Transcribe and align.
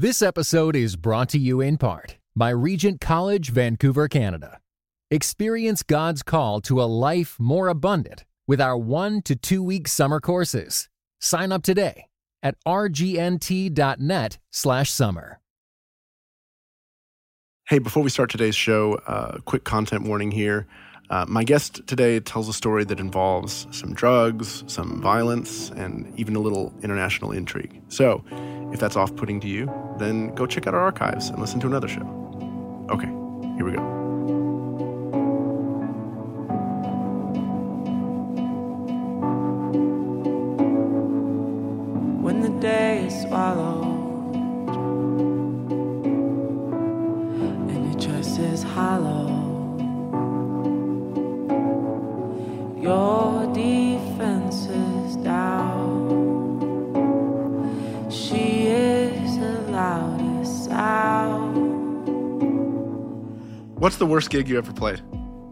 This 0.00 0.22
episode 0.22 0.76
is 0.76 0.94
brought 0.94 1.28
to 1.30 1.40
you 1.40 1.60
in 1.60 1.76
part 1.76 2.18
by 2.36 2.50
Regent 2.50 3.00
College, 3.00 3.50
Vancouver, 3.50 4.06
Canada. 4.06 4.60
Experience 5.10 5.82
God's 5.82 6.22
call 6.22 6.60
to 6.60 6.80
a 6.80 6.86
life 6.86 7.34
more 7.40 7.66
abundant 7.66 8.24
with 8.46 8.60
our 8.60 8.78
one 8.78 9.22
to 9.22 9.34
two 9.34 9.60
week 9.60 9.88
summer 9.88 10.20
courses. 10.20 10.88
Sign 11.20 11.50
up 11.50 11.64
today 11.64 12.06
at 12.44 12.54
rgnt.net 12.64 14.38
slash 14.52 14.92
summer. 14.92 15.40
Hey, 17.66 17.80
before 17.80 18.04
we 18.04 18.10
start 18.10 18.30
today's 18.30 18.54
show, 18.54 19.00
a 19.08 19.10
uh, 19.10 19.38
quick 19.46 19.64
content 19.64 20.04
warning 20.04 20.30
here. 20.30 20.68
Uh, 21.10 21.24
my 21.26 21.42
guest 21.42 21.80
today 21.86 22.20
tells 22.20 22.48
a 22.48 22.52
story 22.52 22.84
that 22.84 23.00
involves 23.00 23.66
some 23.70 23.94
drugs, 23.94 24.62
some 24.66 25.00
violence, 25.00 25.70
and 25.70 26.12
even 26.18 26.36
a 26.36 26.38
little 26.38 26.72
international 26.82 27.32
intrigue. 27.32 27.80
So, 27.88 28.22
if 28.72 28.78
that's 28.78 28.94
off 28.94 29.16
putting 29.16 29.40
to 29.40 29.48
you, 29.48 29.72
then 29.98 30.34
go 30.34 30.46
check 30.46 30.66
out 30.66 30.74
our 30.74 30.80
archives 30.80 31.30
and 31.30 31.38
listen 31.38 31.60
to 31.60 31.66
another 31.66 31.88
show. 31.88 32.02
Okay, 32.90 33.06
here 33.56 33.64
we 33.64 33.72
go. 33.72 33.82
When 42.20 42.42
the 42.42 42.50
day 42.60 43.06
is 43.06 43.22
swallowed 43.22 44.36
and 47.70 47.90
your 47.90 47.98
trust 47.98 48.38
is 48.38 48.62
hollow, 48.62 49.27
your 52.88 53.44
defense 53.52 54.66
down. 55.22 56.08
She 58.10 58.66
is 58.66 59.36
the 59.36 59.60
loudest 59.70 60.64
sound. 60.64 61.58
What's 63.78 63.96
the 63.96 64.06
worst 64.06 64.30
gig 64.30 64.48
you 64.48 64.56
ever 64.56 64.72
played? 64.72 65.02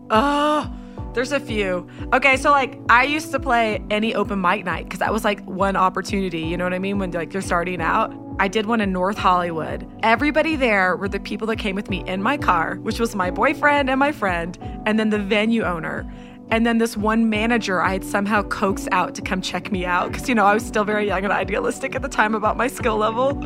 Oh, 0.08 0.74
there's 1.12 1.32
a 1.32 1.40
few. 1.40 1.86
Okay, 2.14 2.38
so 2.38 2.50
like 2.50 2.78
I 2.88 3.04
used 3.04 3.30
to 3.32 3.38
play 3.38 3.84
any 3.90 4.14
open 4.14 4.40
mic 4.40 4.64
night 4.64 4.84
because 4.84 5.00
that 5.00 5.12
was 5.12 5.22
like 5.22 5.44
one 5.44 5.76
opportunity. 5.76 6.40
You 6.40 6.56
know 6.56 6.64
what 6.64 6.72
I 6.72 6.78
mean? 6.78 6.98
When 6.98 7.10
like 7.10 7.34
you're 7.34 7.42
starting 7.42 7.82
out. 7.82 8.14
I 8.38 8.48
did 8.48 8.66
one 8.66 8.82
in 8.82 8.92
North 8.92 9.16
Hollywood. 9.16 9.86
Everybody 10.02 10.56
there 10.56 10.94
were 10.96 11.08
the 11.08 11.20
people 11.20 11.46
that 11.46 11.56
came 11.56 11.74
with 11.74 11.88
me 11.88 12.02
in 12.06 12.22
my 12.22 12.36
car, 12.36 12.76
which 12.76 13.00
was 13.00 13.14
my 13.14 13.30
boyfriend 13.30 13.88
and 13.88 13.98
my 13.98 14.12
friend, 14.12 14.58
and 14.84 14.98
then 14.98 15.08
the 15.08 15.18
venue 15.18 15.62
owner. 15.62 16.06
And 16.50 16.64
then 16.64 16.78
this 16.78 16.96
one 16.96 17.28
manager 17.28 17.80
I 17.82 17.92
had 17.92 18.04
somehow 18.04 18.42
coaxed 18.42 18.88
out 18.92 19.14
to 19.16 19.22
come 19.22 19.40
check 19.40 19.72
me 19.72 19.84
out 19.84 20.12
because, 20.12 20.28
you 20.28 20.34
know, 20.34 20.46
I 20.46 20.54
was 20.54 20.64
still 20.64 20.84
very 20.84 21.06
young 21.06 21.24
and 21.24 21.32
idealistic 21.32 21.94
at 21.94 22.02
the 22.02 22.08
time 22.08 22.34
about 22.34 22.56
my 22.56 22.68
skill 22.68 22.96
level. 22.96 23.44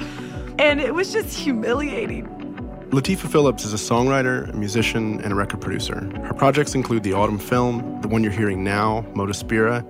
And 0.58 0.80
it 0.80 0.94
was 0.94 1.12
just 1.12 1.36
humiliating. 1.38 2.26
Latifah 2.90 3.30
Phillips 3.30 3.64
is 3.64 3.72
a 3.72 3.76
songwriter, 3.76 4.52
a 4.52 4.56
musician, 4.56 5.20
and 5.20 5.32
a 5.32 5.36
record 5.36 5.60
producer. 5.60 6.10
Her 6.24 6.34
projects 6.34 6.74
include 6.74 7.04
the 7.04 7.12
Autumn 7.12 7.38
Film, 7.38 8.00
the 8.00 8.08
one 8.08 8.24
you're 8.24 8.32
hearing 8.32 8.64
now, 8.64 9.06
Motospira, 9.14 9.84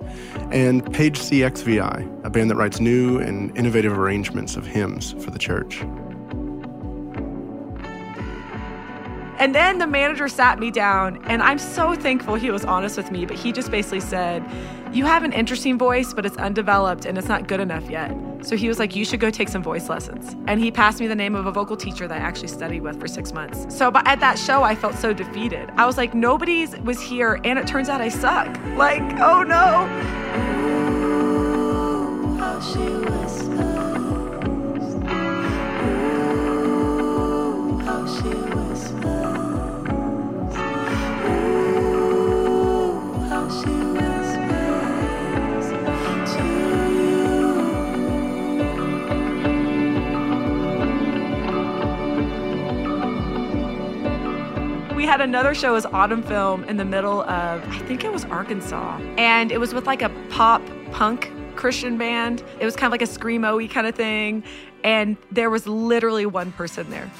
and 0.53 0.85
Page 0.93 1.19
CXVI, 1.19 2.23
a 2.23 2.29
band 2.29 2.51
that 2.51 2.57
writes 2.57 2.79
new 2.79 3.17
and 3.17 3.57
innovative 3.57 3.97
arrangements 3.97 4.55
of 4.55 4.67
hymns 4.67 5.13
for 5.13 5.31
the 5.31 5.39
church. 5.39 5.83
And 9.41 9.55
then 9.55 9.79
the 9.79 9.87
manager 9.87 10.27
sat 10.27 10.59
me 10.59 10.69
down, 10.69 11.19
and 11.25 11.41
I'm 11.41 11.57
so 11.57 11.95
thankful 11.95 12.35
he 12.35 12.51
was 12.51 12.63
honest 12.63 12.95
with 12.95 13.09
me, 13.09 13.25
but 13.25 13.35
he 13.35 13.51
just 13.51 13.71
basically 13.71 13.99
said, 13.99 14.45
You 14.93 15.05
have 15.05 15.23
an 15.23 15.33
interesting 15.33 15.79
voice, 15.79 16.13
but 16.13 16.27
it's 16.27 16.37
undeveloped 16.37 17.05
and 17.05 17.17
it's 17.17 17.27
not 17.27 17.47
good 17.47 17.59
enough 17.59 17.89
yet. 17.89 18.15
So 18.43 18.55
he 18.55 18.67
was 18.67 18.77
like, 18.77 18.95
You 18.95 19.03
should 19.03 19.19
go 19.19 19.31
take 19.31 19.49
some 19.49 19.63
voice 19.63 19.89
lessons. 19.89 20.35
And 20.45 20.59
he 20.59 20.69
passed 20.69 20.99
me 20.99 21.07
the 21.07 21.15
name 21.15 21.33
of 21.33 21.47
a 21.47 21.51
vocal 21.51 21.75
teacher 21.75 22.07
that 22.07 22.21
I 22.21 22.23
actually 22.23 22.49
studied 22.49 22.81
with 22.81 22.99
for 22.99 23.07
six 23.07 23.33
months. 23.33 23.75
So 23.75 23.89
but 23.89 24.07
at 24.07 24.19
that 24.19 24.37
show, 24.37 24.61
I 24.61 24.75
felt 24.75 24.93
so 24.93 25.11
defeated. 25.11 25.71
I 25.75 25.87
was 25.87 25.97
like, 25.97 26.13
Nobody 26.13 26.67
was 26.83 27.01
here, 27.01 27.41
and 27.43 27.57
it 27.57 27.65
turns 27.65 27.89
out 27.89 27.99
I 27.99 28.09
suck. 28.09 28.45
Like, 28.75 29.01
oh 29.19 29.41
no. 29.41 29.87
Ooh, 32.37 33.30
had 55.11 55.19
another 55.19 55.53
show 55.53 55.75
as 55.75 55.85
Autumn 55.87 56.23
Film 56.23 56.63
in 56.69 56.77
the 56.77 56.85
middle 56.85 57.23
of, 57.23 57.61
I 57.67 57.79
think 57.79 58.05
it 58.05 58.13
was 58.13 58.23
Arkansas. 58.23 58.97
And 59.17 59.51
it 59.51 59.59
was 59.59 59.73
with 59.73 59.85
like 59.85 60.01
a 60.01 60.07
pop 60.29 60.61
punk 60.93 61.29
Christian 61.57 61.97
band. 61.97 62.41
It 62.61 62.63
was 62.63 62.77
kind 62.77 62.85
of 62.85 62.91
like 62.93 63.01
a 63.01 63.11
screamo 63.11 63.69
kind 63.69 63.87
of 63.87 63.93
thing. 63.93 64.41
And 64.85 65.17
there 65.29 65.49
was 65.49 65.67
literally 65.67 66.25
one 66.25 66.53
person 66.53 66.89
there. 66.89 67.11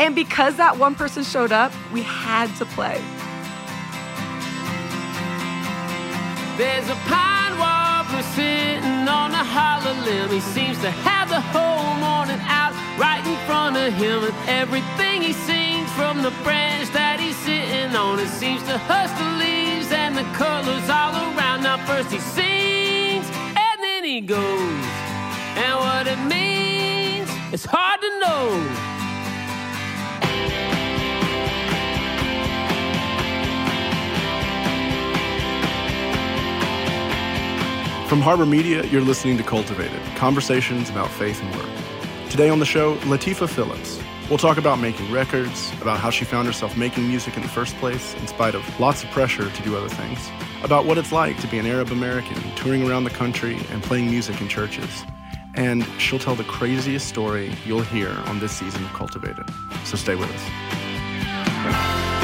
And 0.00 0.12
because 0.16 0.56
that 0.56 0.76
one 0.76 0.96
person 0.96 1.22
showed 1.22 1.52
up, 1.52 1.70
we 1.92 2.02
had 2.02 2.52
to 2.56 2.64
play. 2.64 3.00
There's 6.58 6.88
a 6.90 6.98
pine 7.06 7.56
warbler 7.60 8.22
sitting 8.34 9.06
on 9.06 9.30
a 9.30 9.44
hollow 9.44 9.94
limb. 10.02 10.30
He 10.30 10.40
seems 10.40 10.80
to 10.80 10.90
have 10.90 11.28
the 11.28 11.40
whole 11.40 11.94
morning 12.02 12.40
out 12.48 12.74
right 12.98 13.24
in 13.24 13.36
front 13.46 13.76
of 13.76 13.92
him. 13.92 14.24
And 14.24 14.48
everything 14.48 15.22
he 15.22 15.32
sings 15.32 15.65
from 15.96 16.20
the 16.20 16.30
branch 16.44 16.90
that 16.90 17.18
he's 17.18 17.36
sitting 17.38 17.96
on, 17.96 18.20
it 18.20 18.28
seems 18.28 18.62
to 18.64 18.76
hush 18.76 19.10
the 19.16 19.30
leaves 19.40 19.90
and 19.90 20.14
the 20.14 20.28
colors 20.36 20.88
all 20.90 21.16
around. 21.32 21.62
Now, 21.62 21.78
first 21.86 22.12
he 22.12 22.18
sings 22.18 23.26
and 23.56 23.76
then 23.80 24.04
he 24.04 24.20
goes. 24.20 24.84
And 25.56 25.74
what 25.80 26.06
it 26.06 26.20
means, 26.28 27.30
it's 27.50 27.64
hard 27.64 28.02
to 28.02 28.10
know. 28.20 28.86
From 38.06 38.20
Harbor 38.20 38.44
Media, 38.44 38.84
you're 38.84 39.00
listening 39.00 39.38
to 39.38 39.42
Cultivated 39.42 40.00
Conversations 40.14 40.90
about 40.90 41.10
Faith 41.10 41.42
and 41.42 41.56
Work. 41.56 42.30
Today 42.30 42.50
on 42.50 42.58
the 42.58 42.66
show, 42.66 42.96
Latifah 42.98 43.48
Phillips. 43.48 44.05
We'll 44.28 44.38
talk 44.38 44.58
about 44.58 44.80
making 44.80 45.12
records, 45.12 45.72
about 45.80 46.00
how 46.00 46.10
she 46.10 46.24
found 46.24 46.48
herself 46.48 46.76
making 46.76 47.06
music 47.06 47.36
in 47.36 47.42
the 47.42 47.48
first 47.48 47.76
place, 47.76 48.12
in 48.14 48.26
spite 48.26 48.56
of 48.56 48.80
lots 48.80 49.04
of 49.04 49.10
pressure 49.10 49.48
to 49.48 49.62
do 49.62 49.76
other 49.76 49.88
things, 49.88 50.18
about 50.64 50.84
what 50.84 50.98
it's 50.98 51.12
like 51.12 51.40
to 51.42 51.46
be 51.46 51.58
an 51.60 51.66
Arab 51.66 51.92
American 51.92 52.36
touring 52.56 52.90
around 52.90 53.04
the 53.04 53.10
country 53.10 53.56
and 53.70 53.84
playing 53.84 54.10
music 54.10 54.40
in 54.40 54.48
churches. 54.48 55.04
And 55.54 55.86
she'll 55.98 56.18
tell 56.18 56.34
the 56.34 56.42
craziest 56.42 57.06
story 57.06 57.52
you'll 57.64 57.82
hear 57.82 58.10
on 58.26 58.40
this 58.40 58.50
season 58.50 58.84
of 58.84 58.92
Cultivated. 58.94 59.44
So 59.84 59.96
stay 59.96 60.16
with 60.16 60.28
us. 60.28 62.15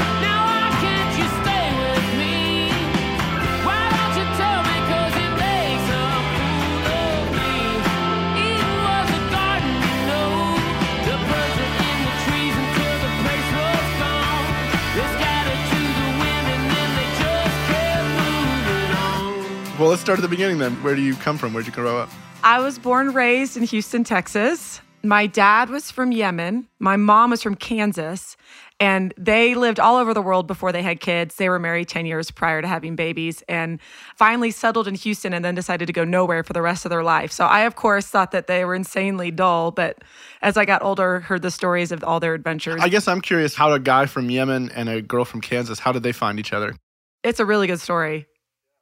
Start 20.03 20.19
at 20.19 20.21
the 20.21 20.27
beginning 20.27 20.57
then. 20.57 20.73
Where 20.83 20.95
do 20.95 21.01
you 21.01 21.15
come 21.15 21.37
from? 21.37 21.53
Where'd 21.53 21.65
you 21.65 21.71
grow 21.71 21.97
up? 21.97 22.09
I 22.43 22.59
was 22.59 22.77
born 22.77 23.13
raised 23.13 23.55
in 23.55 23.63
Houston, 23.63 24.03
Texas. 24.03 24.81
My 25.01 25.27
dad 25.27 25.69
was 25.69 25.91
from 25.91 26.11
Yemen. 26.11 26.67
My 26.77 26.97
mom 26.97 27.29
was 27.29 27.41
from 27.41 27.55
Kansas. 27.55 28.35
And 28.81 29.13
they 29.17 29.55
lived 29.55 29.79
all 29.79 29.95
over 29.95 30.13
the 30.13 30.21
world 30.21 30.45
before 30.45 30.73
they 30.73 30.81
had 30.81 30.99
kids. 30.99 31.35
They 31.35 31.47
were 31.47 31.57
married 31.57 31.87
10 31.87 32.05
years 32.05 32.31
prior 32.31 32.61
to 32.61 32.67
having 32.67 32.97
babies 32.97 33.43
and 33.47 33.79
finally 34.17 34.51
settled 34.51 34.89
in 34.89 34.95
Houston 34.95 35.33
and 35.33 35.45
then 35.45 35.55
decided 35.55 35.85
to 35.85 35.93
go 35.93 36.03
nowhere 36.03 36.43
for 36.43 36.51
the 36.51 36.61
rest 36.61 36.83
of 36.83 36.89
their 36.89 37.03
life. 37.03 37.31
So 37.31 37.45
I, 37.45 37.61
of 37.61 37.75
course, 37.75 38.07
thought 38.07 38.31
that 38.31 38.47
they 38.47 38.65
were 38.65 38.75
insanely 38.75 39.31
dull. 39.31 39.71
But 39.71 39.99
as 40.41 40.57
I 40.57 40.65
got 40.65 40.83
older, 40.83 41.21
heard 41.21 41.43
the 41.43 41.51
stories 41.51 41.93
of 41.93 42.03
all 42.03 42.19
their 42.19 42.33
adventures. 42.33 42.81
I 42.81 42.89
guess 42.89 43.07
I'm 43.07 43.21
curious 43.21 43.55
how 43.55 43.71
a 43.71 43.79
guy 43.79 44.05
from 44.05 44.29
Yemen 44.29 44.69
and 44.75 44.89
a 44.89 45.01
girl 45.01 45.23
from 45.23 45.39
Kansas, 45.39 45.79
how 45.79 45.93
did 45.93 46.03
they 46.03 46.11
find 46.11 46.39
each 46.39 46.51
other? 46.51 46.75
it's 47.23 47.39
a 47.39 47.45
really 47.45 47.67
good 47.67 47.79
story. 47.79 48.27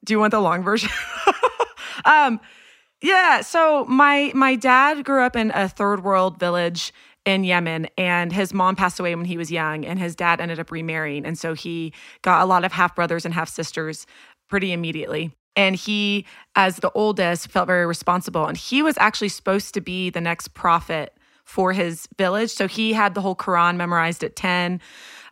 Do 0.04 0.14
you 0.14 0.20
want 0.20 0.32
the 0.32 0.40
long 0.40 0.64
version? 0.64 0.90
um, 2.06 2.40
yeah. 3.02 3.42
So 3.42 3.86
my 3.86 4.32
my 4.34 4.56
dad 4.56 5.04
grew 5.04 5.24
up 5.24 5.36
in 5.36 5.52
a 5.54 5.68
third 5.68 6.04
world 6.04 6.40
village 6.40 6.94
in 7.26 7.44
Yemen, 7.44 7.88
and 7.98 8.34
his 8.34 8.54
mom 8.54 8.76
passed 8.76 9.00
away 9.00 9.14
when 9.16 9.26
he 9.26 9.38
was 9.38 9.52
young, 9.52 9.86
and 9.86 10.00
his 10.00 10.16
dad 10.16 10.42
ended 10.42 10.60
up 10.60 10.72
remarrying, 10.72 11.26
and 11.26 11.38
so 11.38 11.54
he 11.54 11.94
got 12.24 12.42
a 12.42 12.46
lot 12.46 12.64
of 12.64 12.72
half 12.72 12.96
brothers 12.96 13.26
and 13.26 13.34
half 13.34 13.50
sisters 13.50 14.08
pretty 14.50 14.74
immediately. 14.74 15.32
And 15.56 15.76
he, 15.76 16.26
as 16.56 16.78
the 16.78 16.92
oldest, 16.92 17.50
felt 17.50 17.68
very 17.68 17.86
responsible, 17.86 18.48
and 18.48 18.58
he 18.58 18.82
was 18.82 18.98
actually 18.98 19.30
supposed 19.30 19.74
to 19.76 19.82
be 19.82 20.10
the 20.10 20.22
next 20.22 20.54
prophet 20.54 21.14
for 21.44 21.74
his 21.74 22.08
village. 22.18 22.50
So 22.50 22.68
he 22.68 22.94
had 22.94 23.14
the 23.14 23.22
whole 23.22 23.36
Quran 23.36 23.76
memorized 23.76 24.24
at 24.24 24.36
10. 24.36 24.80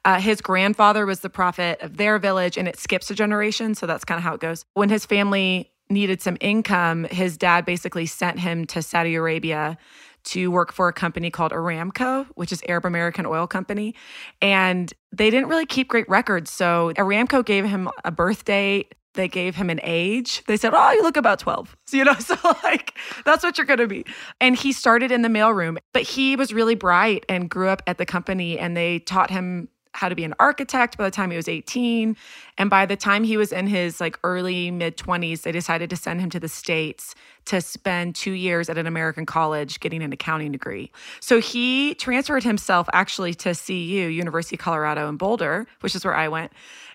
Uh, 0.06 0.20
his 0.20 0.42
grandfather 0.42 1.06
was 1.06 1.20
the 1.20 1.30
prophet 1.30 1.80
of 1.82 1.98
their 1.98 2.20
village, 2.20 2.58
and 2.58 2.68
it 2.68 2.78
skips 2.78 3.12
a 3.12 3.16
generation. 3.16 3.76
So 3.76 3.86
that's 3.86 4.06
kind 4.06 4.18
of 4.18 4.24
how 4.24 4.34
it 4.34 4.42
goes. 4.42 4.66
When 4.74 4.90
his 4.90 5.06
family 5.06 5.72
needed 5.90 6.22
some 6.22 6.38
income, 6.40 7.06
his 7.06 7.38
dad 7.38 7.66
basically 7.66 8.06
sent 8.06 8.40
him 8.40 8.66
to 8.66 8.82
Saudi 8.82 9.16
Arabia 9.16 9.78
to 10.26 10.52
work 10.52 10.72
for 10.72 10.88
a 10.88 10.94
company 10.94 11.32
called 11.32 11.52
Aramco, 11.52 12.28
which 12.36 12.52
is 12.52 12.62
Arab 12.68 12.86
American 12.86 13.26
Oil 13.26 13.48
Company. 13.48 13.96
And 14.42 14.94
they 15.12 15.30
didn't 15.30 15.50
really 15.50 15.66
keep 15.66 15.88
great 15.88 16.08
records. 16.10 16.52
So 16.52 16.92
Aramco 16.98 17.44
gave 17.44 17.66
him 17.66 17.90
a 18.04 18.12
birth 18.12 18.46
date. 18.46 18.94
They 19.16 19.28
gave 19.28 19.56
him 19.56 19.70
an 19.70 19.80
age. 19.82 20.44
They 20.46 20.56
said, 20.56 20.74
Oh, 20.76 20.92
you 20.92 21.02
look 21.02 21.18
about 21.18 21.40
12. 21.40 21.76
So, 21.88 21.98
you 21.98 22.04
know, 22.04 22.14
so 22.20 22.36
like 22.64 22.94
that's 23.26 23.44
what 23.44 23.58
you're 23.58 23.66
going 23.66 23.80
to 23.80 23.88
be. 23.88 24.06
And 24.40 24.56
he 24.56 24.72
started 24.72 25.12
in 25.12 25.24
the 25.24 25.30
mailroom, 25.30 25.78
but 25.94 26.04
he 26.04 26.36
was 26.36 26.54
really 26.54 26.76
bright 26.76 27.26
and 27.28 27.50
grew 27.50 27.70
up 27.70 27.82
at 27.88 27.98
the 27.98 28.06
company. 28.06 28.60
And 28.60 28.78
they 28.78 29.00
taught 29.00 29.32
him 29.32 29.70
how 30.00 30.08
to 30.08 30.16
be 30.16 30.24
an 30.24 30.34
architect 30.40 30.98
by 30.98 31.04
the 31.04 31.12
time 31.12 31.30
he 31.30 31.36
was 31.36 31.50
18 31.50 32.16
and 32.58 32.70
by 32.70 32.86
the 32.86 32.96
time 32.96 33.26
he 33.26 33.36
was 33.36 33.52
in 33.52 33.68
his 33.68 34.00
like 34.00 34.18
early 34.24 34.72
mid 34.72 34.96
20s 34.96 35.42
they 35.42 35.52
decided 35.52 35.90
to 35.90 35.98
send 35.98 36.22
him 36.22 36.30
to 36.30 36.40
the 36.40 36.48
states 36.48 37.16
to 37.46 37.60
spend 37.60 38.16
2 38.16 38.32
years 38.32 38.70
at 38.70 38.78
an 38.78 38.88
American 38.88 39.26
college 39.26 39.80
getting 39.80 40.02
an 40.02 40.14
accounting 40.14 40.52
degree. 40.52 40.92
So 41.20 41.42
he 41.42 41.96
transferred 41.96 42.44
himself 42.44 42.88
actually 42.94 43.34
to 43.36 43.54
CU, 43.54 43.74
University 43.74 44.56
of 44.56 44.62
Colorado 44.62 45.10
in 45.10 45.18
Boulder, 45.18 45.68
which 45.82 45.96
is 45.96 46.06
where 46.06 46.16
I 46.16 46.28
went, 46.30 46.54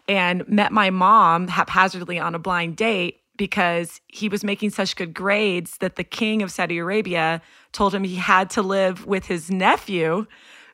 and 0.08 0.48
met 0.48 0.72
my 0.72 0.90
mom 0.90 1.48
haphazardly 1.48 2.18
on 2.18 2.34
a 2.34 2.38
blind 2.38 2.76
date 2.76 3.20
because 3.36 4.00
he 4.06 4.28
was 4.28 4.44
making 4.44 4.70
such 4.70 4.96
good 4.96 5.12
grades 5.12 5.78
that 5.78 5.96
the 5.96 6.04
king 6.04 6.42
of 6.42 6.50
Saudi 6.50 6.78
Arabia 6.78 7.42
told 7.72 7.94
him 7.94 8.04
he 8.04 8.14
had 8.14 8.48
to 8.50 8.62
live 8.62 9.06
with 9.06 9.26
his 9.26 9.50
nephew 9.50 10.26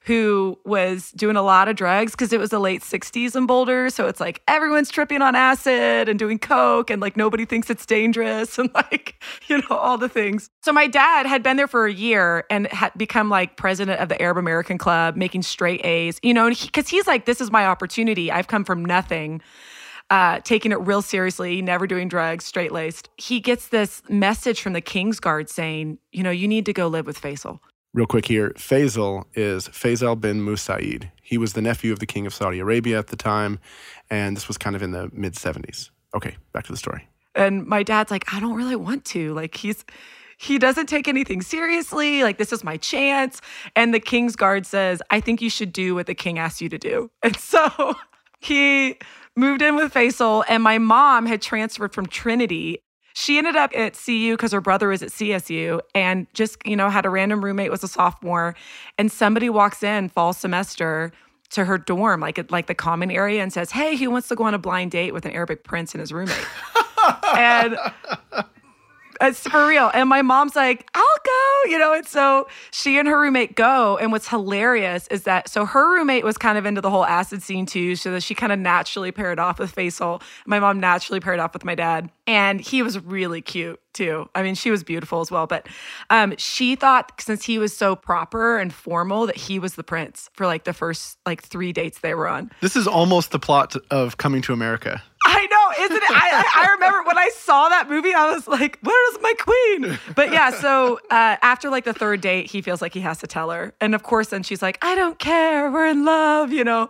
who 0.04 0.58
was 0.64 1.10
doing 1.12 1.36
a 1.36 1.42
lot 1.42 1.68
of 1.68 1.76
drugs 1.76 2.12
because 2.12 2.32
it 2.32 2.40
was 2.40 2.50
the 2.50 2.58
late 2.58 2.80
60s 2.80 3.36
in 3.36 3.46
Boulder. 3.46 3.90
So 3.90 4.06
it's 4.06 4.18
like 4.18 4.42
everyone's 4.48 4.90
tripping 4.90 5.20
on 5.20 5.34
acid 5.34 6.08
and 6.08 6.18
doing 6.18 6.38
coke 6.38 6.88
and 6.90 7.02
like 7.02 7.18
nobody 7.18 7.44
thinks 7.44 7.68
it's 7.68 7.84
dangerous 7.84 8.58
and 8.58 8.72
like, 8.74 9.22
you 9.46 9.58
know, 9.58 9.76
all 9.76 9.98
the 9.98 10.08
things. 10.08 10.48
So 10.62 10.72
my 10.72 10.86
dad 10.86 11.26
had 11.26 11.42
been 11.42 11.58
there 11.58 11.68
for 11.68 11.86
a 11.86 11.92
year 11.92 12.44
and 12.48 12.66
had 12.68 12.92
become 12.96 13.28
like 13.28 13.56
president 13.56 14.00
of 14.00 14.08
the 14.08 14.20
Arab 14.20 14.38
American 14.38 14.78
Club, 14.78 15.16
making 15.16 15.42
straight 15.42 15.84
A's, 15.84 16.18
you 16.22 16.32
know, 16.32 16.48
because 16.48 16.88
he, 16.88 16.96
he's 16.96 17.06
like, 17.06 17.26
this 17.26 17.40
is 17.40 17.50
my 17.50 17.66
opportunity. 17.66 18.32
I've 18.32 18.48
come 18.48 18.64
from 18.64 18.84
nothing. 18.84 19.42
Uh, 20.08 20.40
taking 20.40 20.72
it 20.72 20.80
real 20.80 21.02
seriously, 21.02 21.62
never 21.62 21.86
doing 21.86 22.08
drugs, 22.08 22.44
straight 22.44 22.72
laced. 22.72 23.08
He 23.16 23.38
gets 23.38 23.68
this 23.68 24.02
message 24.08 24.60
from 24.60 24.72
the 24.72 24.80
King's 24.80 25.20
Guard 25.20 25.48
saying, 25.48 25.98
you 26.10 26.24
know, 26.24 26.32
you 26.32 26.48
need 26.48 26.66
to 26.66 26.72
go 26.72 26.88
live 26.88 27.06
with 27.06 27.20
Faisal. 27.20 27.60
Real 27.92 28.06
quick 28.06 28.26
here, 28.26 28.50
Faisal 28.50 29.24
is 29.34 29.66
Faisal 29.68 30.20
bin 30.20 30.44
Musaid. 30.46 31.10
He 31.22 31.36
was 31.36 31.54
the 31.54 31.62
nephew 31.62 31.92
of 31.92 31.98
the 31.98 32.06
king 32.06 32.24
of 32.24 32.32
Saudi 32.32 32.60
Arabia 32.60 32.98
at 33.00 33.08
the 33.08 33.16
time, 33.16 33.58
and 34.08 34.36
this 34.36 34.46
was 34.46 34.56
kind 34.56 34.76
of 34.76 34.82
in 34.82 34.92
the 34.92 35.10
mid 35.12 35.34
70s. 35.34 35.90
Okay, 36.14 36.36
back 36.52 36.64
to 36.66 36.72
the 36.72 36.78
story. 36.78 37.08
And 37.34 37.66
my 37.66 37.82
dad's 37.82 38.12
like, 38.12 38.32
I 38.32 38.38
don't 38.38 38.54
really 38.54 38.76
want 38.76 39.04
to. 39.06 39.34
Like, 39.34 39.56
he's, 39.56 39.84
he 40.38 40.56
doesn't 40.56 40.86
take 40.86 41.08
anything 41.08 41.42
seriously. 41.42 42.22
Like, 42.22 42.38
this 42.38 42.52
is 42.52 42.62
my 42.62 42.76
chance. 42.76 43.40
And 43.74 43.92
the 43.92 44.00
king's 44.00 44.36
guard 44.36 44.66
says, 44.66 45.02
I 45.10 45.20
think 45.20 45.42
you 45.42 45.50
should 45.50 45.72
do 45.72 45.96
what 45.96 46.06
the 46.06 46.14
king 46.14 46.38
asked 46.38 46.60
you 46.60 46.68
to 46.68 46.78
do. 46.78 47.10
And 47.24 47.36
so 47.36 47.96
he 48.40 48.98
moved 49.36 49.62
in 49.62 49.74
with 49.74 49.92
Faisal, 49.92 50.44
and 50.48 50.62
my 50.62 50.78
mom 50.78 51.26
had 51.26 51.42
transferred 51.42 51.92
from 51.92 52.06
Trinity. 52.06 52.84
She 53.20 53.36
ended 53.36 53.54
up 53.54 53.70
at 53.76 53.98
CU 54.02 54.32
because 54.32 54.50
her 54.52 54.62
brother 54.62 54.88
was 54.88 55.02
at 55.02 55.10
CSU 55.10 55.82
and 55.94 56.26
just, 56.32 56.56
you 56.66 56.74
know, 56.74 56.88
had 56.88 57.04
a 57.04 57.10
random 57.10 57.44
roommate, 57.44 57.70
was 57.70 57.84
a 57.84 57.88
sophomore, 57.88 58.56
and 58.96 59.12
somebody 59.12 59.50
walks 59.50 59.82
in 59.82 60.08
fall 60.08 60.32
semester 60.32 61.12
to 61.50 61.66
her 61.66 61.76
dorm, 61.76 62.20
like 62.20 62.38
at 62.38 62.50
like 62.50 62.66
the 62.66 62.74
common 62.74 63.10
area, 63.10 63.42
and 63.42 63.52
says, 63.52 63.72
Hey, 63.72 63.94
he 63.94 64.06
wants 64.06 64.28
to 64.28 64.36
go 64.36 64.44
on 64.44 64.54
a 64.54 64.58
blind 64.58 64.92
date 64.92 65.12
with 65.12 65.26
an 65.26 65.32
Arabic 65.32 65.64
prince 65.64 65.92
and 65.92 66.00
his 66.00 66.14
roommate. 66.14 66.46
and 67.36 67.76
it's 69.20 69.46
for 69.46 69.66
real. 69.66 69.90
And 69.92 70.08
my 70.08 70.22
mom's 70.22 70.56
like, 70.56 70.88
I'll 70.94 71.04
go, 71.24 71.70
you 71.70 71.78
know. 71.78 71.92
And 71.92 72.06
so 72.06 72.48
she 72.70 72.98
and 72.98 73.06
her 73.08 73.18
roommate 73.18 73.56
go. 73.56 73.98
And 73.98 74.12
what's 74.12 74.28
hilarious 74.28 75.06
is 75.08 75.24
that 75.24 75.48
so 75.48 75.64
her 75.64 75.94
roommate 75.94 76.24
was 76.24 76.38
kind 76.38 76.58
of 76.58 76.66
into 76.66 76.80
the 76.80 76.90
whole 76.90 77.04
acid 77.04 77.42
scene 77.42 77.66
too. 77.66 77.96
So 77.96 78.12
that 78.12 78.22
she 78.22 78.34
kind 78.34 78.52
of 78.52 78.58
naturally 78.58 79.12
paired 79.12 79.38
off 79.38 79.58
with 79.58 79.74
Faisal. 79.74 80.22
My 80.46 80.58
mom 80.58 80.80
naturally 80.80 81.20
paired 81.20 81.38
off 81.38 81.52
with 81.52 81.64
my 81.64 81.74
dad. 81.74 82.10
And 82.26 82.60
he 82.60 82.82
was 82.82 82.98
really 83.00 83.42
cute 83.42 83.80
too. 83.92 84.28
I 84.34 84.42
mean, 84.42 84.54
she 84.54 84.70
was 84.70 84.84
beautiful 84.84 85.20
as 85.20 85.30
well. 85.30 85.46
But 85.46 85.68
um, 86.10 86.34
she 86.38 86.76
thought 86.76 87.20
since 87.20 87.44
he 87.44 87.58
was 87.58 87.76
so 87.76 87.96
proper 87.96 88.58
and 88.58 88.72
formal 88.72 89.26
that 89.26 89.36
he 89.36 89.58
was 89.58 89.74
the 89.74 89.82
prince 89.82 90.30
for 90.34 90.46
like 90.46 90.64
the 90.64 90.72
first 90.72 91.18
like 91.26 91.42
three 91.42 91.72
dates 91.72 92.00
they 92.00 92.14
were 92.14 92.28
on. 92.28 92.50
This 92.60 92.76
is 92.76 92.86
almost 92.86 93.32
the 93.32 93.38
plot 93.38 93.74
of 93.90 94.16
Coming 94.16 94.42
to 94.42 94.52
America. 94.52 95.02
I 95.32 95.46
know, 95.46 95.84
isn't 95.84 96.02
it? 96.02 96.10
I, 96.10 96.64
I, 96.64 96.72
remember 96.72 97.02
when 97.04 97.18
I 97.18 97.30
saw 97.30 97.68
that 97.68 97.88
movie, 97.88 98.12
I 98.12 98.32
was 98.32 98.48
like, 98.48 98.78
"Where's 98.82 99.18
my 99.22 99.32
queen?" 99.38 99.98
But 100.14 100.32
yeah, 100.32 100.50
so 100.50 100.98
uh, 101.10 101.36
after 101.42 101.70
like 101.70 101.84
the 101.84 101.92
third 101.92 102.20
date, 102.20 102.50
he 102.50 102.62
feels 102.62 102.82
like 102.82 102.92
he 102.92 103.00
has 103.00 103.18
to 103.18 103.26
tell 103.26 103.50
her, 103.50 103.72
and 103.80 103.94
of 103.94 104.02
course, 104.02 104.28
then 104.28 104.42
she's 104.42 104.62
like, 104.62 104.78
"I 104.82 104.94
don't 104.94 105.18
care, 105.18 105.70
we're 105.70 105.86
in 105.86 106.04
love," 106.04 106.52
you 106.52 106.64
know. 106.64 106.88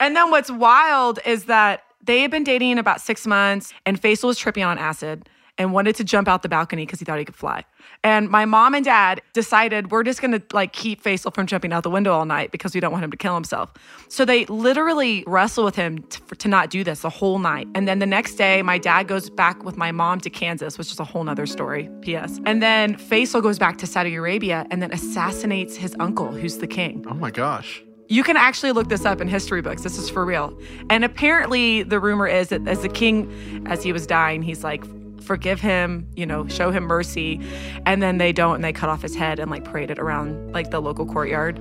And 0.00 0.16
then 0.16 0.30
what's 0.30 0.50
wild 0.50 1.18
is 1.24 1.44
that 1.44 1.84
they 2.02 2.22
had 2.22 2.30
been 2.30 2.44
dating 2.44 2.78
about 2.78 3.00
six 3.00 3.26
months, 3.26 3.72
and 3.86 4.00
Faisal 4.00 4.24
was 4.24 4.38
tripping 4.38 4.64
on 4.64 4.78
acid 4.78 5.28
and 5.58 5.72
wanted 5.72 5.94
to 5.96 6.04
jump 6.04 6.26
out 6.26 6.42
the 6.42 6.48
balcony 6.48 6.84
because 6.84 6.98
he 6.98 7.04
thought 7.04 7.18
he 7.18 7.24
could 7.24 7.36
fly. 7.36 7.64
And 8.02 8.28
my 8.28 8.44
mom 8.44 8.74
and 8.74 8.84
dad 8.84 9.22
decided 9.32 9.90
we're 9.90 10.02
just 10.02 10.20
gonna 10.20 10.42
like 10.52 10.72
keep 10.72 11.02
Faisal 11.02 11.32
from 11.34 11.46
jumping 11.46 11.72
out 11.72 11.82
the 11.82 11.90
window 11.90 12.12
all 12.12 12.24
night 12.24 12.50
because 12.50 12.74
we 12.74 12.80
don't 12.80 12.92
want 12.92 13.04
him 13.04 13.10
to 13.10 13.16
kill 13.16 13.34
himself. 13.34 13.72
So 14.08 14.24
they 14.24 14.46
literally 14.46 15.24
wrestle 15.26 15.64
with 15.64 15.76
him 15.76 16.02
to, 16.02 16.20
to 16.36 16.48
not 16.48 16.70
do 16.70 16.82
this 16.82 17.00
the 17.00 17.10
whole 17.10 17.38
night. 17.38 17.68
And 17.74 17.86
then 17.86 18.00
the 18.00 18.06
next 18.06 18.34
day, 18.34 18.62
my 18.62 18.78
dad 18.78 19.06
goes 19.06 19.30
back 19.30 19.64
with 19.64 19.76
my 19.76 19.92
mom 19.92 20.20
to 20.20 20.30
Kansas, 20.30 20.76
which 20.76 20.90
is 20.90 20.98
a 20.98 21.04
whole 21.04 21.22
nother 21.22 21.46
story. 21.46 21.88
P.S. 22.00 22.40
And 22.46 22.62
then 22.62 22.96
Faisal 22.96 23.42
goes 23.42 23.58
back 23.58 23.78
to 23.78 23.86
Saudi 23.86 24.14
Arabia 24.14 24.66
and 24.70 24.82
then 24.82 24.92
assassinates 24.92 25.76
his 25.76 25.94
uncle, 26.00 26.32
who's 26.32 26.58
the 26.58 26.66
king. 26.66 27.04
Oh 27.08 27.14
my 27.14 27.30
gosh. 27.30 27.82
You 28.08 28.22
can 28.22 28.36
actually 28.36 28.72
look 28.72 28.88
this 28.88 29.06
up 29.06 29.20
in 29.20 29.28
history 29.28 29.62
books. 29.62 29.82
This 29.82 29.96
is 29.96 30.10
for 30.10 30.26
real. 30.26 30.58
And 30.90 31.04
apparently, 31.04 31.84
the 31.84 31.98
rumor 31.98 32.26
is 32.26 32.48
that 32.48 32.66
as 32.68 32.82
the 32.82 32.88
king, 32.88 33.64
as 33.66 33.82
he 33.82 33.92
was 33.92 34.06
dying, 34.06 34.42
he's 34.42 34.62
like, 34.62 34.84
forgive 35.24 35.60
him, 35.60 36.08
you 36.14 36.26
know, 36.26 36.46
show 36.48 36.70
him 36.70 36.84
mercy. 36.84 37.40
And 37.86 38.02
then 38.02 38.18
they 38.18 38.32
don't, 38.32 38.56
and 38.56 38.64
they 38.64 38.72
cut 38.72 38.88
off 38.88 39.02
his 39.02 39.14
head 39.14 39.38
and 39.38 39.50
like 39.50 39.64
parade 39.64 39.90
it 39.90 39.98
around 39.98 40.52
like 40.52 40.70
the 40.70 40.80
local 40.80 41.06
courtyard. 41.06 41.58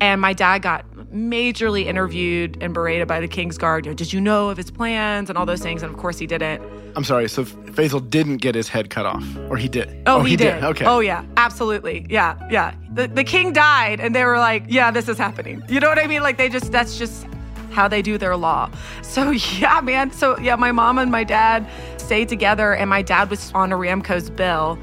And 0.00 0.20
my 0.20 0.32
dad 0.32 0.62
got 0.62 0.84
majorly 1.12 1.84
interviewed 1.84 2.56
and 2.62 2.72
berated 2.72 3.08
by 3.08 3.20
the 3.20 3.28
King's 3.28 3.58
Guard. 3.58 3.84
You 3.84 3.92
know, 3.92 3.96
did 3.96 4.12
you 4.12 4.20
know 4.20 4.48
of 4.48 4.56
his 4.56 4.70
plans 4.70 5.28
and 5.28 5.36
all 5.36 5.44
those 5.44 5.60
things? 5.60 5.82
And 5.82 5.92
of 5.92 5.98
course, 5.98 6.18
he 6.18 6.26
didn't. 6.26 6.62
I'm 6.96 7.04
sorry, 7.04 7.28
so 7.28 7.44
Faisal 7.44 8.08
didn't 8.08 8.38
get 8.38 8.54
his 8.54 8.68
head 8.68 8.90
cut 8.90 9.06
off, 9.06 9.24
or 9.48 9.56
he 9.56 9.68
did? 9.68 9.88
Oh, 10.06 10.18
oh 10.18 10.22
he, 10.22 10.36
did. 10.36 10.62
Okay. 10.64 10.84
Oh, 10.84 11.00
yeah, 11.00 11.24
absolutely. 11.36 12.06
Yeah, 12.08 12.36
yeah. 12.50 12.74
The, 12.92 13.06
the 13.06 13.22
king 13.22 13.52
died, 13.52 14.00
and 14.00 14.14
they 14.14 14.24
were 14.24 14.38
like, 14.38 14.64
yeah, 14.68 14.90
this 14.90 15.08
is 15.08 15.16
happening. 15.16 15.62
You 15.68 15.78
know 15.78 15.88
what 15.88 15.98
I 15.98 16.06
mean? 16.06 16.22
Like, 16.22 16.36
they 16.36 16.48
just, 16.48 16.72
that's 16.72 16.98
just 16.98 17.26
how 17.70 17.86
they 17.86 18.02
do 18.02 18.18
their 18.18 18.36
law. 18.36 18.70
So, 19.02 19.30
yeah, 19.58 19.80
man. 19.80 20.10
So, 20.10 20.38
yeah, 20.38 20.56
my 20.56 20.72
mom 20.72 20.98
and 20.98 21.10
my 21.10 21.24
dad 21.24 21.68
stayed 22.10 22.28
together, 22.28 22.74
and 22.74 22.90
my 22.90 23.02
dad 23.02 23.30
was 23.30 23.52
on 23.52 23.70
Aramco's 23.70 24.30
bill, 24.30 24.76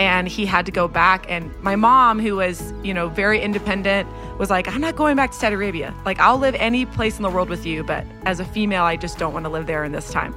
and 0.00 0.26
he 0.26 0.44
had 0.44 0.66
to 0.66 0.72
go 0.72 0.88
back. 0.88 1.24
And 1.28 1.48
my 1.62 1.76
mom, 1.76 2.18
who 2.18 2.34
was, 2.34 2.74
you 2.82 2.92
know, 2.92 3.08
very 3.08 3.40
independent, 3.40 4.08
was 4.36 4.50
like, 4.50 4.66
I'm 4.66 4.80
not 4.80 4.96
going 4.96 5.14
back 5.14 5.30
to 5.30 5.36
Saudi 5.36 5.54
Arabia. 5.54 5.94
Like, 6.04 6.18
I'll 6.18 6.38
live 6.38 6.56
any 6.56 6.84
place 6.84 7.18
in 7.18 7.22
the 7.22 7.30
world 7.30 7.48
with 7.48 7.64
you, 7.64 7.84
but 7.84 8.04
as 8.24 8.40
a 8.40 8.44
female, 8.44 8.82
I 8.82 8.96
just 8.96 9.16
don't 9.16 9.32
want 9.32 9.44
to 9.44 9.48
live 9.48 9.68
there 9.68 9.84
in 9.84 9.92
this 9.92 10.10
time. 10.10 10.34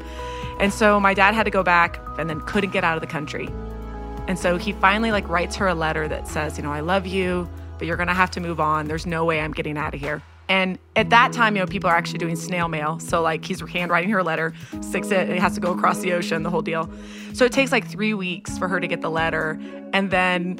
And 0.59 0.71
so 0.71 0.99
my 0.99 1.15
dad 1.15 1.33
had 1.33 1.45
to 1.45 1.49
go 1.49 1.63
back 1.63 1.99
and 2.19 2.29
then 2.29 2.41
couldn't 2.41 2.73
get 2.73 2.83
out 2.83 2.95
of 2.95 3.01
the 3.01 3.07
country. 3.07 3.49
And 4.27 4.37
so 4.37 4.57
he 4.57 4.71
finally 4.73 5.11
like 5.11 5.27
writes 5.27 5.55
her 5.55 5.67
a 5.67 5.73
letter 5.73 6.07
that 6.07 6.27
says, 6.27 6.57
you 6.57 6.63
know, 6.63 6.71
I 6.71 6.81
love 6.81 7.07
you, 7.07 7.49
but 7.79 7.87
you're 7.87 7.97
to 7.97 8.13
have 8.13 8.29
to 8.31 8.39
move 8.39 8.59
on. 8.59 8.87
There's 8.87 9.07
no 9.07 9.25
way 9.25 9.41
I'm 9.41 9.51
getting 9.51 9.79
out 9.79 9.95
of 9.95 9.99
here. 9.99 10.21
And 10.47 10.77
at 10.95 11.09
that 11.09 11.33
time, 11.33 11.55
you 11.55 11.61
know, 11.61 11.67
people 11.67 11.89
are 11.89 11.95
actually 11.95 12.19
doing 12.19 12.35
snail 12.35 12.67
mail. 12.67 12.99
So 12.99 13.21
like 13.21 13.43
he's 13.43 13.59
handwriting 13.61 14.09
her 14.11 14.19
a 14.19 14.23
letter, 14.23 14.53
sticks 14.81 15.11
it, 15.11 15.29
it 15.29 15.39
has 15.39 15.55
to 15.55 15.61
go 15.61 15.71
across 15.71 15.99
the 15.99 16.13
ocean, 16.13 16.43
the 16.43 16.49
whole 16.49 16.61
deal. 16.61 16.89
So 17.33 17.45
it 17.45 17.51
takes 17.51 17.71
like 17.71 17.87
three 17.87 18.13
weeks 18.13 18.57
for 18.57 18.67
her 18.67 18.79
to 18.79 18.87
get 18.87 19.01
the 19.01 19.09
letter. 19.09 19.59
And 19.93 20.11
then, 20.11 20.59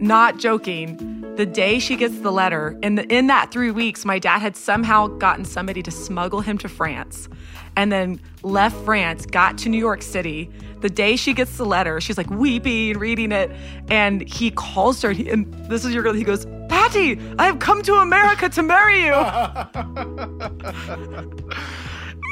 not 0.00 0.38
joking, 0.38 1.12
the 1.36 1.46
day 1.46 1.78
she 1.78 1.96
gets 1.96 2.18
the 2.18 2.32
letter, 2.32 2.76
in 2.82 2.98
in 2.98 3.28
that 3.28 3.50
three 3.50 3.70
weeks, 3.70 4.04
my 4.04 4.18
dad 4.18 4.40
had 4.40 4.56
somehow 4.56 5.06
gotten 5.06 5.44
somebody 5.44 5.82
to 5.82 5.90
smuggle 5.90 6.40
him 6.40 6.58
to 6.58 6.68
France, 6.68 7.28
and 7.76 7.92
then 7.92 8.20
left 8.42 8.76
France, 8.84 9.26
got 9.26 9.58
to 9.58 9.68
New 9.68 9.78
York 9.78 10.02
City. 10.02 10.50
The 10.80 10.90
day 10.90 11.16
she 11.16 11.32
gets 11.32 11.56
the 11.56 11.64
letter, 11.64 12.00
she's 12.00 12.18
like 12.18 12.28
weeping, 12.30 12.98
reading 12.98 13.32
it, 13.32 13.50
and 13.88 14.28
he 14.28 14.50
calls 14.50 15.00
her. 15.02 15.12
He, 15.12 15.30
and 15.30 15.52
this 15.68 15.84
is 15.84 15.94
your 15.94 16.02
girl. 16.02 16.12
He 16.12 16.24
goes, 16.24 16.44
Patty, 16.68 17.18
I 17.38 17.46
have 17.46 17.60
come 17.60 17.82
to 17.82 17.94
America 17.94 18.48
to 18.48 18.62
marry 18.62 19.04
you. 19.04 19.12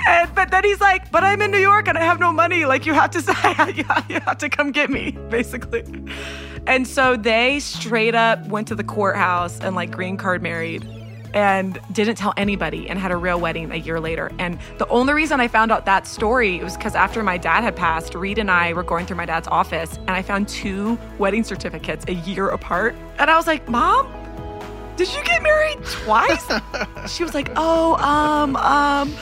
And, 0.07 0.35
but 0.35 0.51
then 0.51 0.65
he's 0.65 0.81
like, 0.81 1.13
but 1.13 1.25
I'm 1.25 1.43
in 1.43 1.51
New 1.51 1.59
York 1.59 1.87
and 1.87 1.99
I 1.99 2.03
have 2.03 2.19
no 2.19 2.33
money. 2.33 2.65
Like 2.65 2.87
you 2.87 2.95
have 2.95 3.11
to 3.11 3.23
say, 3.23 3.33
you 4.09 4.21
have 4.21 4.39
to 4.39 4.49
come 4.49 4.73
get 4.73 4.91
me, 4.91 5.13
basically. 5.29 5.85
And 6.67 6.87
so 6.87 7.17
they 7.17 7.61
straight 7.61 8.15
up 8.15 8.47
went 8.47 8.69
to 8.69 8.75
the 8.75 8.85
courthouse 8.85 9.61
and 9.61 9.77
like 9.77 9.91
green 9.91 10.17
card 10.17 10.43
married 10.43 10.89
and 11.35 11.79
didn't 11.93 12.17
tell 12.17 12.33
anybody 12.37 12.89
and 12.89 12.99
had 12.99 13.11
a 13.11 13.17
real 13.17 13.41
wedding 13.41 13.71
a 13.73 13.77
year 13.77 14.01
later. 14.01 14.31
And 14.39 14.59
the 14.79 14.89
only 14.89 15.15
reason 15.15 15.41
I 15.41 15.49
found 15.49 15.73
out 15.73 15.85
that 15.87 16.07
story 16.07 16.63
was 16.63 16.77
because 16.77 16.95
after 16.95 17.23
my 17.23 17.39
dad 17.39 17.63
had 17.63 17.77
passed, 17.77 18.15
Reed 18.15 18.39
and 18.39 18.51
I 18.51 18.73
were 18.73 18.83
going 18.83 19.07
through 19.07 19.17
my 19.17 19.27
dad's 19.27 19.49
office 19.49 19.97
and 19.97 20.11
I 20.11 20.23
found 20.23 20.49
two 20.49 20.99
wedding 21.19 21.45
certificates 21.45 22.05
a 22.09 22.15
year 22.15 22.49
apart. 22.49 22.95
And 23.19 23.31
I 23.31 23.37
was 23.37 23.47
like, 23.47 23.69
Mom, 23.69 24.07
did 24.97 25.13
you 25.15 25.23
get 25.25 25.43
married 25.43 25.79
twice? 25.85 26.47
she 27.09 27.23
was 27.23 27.35
like, 27.35 27.51
Oh, 27.57 27.97
um, 27.97 28.57
um. 28.57 29.15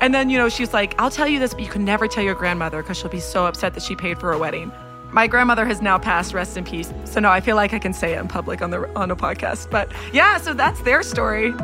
And 0.00 0.12
then, 0.12 0.28
you 0.28 0.36
know, 0.36 0.48
she's 0.48 0.74
like, 0.74 0.94
I'll 1.00 1.10
tell 1.10 1.28
you 1.28 1.38
this, 1.38 1.54
but 1.54 1.62
you 1.62 1.68
can 1.68 1.84
never 1.84 2.06
tell 2.06 2.22
your 2.22 2.34
grandmother 2.34 2.82
because 2.82 2.98
she'll 2.98 3.10
be 3.10 3.20
so 3.20 3.46
upset 3.46 3.74
that 3.74 3.82
she 3.82 3.96
paid 3.96 4.18
for 4.18 4.32
a 4.32 4.38
wedding. 4.38 4.70
My 5.14 5.28
grandmother 5.28 5.64
has 5.64 5.80
now 5.80 5.96
passed, 5.96 6.34
rest 6.34 6.56
in 6.56 6.64
peace. 6.64 6.92
So 7.04 7.20
no, 7.20 7.30
I 7.30 7.40
feel 7.40 7.54
like 7.54 7.72
I 7.72 7.78
can 7.78 7.92
say 7.92 8.14
it 8.14 8.18
in 8.18 8.26
public 8.26 8.60
on 8.60 8.70
the 8.70 8.92
on 8.98 9.12
a 9.12 9.16
podcast. 9.16 9.70
But 9.70 9.92
yeah, 10.12 10.38
so 10.38 10.54
that's 10.54 10.80
their 10.80 11.04
story. 11.04 11.54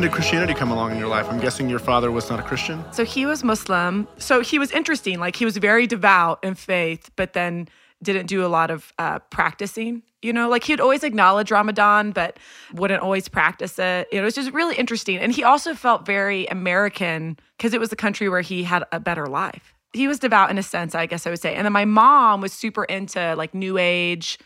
When 0.00 0.08
did 0.08 0.14
Christianity 0.14 0.54
come 0.54 0.70
along 0.70 0.92
in 0.92 0.98
your 0.98 1.08
life? 1.08 1.26
I'm 1.28 1.38
guessing 1.40 1.68
your 1.68 1.78
father 1.78 2.10
was 2.10 2.30
not 2.30 2.40
a 2.40 2.42
Christian. 2.42 2.82
So 2.90 3.04
he 3.04 3.26
was 3.26 3.44
Muslim. 3.44 4.08
So 4.16 4.40
he 4.40 4.58
was 4.58 4.70
interesting. 4.70 5.20
Like 5.20 5.36
he 5.36 5.44
was 5.44 5.58
very 5.58 5.86
devout 5.86 6.42
in 6.42 6.54
faith, 6.54 7.10
but 7.16 7.34
then 7.34 7.68
didn't 8.02 8.24
do 8.24 8.42
a 8.42 8.48
lot 8.48 8.70
of 8.70 8.94
uh, 8.98 9.18
practicing. 9.18 10.02
You 10.22 10.32
know, 10.32 10.48
like 10.48 10.64
he'd 10.64 10.80
always 10.80 11.04
acknowledge 11.04 11.50
Ramadan, 11.50 12.12
but 12.12 12.38
wouldn't 12.72 13.02
always 13.02 13.28
practice 13.28 13.78
it. 13.78 14.08
It 14.10 14.22
was 14.22 14.34
just 14.34 14.52
really 14.52 14.74
interesting. 14.74 15.18
And 15.18 15.32
he 15.32 15.44
also 15.44 15.74
felt 15.74 16.06
very 16.06 16.46
American 16.46 17.38
because 17.58 17.74
it 17.74 17.78
was 17.78 17.90
the 17.90 17.96
country 17.96 18.30
where 18.30 18.40
he 18.40 18.62
had 18.62 18.84
a 18.92 19.00
better 19.00 19.26
life. 19.26 19.74
He 19.92 20.08
was 20.08 20.18
devout 20.18 20.50
in 20.50 20.56
a 20.56 20.62
sense, 20.62 20.94
I 20.94 21.04
guess 21.04 21.26
I 21.26 21.30
would 21.30 21.42
say. 21.42 21.54
And 21.54 21.66
then 21.66 21.74
my 21.74 21.84
mom 21.84 22.40
was 22.40 22.54
super 22.54 22.84
into 22.84 23.34
like 23.34 23.52
New 23.52 23.76
Age, 23.76 24.38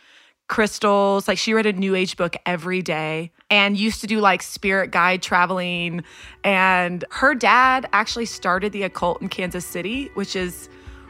crystals. 0.49 1.27
Like 1.29 1.39
she 1.39 1.55
read 1.55 1.67
a 1.67 1.73
New 1.73 1.95
Age 1.95 2.17
book 2.17 2.37
every 2.47 2.83
day 2.83 3.31
and 3.51 3.77
used 3.77 4.01
to 4.03 4.07
do 4.07 4.21
like 4.21 4.43
spirit 4.43 4.91
guide 4.91 5.23
traveling. 5.23 6.05
And 6.43 7.05
her 7.11 7.35
dad 7.35 7.89
actually 7.93 8.27
started 8.27 8.73
the 8.73 8.83
occult 8.83 9.23
in 9.23 9.29
Kansas 9.29 9.65
City, 9.65 10.11
which 10.15 10.37
is 10.37 10.69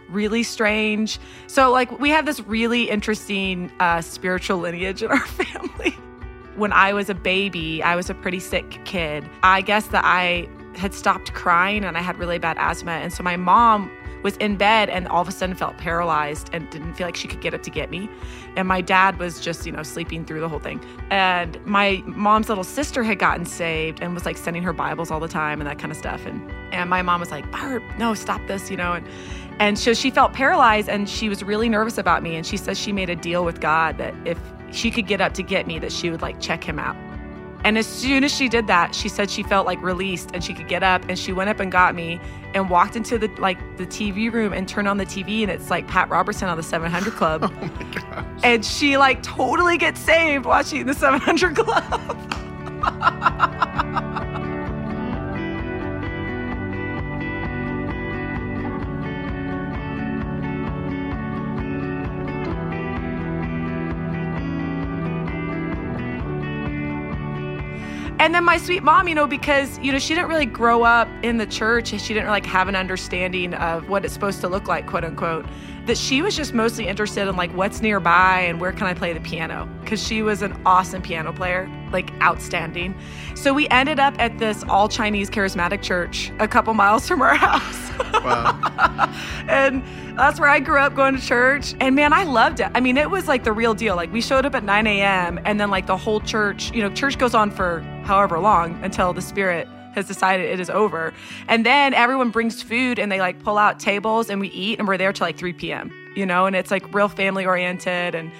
really 0.09 0.43
strange. 0.43 1.19
So, 1.47 1.71
like, 1.71 1.99
we 1.99 2.11
have 2.11 2.27
this 2.27 2.41
really 2.41 2.91
interesting 2.91 3.73
uh, 3.81 4.01
spiritual 4.01 4.59
lineage 4.59 5.03
in 5.03 5.11
our 5.11 5.27
family. 5.27 5.91
When 6.57 6.73
I 6.73 6.93
was 6.93 7.11
a 7.11 7.15
baby, 7.15 7.83
I 7.83 7.97
was 7.97 8.11
a 8.11 8.15
pretty 8.15 8.41
sick 8.41 8.81
kid. 8.85 9.29
I 9.43 9.61
guess 9.61 9.89
that 9.89 10.05
I 10.05 10.49
had 10.77 10.95
stopped 10.95 11.35
crying 11.35 11.85
and 11.85 11.97
I 11.97 12.01
had 12.01 12.17
really 12.19 12.39
bad 12.39 12.57
asthma. 12.59 12.93
And 12.93 13.13
so 13.13 13.23
my 13.23 13.37
mom 13.37 13.91
was 14.23 14.37
in 14.39 14.57
bed 14.57 14.89
and 14.89 15.07
all 15.09 15.21
of 15.21 15.29
a 15.29 15.33
sudden 15.33 15.55
felt 15.55 15.77
paralyzed 15.79 16.51
and 16.53 16.69
didn't 16.71 16.95
feel 16.95 17.07
like 17.07 17.17
she 17.17 17.29
could 17.29 17.41
get 17.41 17.55
up 17.55 17.63
to 17.63 17.71
get 17.71 17.91
me. 17.91 18.09
And 18.57 18.69
my 18.69 18.81
dad 18.81 19.19
was 19.19 19.41
just, 19.41 19.67
you 19.67 19.73
know, 19.73 19.83
sleeping 19.83 20.25
through 20.25 20.41
the 20.41 20.49
whole 20.49 20.59
thing. 20.59 20.81
And 21.11 21.59
my 21.67 22.03
mom's 22.07 22.49
little 22.49 22.65
sister 22.65 23.03
had 23.03 23.19
gotten 23.19 23.45
saved 23.45 24.01
and 24.01 24.15
was 24.15 24.25
like 24.25 24.37
sending 24.37 24.63
her 24.63 24.73
Bibles 24.73 25.11
all 25.11 25.21
the 25.21 25.29
time 25.29 25.61
and 25.61 25.69
that 25.69 25.79
kind 25.79 25.91
of 25.91 25.99
stuff. 25.99 26.25
And 26.27 26.51
and 26.73 26.91
my 26.91 27.03
mom 27.03 27.21
was 27.21 27.31
like, 27.31 27.51
Barb, 27.51 27.83
no, 27.99 28.15
stop 28.15 28.41
this, 28.47 28.71
you 28.71 28.77
know. 28.77 28.93
And 28.93 29.07
and 29.59 29.79
so 29.79 29.95
she 29.95 30.11
felt 30.11 30.33
paralyzed 30.33 30.89
and 30.89 31.09
she 31.09 31.29
was 31.29 31.43
really 31.43 31.69
nervous 31.69 31.99
about 31.99 32.23
me. 32.23 32.37
And 32.37 32.47
she 32.47 32.57
says 32.57 32.79
she 32.79 32.93
made 32.93 33.11
a 33.11 33.17
deal 33.17 33.45
with 33.45 33.61
God 33.61 33.99
that 33.99 34.15
if 34.25 34.39
she 34.71 34.91
could 34.91 35.07
get 35.07 35.21
up 35.21 35.35
to 35.35 35.43
get 35.43 35.67
me, 35.67 35.79
that 35.79 35.93
she 35.93 36.11
would 36.11 36.23
like 36.23 36.41
check 36.41 36.65
him 36.65 36.79
out. 36.79 36.97
And 37.65 37.79
as 37.79 37.87
soon 37.87 38.25
as 38.25 38.33
she 38.35 38.49
did 38.49 38.67
that, 38.67 38.95
she 38.95 39.09
said 39.09 39.31
she 39.31 39.43
felt 39.43 39.67
like 39.67 39.81
released 39.83 40.31
and 40.35 40.45
she 40.45 40.53
could 40.53 40.69
get 40.69 40.83
up 40.83 41.03
and 41.09 41.19
she 41.19 41.33
went 41.33 41.49
up 41.49 41.61
and 41.61 41.73
got 41.73 41.95
me 41.95 42.21
and 42.53 42.69
walked 42.69 42.95
into 42.95 43.17
the 43.19 43.29
like 43.39 43.59
the 43.79 43.87
TV 43.87 44.31
room 44.33 44.53
and 44.53 44.69
turned 44.69 44.87
on 44.87 44.99
the 44.99 45.07
TV 45.07 45.43
and 45.43 45.51
it's 45.51 45.71
like 45.71 45.89
Pat 45.89 46.11
Robertson 46.11 46.49
on 46.49 46.57
the 46.59 46.63
700 46.63 47.15
Club. 47.15 47.51
Oh 47.65 47.67
my 47.67 47.83
gosh. 48.01 48.27
and 48.43 48.65
she 48.65 48.97
like 48.99 49.23
totally 49.23 49.79
gets 49.79 49.99
saved 49.99 50.45
watching 50.45 50.85
the 50.87 50.95
700 50.95 51.57
Club. 51.57 52.21
And 68.25 68.35
then 68.35 68.43
my 68.43 68.57
sweet 68.57 68.83
mom, 68.83 69.07
you 69.07 69.15
know, 69.15 69.27
because 69.27 69.79
you 69.81 69.93
know 69.93 69.99
she 69.99 70.15
didn't 70.15 70.31
really 70.31 70.47
grow 70.47 70.83
up 70.83 71.09
in 71.23 71.37
the 71.37 71.45
church, 71.45 71.93
and 71.93 72.01
she 72.01 72.15
didn't 72.15 72.31
like 72.31 72.47
have 72.47 72.69
an 72.69 72.75
understanding 72.75 73.53
of 73.53 73.91
what 73.91 74.03
it's 74.03 74.15
supposed 74.15 74.41
to 74.41 74.49
look 74.49 74.67
like, 74.67 74.87
quote 74.87 75.05
unquote. 75.05 75.45
That 75.85 75.99
she 75.99 76.23
was 76.23 76.35
just 76.35 76.55
mostly 76.55 76.89
interested 76.89 77.29
in 77.29 77.37
like 77.37 77.55
what's 77.55 77.83
nearby 77.83 78.41
and 78.41 78.63
where 78.63 78.73
can 78.73 78.87
I 78.87 78.95
play 78.95 79.13
the 79.13 79.21
piano, 79.21 79.69
because 79.83 80.03
she 80.03 80.23
was 80.23 80.41
an 80.41 80.59
awesome 80.65 81.03
piano 81.03 81.35
player, 81.35 81.71
like 81.93 82.15
outstanding. 82.23 82.95
So 83.35 83.53
we 83.53 83.69
ended 83.69 84.01
up 84.01 84.15
at 84.19 84.39
this 84.39 84.65
all 84.71 84.89
Chinese 84.89 85.29
charismatic 85.29 85.83
church 85.83 86.33
a 86.39 86.49
couple 86.49 86.73
miles 86.73 87.07
from 87.07 87.21
our 87.21 87.35
house. 87.35 87.91
Wow. 88.25 88.59
and 89.49 89.85
that's 90.17 90.39
where 90.39 90.49
I 90.49 90.61
grew 90.61 90.79
up 90.79 90.95
going 90.95 91.17
to 91.17 91.21
church. 91.21 91.75
And 91.81 91.97
man, 91.97 92.13
I 92.13 92.25
loved 92.25 92.61
it. 92.61 92.71
I 92.75 92.81
mean, 92.81 92.97
it 92.97 93.11
was 93.11 93.27
like 93.27 93.43
the 93.45 93.53
real 93.53 93.75
deal. 93.75 93.97
Like 93.97 94.13
we 94.13 94.21
showed 94.21 94.47
up 94.47 94.55
at 94.55 94.63
9 94.63 94.87
a.m. 94.87 95.41
and 95.45 95.59
then 95.59 95.71
like 95.71 95.87
the 95.87 95.97
whole 95.97 96.21
church, 96.21 96.73
you 96.73 96.83
know, 96.83 96.91
church 96.91 97.19
goes 97.19 97.35
on 97.35 97.51
for 97.51 97.81
however 98.05 98.39
long 98.39 98.83
until 98.85 99.13
the 99.13 99.23
spirit 99.23 99.67
has 99.95 100.07
decided 100.07 100.47
it 100.47 100.61
is 100.61 100.71
over. 100.71 101.13
And 101.49 101.67
then 101.67 101.95
everyone 101.95 102.31
brings 102.31 102.63
food 102.63 102.99
and 102.99 103.11
they 103.11 103.21
like 103.21 103.43
pull 103.43 103.59
out 103.59 103.81
tables 103.81 104.31
and 104.31 104.41
we 104.41 104.49
eat 104.49 104.79
and 104.79 104.87
we're 104.87 104.99
there 104.99 105.13
till 105.13 105.27
like 105.27 105.37
3 105.37 105.53
p.m. 105.53 105.93
You 106.15 106.27
know, 106.27 106.47
and 106.47 106.55
it's 106.55 106.71
like 106.71 106.95
real 106.95 107.09
family 107.09 107.45
oriented. 107.45 108.15
And 108.15 108.31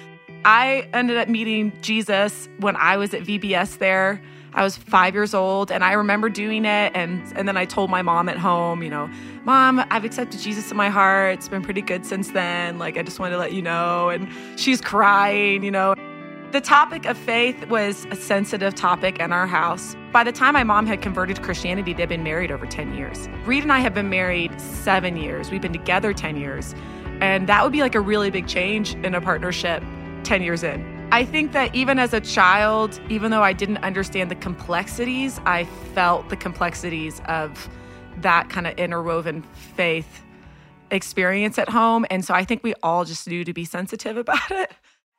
I 0.45 0.87
ended 0.93 1.17
up 1.17 1.27
meeting 1.27 1.73
Jesus 1.81 2.47
when 2.59 2.75
I 2.77 2.97
was 2.97 3.13
at 3.13 3.23
VBS 3.23 3.79
there. 3.79 4.21
I 4.55 4.63
was 4.63 4.77
five 4.77 5.13
years 5.13 5.33
old 5.33 5.69
and 5.69 5.83
I 5.83 5.91
remember 5.93 6.29
doing 6.29 6.65
it. 6.65 6.91
And, 6.95 7.21
and 7.35 7.47
then 7.47 7.57
I 7.57 7.65
told 7.65 7.89
my 7.89 8.01
mom 8.01 8.29
at 8.29 8.37
home, 8.37 8.81
you 8.81 8.89
know, 8.89 9.09
Mom, 9.43 9.85
I've 9.91 10.03
accepted 10.03 10.39
Jesus 10.39 10.71
in 10.71 10.77
my 10.77 10.89
heart. 10.89 11.35
It's 11.35 11.47
been 11.47 11.61
pretty 11.61 11.81
good 11.81 12.03
since 12.03 12.31
then. 12.31 12.79
Like, 12.79 12.97
I 12.97 13.03
just 13.03 13.19
wanted 13.19 13.33
to 13.33 13.37
let 13.37 13.53
you 13.53 13.61
know. 13.61 14.09
And 14.09 14.27
she's 14.59 14.81
crying, 14.81 15.63
you 15.63 15.69
know. 15.69 15.93
The 16.51 16.61
topic 16.61 17.05
of 17.05 17.15
faith 17.15 17.67
was 17.67 18.07
a 18.09 18.15
sensitive 18.15 18.73
topic 18.73 19.19
in 19.19 19.31
our 19.31 19.45
house. 19.45 19.95
By 20.11 20.23
the 20.23 20.31
time 20.31 20.53
my 20.53 20.63
mom 20.63 20.87
had 20.87 21.01
converted 21.01 21.35
to 21.35 21.43
Christianity, 21.43 21.93
they'd 21.93 22.09
been 22.09 22.23
married 22.23 22.49
over 22.49 22.65
10 22.65 22.95
years. 22.95 23.27
Reed 23.45 23.61
and 23.61 23.71
I 23.71 23.79
have 23.79 23.93
been 23.93 24.09
married 24.09 24.59
seven 24.59 25.15
years. 25.15 25.51
We've 25.51 25.61
been 25.61 25.73
together 25.73 26.11
10 26.11 26.37
years. 26.37 26.73
And 27.21 27.47
that 27.47 27.63
would 27.63 27.71
be 27.71 27.81
like 27.81 27.93
a 27.93 28.01
really 28.01 28.31
big 28.31 28.47
change 28.47 28.95
in 28.95 29.13
a 29.13 29.21
partnership 29.21 29.83
10 30.23 30.41
years 30.41 30.63
in. 30.63 30.94
I 31.11 31.23
think 31.23 31.53
that 31.53 31.73
even 31.73 31.99
as 31.99 32.13
a 32.13 32.19
child, 32.19 32.99
even 33.09 33.31
though 33.31 33.43
I 33.43 33.53
didn't 33.53 33.77
understand 33.77 34.29
the 34.29 34.35
complexities, 34.35 35.39
I 35.45 35.63
felt 35.93 36.29
the 36.29 36.35
complexities 36.35 37.21
of 37.27 37.69
that 38.17 38.49
kind 38.49 38.67
of 38.67 38.77
interwoven 38.77 39.43
faith 39.75 40.23
experience 40.91 41.57
at 41.57 41.69
home. 41.69 42.05
And 42.09 42.25
so 42.25 42.33
I 42.33 42.43
think 42.43 42.63
we 42.63 42.73
all 42.83 43.05
just 43.05 43.27
knew 43.27 43.43
to 43.43 43.53
be 43.53 43.65
sensitive 43.65 44.17
about 44.25 44.51
it. 44.51 44.71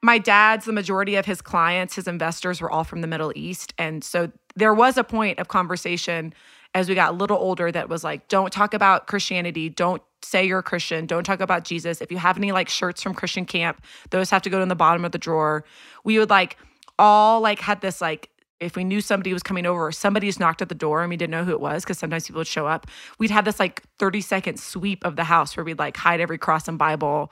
My 0.02 0.18
dad's, 0.18 0.66
the 0.66 0.72
majority 0.72 1.16
of 1.16 1.24
his 1.24 1.40
clients, 1.40 1.94
his 1.94 2.06
investors 2.06 2.60
were 2.60 2.70
all 2.70 2.84
from 2.84 3.00
the 3.00 3.06
Middle 3.06 3.32
East. 3.34 3.72
And 3.78 4.04
so 4.04 4.30
there 4.54 4.74
was 4.74 4.98
a 4.98 5.04
point 5.04 5.38
of 5.38 5.48
conversation 5.48 6.34
as 6.74 6.88
we 6.88 6.94
got 6.94 7.12
a 7.12 7.16
little 7.16 7.38
older 7.38 7.72
that 7.72 7.88
was 7.88 8.04
like, 8.04 8.28
don't 8.28 8.52
talk 8.52 8.74
about 8.74 9.06
Christianity. 9.06 9.70
Don't 9.70 10.02
say 10.22 10.44
you're 10.44 10.60
a 10.60 10.62
Christian. 10.62 11.06
Don't 11.06 11.24
talk 11.24 11.40
about 11.40 11.64
Jesus. 11.64 12.00
If 12.00 12.10
you 12.10 12.18
have 12.18 12.36
any 12.36 12.52
like 12.52 12.68
shirts 12.68 13.02
from 13.02 13.14
Christian 13.14 13.44
camp, 13.44 13.82
those 14.10 14.30
have 14.30 14.42
to 14.42 14.50
go 14.50 14.62
in 14.62 14.68
the 14.68 14.74
bottom 14.74 15.04
of 15.04 15.12
the 15.12 15.18
drawer. 15.18 15.64
We 16.04 16.18
would 16.18 16.30
like 16.30 16.56
all 16.98 17.40
like 17.40 17.60
had 17.60 17.80
this 17.80 18.00
like 18.00 18.30
if 18.58 18.74
we 18.74 18.84
knew 18.84 19.00
somebody 19.00 19.32
was 19.32 19.42
coming 19.42 19.66
over 19.66 19.88
or 19.88 19.92
somebody 19.92 20.28
just 20.28 20.40
knocked 20.40 20.62
at 20.62 20.68
the 20.68 20.74
door 20.74 21.02
and 21.02 21.10
we 21.10 21.16
didn't 21.16 21.30
know 21.30 21.44
who 21.44 21.52
it 21.52 21.60
was 21.60 21.84
because 21.84 21.98
sometimes 21.98 22.26
people 22.26 22.40
would 22.40 22.46
show 22.46 22.66
up 22.66 22.86
we'd 23.18 23.30
have 23.30 23.44
this 23.44 23.60
like 23.60 23.82
30 23.98 24.20
second 24.22 24.58
sweep 24.58 25.04
of 25.04 25.16
the 25.16 25.24
house 25.24 25.56
where 25.56 25.64
we'd 25.64 25.78
like 25.78 25.96
hide 25.96 26.20
every 26.20 26.38
cross 26.38 26.66
and 26.66 26.78
bible 26.78 27.30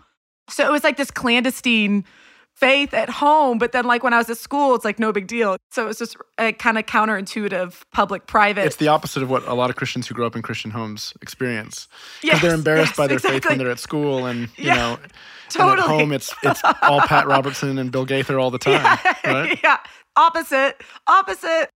so 0.51 0.67
it 0.67 0.71
was 0.71 0.85
like 0.85 0.97
this 0.97 1.11
clandestine 1.11 2.05
faith 2.57 2.95
at 2.95 3.09
home 3.11 3.59
but 3.59 3.73
then 3.73 3.85
like 3.85 4.03
when 4.03 4.13
i 4.15 4.19
was 4.19 4.31
at 4.31 4.39
school 4.39 4.75
it's 4.75 4.85
like 4.85 4.99
no 4.99 5.13
big 5.13 5.27
deal 5.27 5.57
so 5.71 5.85
it 5.85 5.89
was 5.89 5.99
just 5.99 6.17
uh, 6.39 6.45
a 6.45 6.53
kind 6.53 6.79
of 6.79 6.87
counterintuitive 6.87 7.83
public 7.93 8.27
private 8.27 8.65
It's 8.67 8.77
the 8.77 8.89
opposite 8.89 9.23
of 9.23 9.31
what 9.31 9.47
a 9.49 9.55
lot 9.55 9.71
of 9.71 9.77
Christians 9.77 10.07
who 10.07 10.15
grow 10.15 10.27
up 10.27 10.37
in 10.37 10.43
Christian 10.43 10.71
homes 10.71 11.13
experience. 11.21 11.89
Because 12.23 12.41
Yes, 12.41 12.43
they're 12.43 12.55
embarrassed 12.55 12.91
yes, 12.91 12.97
by 12.97 13.07
their 13.09 13.19
faith 13.19 13.49
when 13.49 13.59
they're 13.59 13.71
at 13.71 13.79
school 13.81 14.27
and, 14.27 14.49
you 14.57 14.65
Yeah, 14.65 14.75
know, 14.77 14.99
and 15.59 15.79
at 15.79 15.79
home 15.81 16.13
it's 16.13 16.35
it's 16.43 16.63
all 16.83 17.01
Pat 17.01 17.27
Robertson 17.27 17.79
and 17.79 17.91
Bill 17.91 18.05
Gaither 18.05 18.39
all 18.39 18.51
the 18.51 18.59
time, 18.71 18.99
right? 19.25 19.59
yeah 19.65 19.79
opposite 20.17 20.81
opposite 21.09 21.69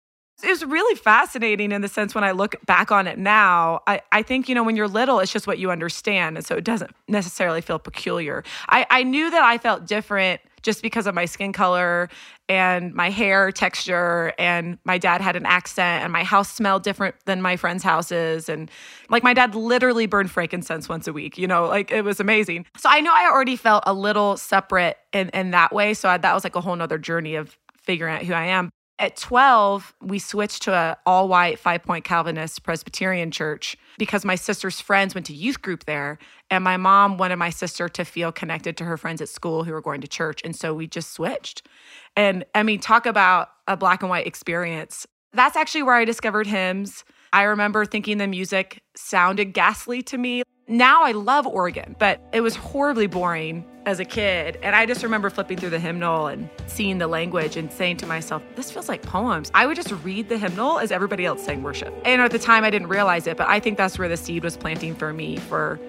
It 0.43 0.49
was 0.49 0.63
really 0.63 0.95
fascinating 0.95 1.71
in 1.71 1.81
the 1.81 1.87
sense 1.87 2.13
when 2.13 2.23
I 2.23 2.31
look 2.31 2.55
back 2.67 2.91
on 2.91 3.07
it 3.07 3.17
now. 3.17 3.81
I, 3.87 4.01
I 4.11 4.21
think, 4.21 4.47
you 4.47 4.53
know, 4.53 4.63
when 4.63 4.75
you're 4.75 4.87
little, 4.87 5.19
it's 5.19 5.31
just 5.33 5.47
what 5.47 5.57
you 5.57 5.71
understand. 5.71 6.37
And 6.37 6.45
so 6.45 6.55
it 6.55 6.63
doesn't 6.63 6.91
necessarily 7.07 7.61
feel 7.61 7.79
peculiar. 7.79 8.43
I, 8.69 8.85
I 8.91 9.01
knew 9.03 9.31
that 9.31 9.41
I 9.43 9.57
felt 9.57 9.87
different 9.87 10.41
just 10.67 10.81
because 10.81 11.07
of 11.07 11.15
my 11.15 11.23
skin 11.23 11.53
color 11.53 12.09
and 12.49 12.93
my 12.93 13.09
hair 13.09 13.53
texture. 13.53 14.33
And 14.37 14.77
my 14.83 14.97
dad 14.97 15.21
had 15.21 15.37
an 15.37 15.45
accent, 15.45 16.03
and 16.03 16.11
my 16.11 16.25
house 16.25 16.51
smelled 16.51 16.83
different 16.83 17.15
than 17.25 17.41
my 17.41 17.55
friends' 17.55 17.83
houses. 17.83 18.49
And 18.49 18.69
like 19.09 19.23
my 19.23 19.33
dad 19.33 19.55
literally 19.55 20.07
burned 20.07 20.29
frankincense 20.29 20.89
once 20.89 21.07
a 21.07 21.13
week, 21.13 21.37
you 21.37 21.47
know, 21.47 21.67
like 21.67 21.89
it 21.89 22.03
was 22.03 22.19
amazing. 22.19 22.65
So 22.75 22.89
I 22.89 22.99
know 22.99 23.13
I 23.13 23.29
already 23.31 23.55
felt 23.55 23.83
a 23.87 23.93
little 23.93 24.35
separate 24.35 24.97
in, 25.13 25.29
in 25.29 25.51
that 25.51 25.71
way. 25.71 25.93
So 25.93 26.09
I, 26.09 26.17
that 26.17 26.33
was 26.33 26.43
like 26.43 26.57
a 26.57 26.61
whole 26.61 26.75
nother 26.75 26.97
journey 26.97 27.35
of 27.35 27.57
figuring 27.81 28.13
out 28.13 28.23
who 28.23 28.33
I 28.33 28.47
am. 28.47 28.69
At 28.99 29.15
12, 29.15 29.93
we 30.01 30.17
switched 30.17 30.63
to 30.63 30.73
a 30.73 30.97
all 31.05 31.27
white 31.27 31.59
five 31.59 31.83
point 31.83 32.03
Calvinist 32.03 32.63
Presbyterian 32.63 33.29
church 33.29 33.77
because 33.99 34.25
my 34.25 34.33
sister's 34.33 34.81
friends 34.81 35.13
went 35.13 35.27
to 35.27 35.33
youth 35.33 35.61
group 35.61 35.85
there. 35.85 36.17
And 36.49 36.63
my 36.63 36.77
mom 36.77 37.17
wanted 37.17 37.35
my 37.35 37.51
sister 37.51 37.87
to 37.89 38.03
feel 38.03 38.31
connected 38.31 38.75
to 38.77 38.85
her 38.85 38.97
friends 38.97 39.21
at 39.21 39.29
school 39.29 39.63
who 39.63 39.71
were 39.71 39.81
going 39.81 40.01
to 40.01 40.07
church. 40.07 40.41
And 40.43 40.55
so 40.55 40.73
we 40.73 40.87
just 40.87 41.11
switched. 41.11 41.67
And 42.15 42.43
I 42.55 42.63
mean, 42.63 42.79
talk 42.79 43.05
about 43.05 43.49
a 43.67 43.77
black 43.77 44.01
and 44.01 44.09
white 44.09 44.25
experience. 44.25 45.05
That's 45.31 45.55
actually 45.55 45.83
where 45.83 45.95
I 45.95 46.05
discovered 46.05 46.47
hymns. 46.47 47.03
I 47.31 47.43
remember 47.43 47.85
thinking 47.85 48.17
the 48.17 48.27
music 48.27 48.81
sounded 48.95 49.53
ghastly 49.53 50.01
to 50.03 50.17
me. 50.17 50.41
Now 50.69 51.03
I 51.03 51.13
love 51.13 51.47
organ, 51.47 51.95
but 51.97 52.19
it 52.33 52.41
was 52.41 52.57
horribly 52.57 53.07
boring 53.07 53.63
as 53.85 54.01
a 54.01 54.05
kid. 54.05 54.59
And 54.61 54.75
I 54.75 54.85
just 54.85 55.01
remember 55.01 55.29
flipping 55.29 55.57
through 55.57 55.69
the 55.69 55.79
hymnal 55.79 56.27
and 56.27 56.49
seeing 56.65 56.97
the 56.97 57.07
language 57.07 57.55
and 57.55 57.71
saying 57.71 57.95
to 57.97 58.05
myself, 58.05 58.43
this 58.57 58.69
feels 58.69 58.89
like 58.89 59.01
poems. 59.01 59.49
I 59.53 59.65
would 59.65 59.77
just 59.77 59.91
read 60.03 60.27
the 60.27 60.37
hymnal 60.37 60.79
as 60.79 60.91
everybody 60.91 61.25
else 61.25 61.41
sang 61.41 61.63
worship. 61.63 61.93
And 62.03 62.21
at 62.21 62.31
the 62.31 62.39
time, 62.39 62.65
I 62.65 62.69
didn't 62.69 62.89
realize 62.89 63.27
it, 63.27 63.37
but 63.37 63.47
I 63.47 63.61
think 63.61 63.77
that's 63.77 63.97
where 63.97 64.09
the 64.09 64.17
seed 64.17 64.43
was 64.43 64.57
planting 64.57 64.93
for 64.93 65.13
me 65.13 65.37
for 65.37 65.79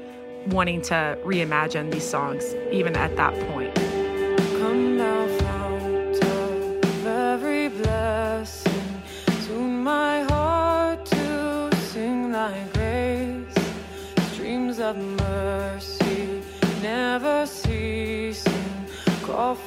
wanting 0.46 0.80
to 0.82 1.18
reimagine 1.24 1.90
these 1.90 2.08
songs, 2.08 2.44
even 2.70 2.94
at 2.96 3.16
that 3.16 3.34
point. 3.48 3.76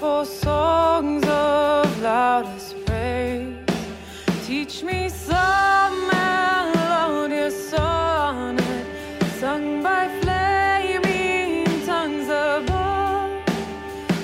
For 0.02 0.26
songs 0.26 1.24
of 1.28 2.02
loudest 2.02 2.76
praise. 2.88 3.56
Teach 4.48 4.82
me 4.82 5.08
some 5.10 6.08
melodious 6.08 7.70
sonnet 7.70 8.86
sung 9.40 9.84
by 9.84 10.08
flaming 10.22 11.66
tongues 11.86 12.30
above. 12.30 13.30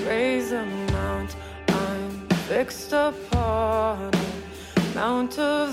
Raise 0.07 0.51
a 0.51 0.65
mount, 0.93 1.35
I'm 1.67 2.27
fixed 2.49 2.93
upon 2.93 4.15
it, 4.15 4.95
mount 4.95 5.37
of 5.37 5.66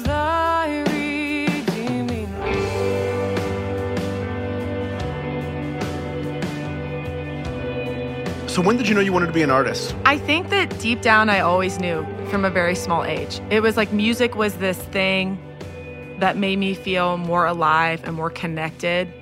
So 8.55 8.63
when 8.63 8.77
did 8.77 8.89
you 8.89 8.95
know 8.95 9.01
you 9.01 9.13
wanted 9.13 9.27
to 9.27 9.33
be 9.33 9.43
an 9.43 9.51
artist? 9.51 9.97
I 10.05 10.17
think 10.17 10.51
that 10.51 10.79
deep 10.79 11.03
down, 11.03 11.29
I 11.29 11.41
always 11.41 11.81
knew 11.81 12.07
from 12.31 12.45
a 12.45 12.51
very 12.51 12.77
small 12.77 13.03
age. 13.03 13.41
It 13.51 13.63
was 13.63 13.77
like 13.77 13.93
music 13.93 14.37
was 14.37 14.55
this 14.59 14.79
thing 14.79 15.43
that 16.21 16.37
made 16.37 16.61
me 16.61 16.73
feel 16.73 17.17
more 17.17 17.47
alive 17.47 18.01
and 18.05 18.15
more 18.15 18.31
connected 18.31 19.13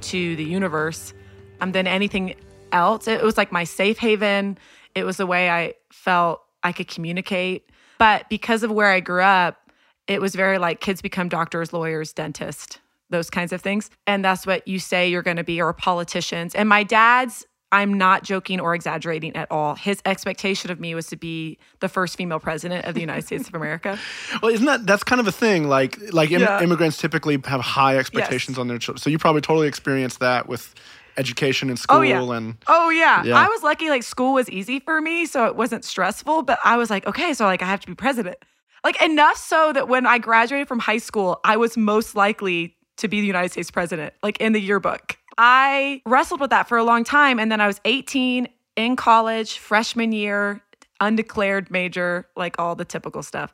to 0.00 0.34
the 0.34 0.42
universe 0.42 1.14
um, 1.60 1.70
than 1.70 1.86
anything 1.86 2.34
else. 2.72 3.06
It 3.06 3.22
was 3.22 3.36
like 3.36 3.52
my 3.52 3.62
safe 3.62 3.98
haven. 3.98 4.58
It 4.96 5.04
was 5.04 5.16
the 5.16 5.26
way 5.26 5.48
I 5.48 5.74
felt 5.92 6.42
I 6.64 6.72
could 6.72 6.88
communicate. 6.88 7.70
But 7.98 8.28
because 8.28 8.64
of 8.64 8.72
where 8.72 8.90
I 8.90 8.98
grew 8.98 9.22
up, 9.22 9.70
it 10.08 10.20
was 10.20 10.34
very 10.34 10.58
like 10.58 10.80
kids 10.80 11.00
become 11.00 11.28
doctors, 11.28 11.72
lawyers, 11.72 12.12
dentists, 12.12 12.80
those 13.10 13.30
kinds 13.30 13.52
of 13.52 13.60
things. 13.60 13.90
And 14.08 14.24
that's 14.24 14.44
what 14.44 14.66
you 14.66 14.80
say 14.80 15.08
you're 15.08 15.22
going 15.22 15.36
to 15.36 15.44
be, 15.44 15.62
or 15.62 15.72
politicians. 15.72 16.56
And 16.56 16.68
my 16.68 16.82
dad's, 16.82 17.46
I'm 17.72 17.94
not 17.94 18.22
joking 18.22 18.60
or 18.60 18.74
exaggerating 18.74 19.34
at 19.34 19.50
all. 19.50 19.74
His 19.74 20.00
expectation 20.04 20.70
of 20.70 20.78
me 20.78 20.94
was 20.94 21.06
to 21.08 21.16
be 21.16 21.58
the 21.80 21.88
first 21.88 22.16
female 22.16 22.38
president 22.38 22.84
of 22.84 22.94
the 22.94 23.00
United 23.00 23.24
States 23.26 23.48
of 23.48 23.54
America. 23.54 23.98
Well, 24.42 24.52
isn't 24.52 24.66
that 24.66 24.86
that's 24.86 25.02
kind 25.04 25.20
of 25.20 25.26
a 25.26 25.32
thing? 25.32 25.68
Like 25.68 25.98
like 26.12 26.30
Im- 26.30 26.40
Yeah. 26.42 26.62
immigrants 26.62 26.98
typically 26.98 27.40
have 27.46 27.60
high 27.60 27.96
expectations 27.98 28.58
on 28.58 28.68
their 28.68 28.78
children. 28.78 29.00
So 29.00 29.10
you 29.10 29.18
probably 29.18 29.40
totally 29.40 29.68
experienced 29.68 30.20
that 30.20 30.48
with 30.48 30.74
education 31.16 31.68
in 31.70 31.76
school 31.76 31.98
Oh 31.98 32.02
yeah. 32.02 32.22
and 32.36 32.56
oh 32.68 32.90
yeah. 32.90 33.22
Yeah. 33.24 33.36
I 33.36 33.46
was 33.48 33.62
lucky 33.62 33.88
like 33.90 34.02
school 34.02 34.34
was 34.34 34.48
easy 34.50 34.80
for 34.80 35.00
me, 35.00 35.26
so 35.26 35.46
it 35.46 35.56
wasn't 35.56 35.84
stressful, 35.84 36.42
but 36.42 36.58
I 36.64 36.76
was 36.76 36.90
like, 36.90 37.06
okay, 37.06 37.34
so 37.34 37.44
like 37.44 37.62
I 37.62 37.66
have 37.66 37.80
to 37.80 37.86
be 37.86 37.94
president. 37.94 38.36
Like 38.84 39.00
enough 39.02 39.36
so 39.36 39.72
that 39.72 39.88
when 39.88 40.06
I 40.06 40.18
graduated 40.18 40.66
from 40.68 40.80
high 40.80 40.98
school, 40.98 41.38
I 41.44 41.56
was 41.56 41.76
most 41.76 42.16
likely 42.16 42.76
to 42.96 43.08
be 43.08 43.20
the 43.20 43.26
United 43.26 43.52
States 43.52 43.70
president, 43.70 44.12
like 44.22 44.38
in 44.40 44.52
the 44.52 44.60
yearbook. 44.60 45.18
I 45.38 46.02
wrestled 46.06 46.40
with 46.40 46.50
that 46.50 46.68
for 46.68 46.78
a 46.78 46.84
long 46.84 47.04
time 47.04 47.38
and 47.38 47.50
then 47.50 47.60
I 47.60 47.66
was 47.66 47.80
18 47.84 48.48
in 48.76 48.96
college, 48.96 49.58
freshman 49.58 50.12
year, 50.12 50.62
undeclared 51.00 51.70
major, 51.70 52.28
like 52.36 52.58
all 52.58 52.74
the 52.74 52.84
typical 52.84 53.22
stuff. 53.22 53.52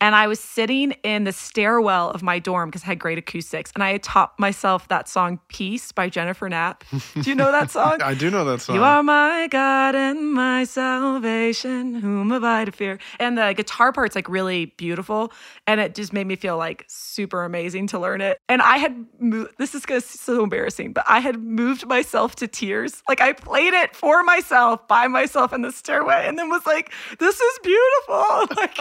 And 0.00 0.14
I 0.14 0.26
was 0.26 0.38
sitting 0.38 0.92
in 1.02 1.24
the 1.24 1.32
stairwell 1.32 2.10
of 2.10 2.22
my 2.22 2.38
dorm 2.38 2.68
because 2.68 2.82
I 2.82 2.86
had 2.86 2.98
great 2.98 3.16
acoustics. 3.16 3.72
And 3.74 3.82
I 3.82 3.92
had 3.92 4.02
taught 4.02 4.38
myself 4.38 4.88
that 4.88 5.08
song 5.08 5.40
Peace 5.48 5.90
by 5.90 6.08
Jennifer 6.10 6.48
Knapp. 6.48 6.84
Do 7.14 7.30
you 7.30 7.34
know 7.34 7.50
that 7.50 7.70
song? 7.76 8.02
I 8.02 8.14
do 8.14 8.30
know 8.30 8.44
that 8.44 8.60
song. 8.60 8.76
You 8.76 8.82
are 8.82 9.02
my 9.02 9.48
God 9.50 9.94
and 9.94 10.32
my 10.32 10.64
salvation. 10.64 11.94
Whom 11.94 12.30
have 12.30 12.44
I 12.44 12.66
to 12.66 12.72
fear? 12.72 12.98
And 13.18 13.38
the 13.38 13.54
guitar 13.56 13.92
part's 13.92 14.14
like 14.14 14.28
really 14.28 14.66
beautiful. 14.76 15.32
And 15.66 15.80
it 15.80 15.94
just 15.94 16.12
made 16.12 16.26
me 16.26 16.36
feel 16.36 16.58
like 16.58 16.84
super 16.88 17.44
amazing 17.44 17.86
to 17.88 17.98
learn 17.98 18.20
it. 18.20 18.38
And 18.48 18.60
I 18.60 18.76
had 18.76 19.06
moved, 19.18 19.54
this 19.58 19.74
is 19.74 19.86
gonna 19.86 20.02
so 20.02 20.42
embarrassing, 20.42 20.92
but 20.92 21.04
I 21.08 21.20
had 21.20 21.38
moved 21.42 21.86
myself 21.86 22.36
to 22.36 22.46
tears. 22.48 23.02
Like 23.08 23.22
I 23.22 23.32
played 23.32 23.72
it 23.72 23.96
for 23.96 24.22
myself 24.22 24.86
by 24.88 25.08
myself 25.08 25.52
in 25.54 25.62
the 25.62 25.72
stairway 25.72 26.24
and 26.26 26.38
then 26.38 26.50
was 26.50 26.66
like, 26.66 26.92
this 27.18 27.40
is 27.40 27.58
beautiful. 27.62 28.46
Like, 28.56 28.78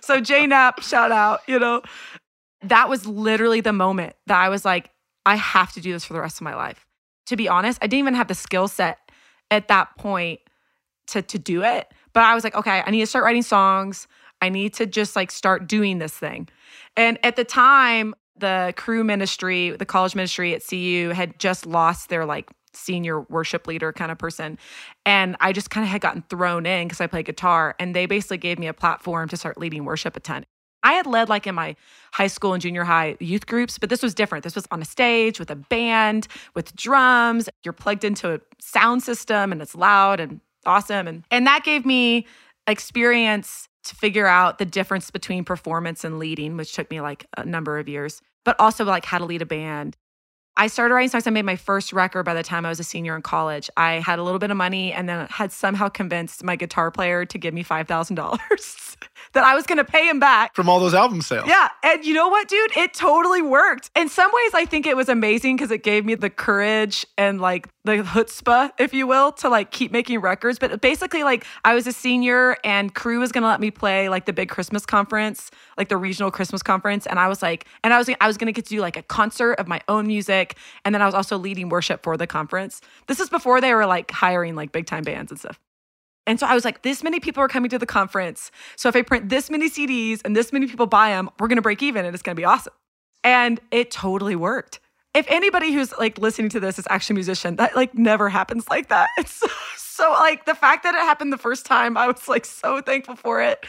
so 0.00 0.20
Jay 0.40 0.46
Knapp, 0.46 0.82
shout 0.82 1.12
out, 1.12 1.40
you 1.46 1.58
know. 1.58 1.82
That 2.62 2.88
was 2.88 3.06
literally 3.06 3.60
the 3.60 3.72
moment 3.72 4.14
that 4.26 4.38
I 4.38 4.48
was 4.48 4.64
like, 4.64 4.90
I 5.24 5.36
have 5.36 5.72
to 5.74 5.80
do 5.80 5.92
this 5.92 6.04
for 6.04 6.12
the 6.14 6.20
rest 6.20 6.38
of 6.38 6.42
my 6.42 6.54
life 6.54 6.86
to 7.26 7.36
be 7.36 7.48
honest, 7.48 7.78
I 7.82 7.86
didn't 7.86 8.00
even 8.00 8.14
have 8.14 8.28
the 8.28 8.34
skill 8.34 8.68
set 8.68 8.98
at 9.50 9.68
that 9.68 9.96
point 9.98 10.40
to 11.08 11.22
to 11.22 11.38
do 11.38 11.62
it. 11.62 11.92
But 12.12 12.24
I 12.24 12.34
was 12.34 12.44
like, 12.44 12.54
okay, 12.54 12.82
I 12.84 12.90
need 12.90 13.00
to 13.00 13.06
start 13.06 13.24
writing 13.24 13.42
songs. 13.42 14.08
I 14.40 14.48
need 14.48 14.74
to 14.74 14.86
just 14.86 15.16
like 15.16 15.30
start 15.30 15.66
doing 15.66 15.98
this 15.98 16.12
thing. 16.12 16.48
And 16.96 17.18
at 17.22 17.36
the 17.36 17.44
time, 17.44 18.14
the 18.36 18.74
Cru 18.76 19.04
ministry, 19.04 19.70
the 19.70 19.84
college 19.84 20.14
ministry 20.14 20.54
at 20.54 20.66
CU 20.66 21.10
had 21.10 21.38
just 21.38 21.66
lost 21.66 22.08
their 22.08 22.24
like 22.24 22.50
senior 22.76 23.20
worship 23.22 23.66
leader 23.66 23.92
kind 23.92 24.12
of 24.12 24.18
person. 24.18 24.58
And 25.04 25.36
I 25.40 25.52
just 25.52 25.70
kind 25.70 25.84
of 25.84 25.90
had 25.90 26.00
gotten 26.00 26.22
thrown 26.28 26.66
in 26.66 26.86
because 26.86 27.00
I 27.00 27.06
play 27.06 27.22
guitar. 27.22 27.74
And 27.78 27.94
they 27.94 28.06
basically 28.06 28.38
gave 28.38 28.58
me 28.58 28.66
a 28.66 28.74
platform 28.74 29.28
to 29.28 29.36
start 29.36 29.58
leading 29.58 29.84
worship 29.84 30.16
a 30.16 30.20
ton. 30.20 30.44
I 30.82 30.92
had 30.92 31.06
led 31.06 31.28
like 31.28 31.48
in 31.48 31.54
my 31.54 31.74
high 32.12 32.28
school 32.28 32.52
and 32.52 32.62
junior 32.62 32.84
high 32.84 33.16
youth 33.18 33.46
groups, 33.46 33.76
but 33.76 33.90
this 33.90 34.02
was 34.02 34.14
different. 34.14 34.44
This 34.44 34.54
was 34.54 34.66
on 34.70 34.80
a 34.80 34.84
stage 34.84 35.40
with 35.40 35.50
a 35.50 35.56
band, 35.56 36.28
with 36.54 36.76
drums. 36.76 37.48
You're 37.64 37.72
plugged 37.72 38.04
into 38.04 38.34
a 38.34 38.40
sound 38.60 39.02
system 39.02 39.50
and 39.50 39.60
it's 39.60 39.74
loud 39.74 40.20
and 40.20 40.40
awesome. 40.64 41.08
And 41.08 41.24
and 41.30 41.46
that 41.46 41.64
gave 41.64 41.84
me 41.84 42.26
experience 42.68 43.68
to 43.84 43.96
figure 43.96 44.26
out 44.26 44.58
the 44.58 44.64
difference 44.64 45.10
between 45.10 45.44
performance 45.44 46.04
and 46.04 46.18
leading, 46.18 46.56
which 46.56 46.72
took 46.72 46.90
me 46.90 47.00
like 47.00 47.26
a 47.36 47.44
number 47.44 47.78
of 47.78 47.88
years, 47.88 48.20
but 48.44 48.56
also 48.58 48.84
like 48.84 49.04
how 49.04 49.18
to 49.18 49.24
lead 49.24 49.42
a 49.42 49.46
band. 49.46 49.96
I 50.58 50.68
started 50.68 50.94
writing 50.94 51.10
songs. 51.10 51.26
I 51.26 51.30
made 51.30 51.44
my 51.44 51.56
first 51.56 51.92
record 51.92 52.22
by 52.22 52.32
the 52.32 52.42
time 52.42 52.64
I 52.64 52.70
was 52.70 52.80
a 52.80 52.84
senior 52.84 53.14
in 53.14 53.20
college. 53.20 53.68
I 53.76 53.94
had 53.94 54.18
a 54.18 54.22
little 54.22 54.38
bit 54.38 54.50
of 54.50 54.56
money 54.56 54.90
and 54.90 55.06
then 55.06 55.26
had 55.28 55.52
somehow 55.52 55.90
convinced 55.90 56.42
my 56.44 56.56
guitar 56.56 56.90
player 56.90 57.26
to 57.26 57.38
give 57.38 57.52
me 57.52 57.62
$5,000 57.62 58.96
that 59.36 59.44
I 59.44 59.54
was 59.54 59.66
going 59.66 59.76
to 59.76 59.84
pay 59.84 60.08
him 60.08 60.18
back. 60.18 60.54
from 60.54 60.68
all 60.68 60.80
those 60.80 60.94
album 60.94 61.20
sales. 61.20 61.46
Yeah. 61.46 61.68
And 61.82 62.04
you 62.04 62.14
know 62.14 62.28
what, 62.28 62.48
dude? 62.48 62.74
It 62.76 62.94
totally 62.94 63.42
worked. 63.42 63.90
In 63.94 64.08
some 64.08 64.30
ways, 64.32 64.54
I 64.54 64.64
think 64.64 64.86
it 64.86 64.96
was 64.96 65.10
amazing 65.10 65.56
because 65.56 65.70
it 65.70 65.82
gave 65.82 66.06
me 66.06 66.14
the 66.14 66.30
courage 66.30 67.04
and 67.18 67.38
like 67.38 67.68
the 67.84 67.98
chutzpah, 67.98 68.70
if 68.78 68.94
you 68.94 69.06
will, 69.06 69.32
to 69.32 69.50
like 69.50 69.70
keep 69.70 69.92
making 69.92 70.20
records. 70.20 70.58
But 70.58 70.80
basically, 70.80 71.22
like 71.22 71.44
I 71.66 71.74
was 71.74 71.86
a 71.86 71.92
senior 71.92 72.56
and 72.64 72.94
Cru 72.94 73.20
was 73.20 73.30
going 73.30 73.42
to 73.42 73.48
let 73.48 73.60
me 73.60 73.70
play 73.70 74.08
like 74.08 74.24
the 74.24 74.32
big 74.32 74.48
Christmas 74.48 74.86
conference, 74.86 75.50
like 75.76 75.90
the 75.90 75.98
regional 75.98 76.30
Christmas 76.30 76.62
conference. 76.62 77.06
And 77.06 77.18
I 77.18 77.28
was 77.28 77.42
like, 77.42 77.66
and 77.84 77.92
I 77.92 77.98
was, 77.98 78.08
I 78.20 78.26
was 78.26 78.38
going 78.38 78.46
to 78.46 78.52
get 78.52 78.64
to 78.64 78.70
do 78.70 78.80
like 78.80 78.96
a 78.96 79.02
concert 79.02 79.52
of 79.54 79.68
my 79.68 79.82
own 79.86 80.06
music. 80.06 80.56
And 80.84 80.94
then 80.94 81.02
I 81.02 81.06
was 81.06 81.14
also 81.14 81.36
leading 81.36 81.68
worship 81.68 82.02
for 82.02 82.16
the 82.16 82.26
conference. 82.26 82.80
This 83.06 83.20
is 83.20 83.28
before 83.28 83.60
they 83.60 83.74
were 83.74 83.86
like 83.86 84.10
hiring 84.10 84.54
like 84.56 84.72
big 84.72 84.86
time 84.86 85.04
bands 85.04 85.30
and 85.30 85.38
stuff. 85.38 85.60
And 86.26 86.40
so 86.40 86.46
I 86.46 86.54
was 86.54 86.64
like, 86.64 86.82
this 86.82 87.02
many 87.02 87.20
people 87.20 87.42
are 87.42 87.48
coming 87.48 87.70
to 87.70 87.78
the 87.78 87.86
conference. 87.86 88.50
So 88.76 88.88
if 88.88 88.96
I 88.96 89.02
print 89.02 89.28
this 89.28 89.48
many 89.50 89.70
CDs 89.70 90.20
and 90.24 90.34
this 90.34 90.52
many 90.52 90.66
people 90.66 90.86
buy 90.86 91.10
them, 91.10 91.30
we're 91.38 91.48
going 91.48 91.56
to 91.56 91.62
break 91.62 91.82
even 91.82 92.04
and 92.04 92.14
it's 92.14 92.22
going 92.22 92.34
to 92.34 92.40
be 92.40 92.44
awesome. 92.44 92.72
And 93.22 93.60
it 93.70 93.90
totally 93.90 94.36
worked. 94.36 94.80
If 95.14 95.26
anybody 95.28 95.72
who's 95.72 95.92
like 95.98 96.18
listening 96.18 96.50
to 96.50 96.60
this 96.60 96.78
is 96.78 96.86
actually 96.90 97.14
a 97.14 97.18
musician, 97.18 97.56
that 97.56 97.74
like 97.74 97.94
never 97.94 98.28
happens 98.28 98.68
like 98.68 98.88
that. 98.88 99.08
It's 99.18 99.32
so, 99.32 99.46
so 99.76 100.10
like 100.12 100.44
the 100.44 100.54
fact 100.54 100.82
that 100.82 100.94
it 100.94 101.00
happened 101.00 101.32
the 101.32 101.38
first 101.38 101.64
time, 101.64 101.96
I 101.96 102.06
was 102.06 102.28
like 102.28 102.44
so 102.44 102.82
thankful 102.82 103.16
for 103.16 103.40
it 103.40 103.64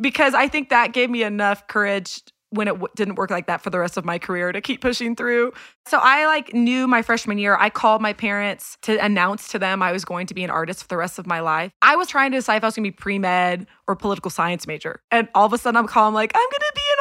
because 0.00 0.34
I 0.34 0.48
think 0.48 0.70
that 0.70 0.92
gave 0.92 1.10
me 1.10 1.22
enough 1.22 1.68
courage 1.68 2.22
when 2.50 2.68
it 2.68 2.72
w- 2.72 2.88
didn't 2.96 3.14
work 3.14 3.30
like 3.30 3.46
that 3.46 3.62
for 3.62 3.70
the 3.70 3.78
rest 3.78 3.96
of 3.96 4.04
my 4.04 4.18
career 4.18 4.52
to 4.52 4.60
keep 4.60 4.80
pushing 4.80 5.16
through. 5.16 5.52
So 5.86 5.98
I 6.00 6.26
like 6.26 6.52
knew 6.52 6.86
my 6.86 7.02
freshman 7.02 7.38
year. 7.38 7.56
I 7.58 7.70
called 7.70 8.02
my 8.02 8.12
parents 8.12 8.76
to 8.82 9.02
announce 9.04 9.48
to 9.48 9.58
them 9.58 9.82
I 9.82 9.92
was 9.92 10.04
going 10.04 10.26
to 10.26 10.34
be 10.34 10.44
an 10.44 10.50
artist 10.50 10.82
for 10.82 10.88
the 10.88 10.96
rest 10.96 11.18
of 11.18 11.26
my 11.26 11.40
life. 11.40 11.72
I 11.82 11.96
was 11.96 12.08
trying 12.08 12.32
to 12.32 12.38
decide 12.38 12.56
if 12.56 12.64
I 12.64 12.66
was 12.68 12.76
going 12.76 12.84
to 12.84 12.90
be 12.90 12.96
pre-med 12.96 13.66
or 13.86 13.96
political 13.96 14.30
science 14.30 14.66
major. 14.66 15.00
And 15.10 15.28
all 15.34 15.46
of 15.46 15.52
a 15.52 15.58
sudden 15.58 15.76
I'm 15.76 15.86
calling 15.86 16.14
like 16.14 16.32
I'm 16.34 16.40
going 16.40 16.50
to 16.50 16.72
be 16.74 16.82
an 16.92 16.98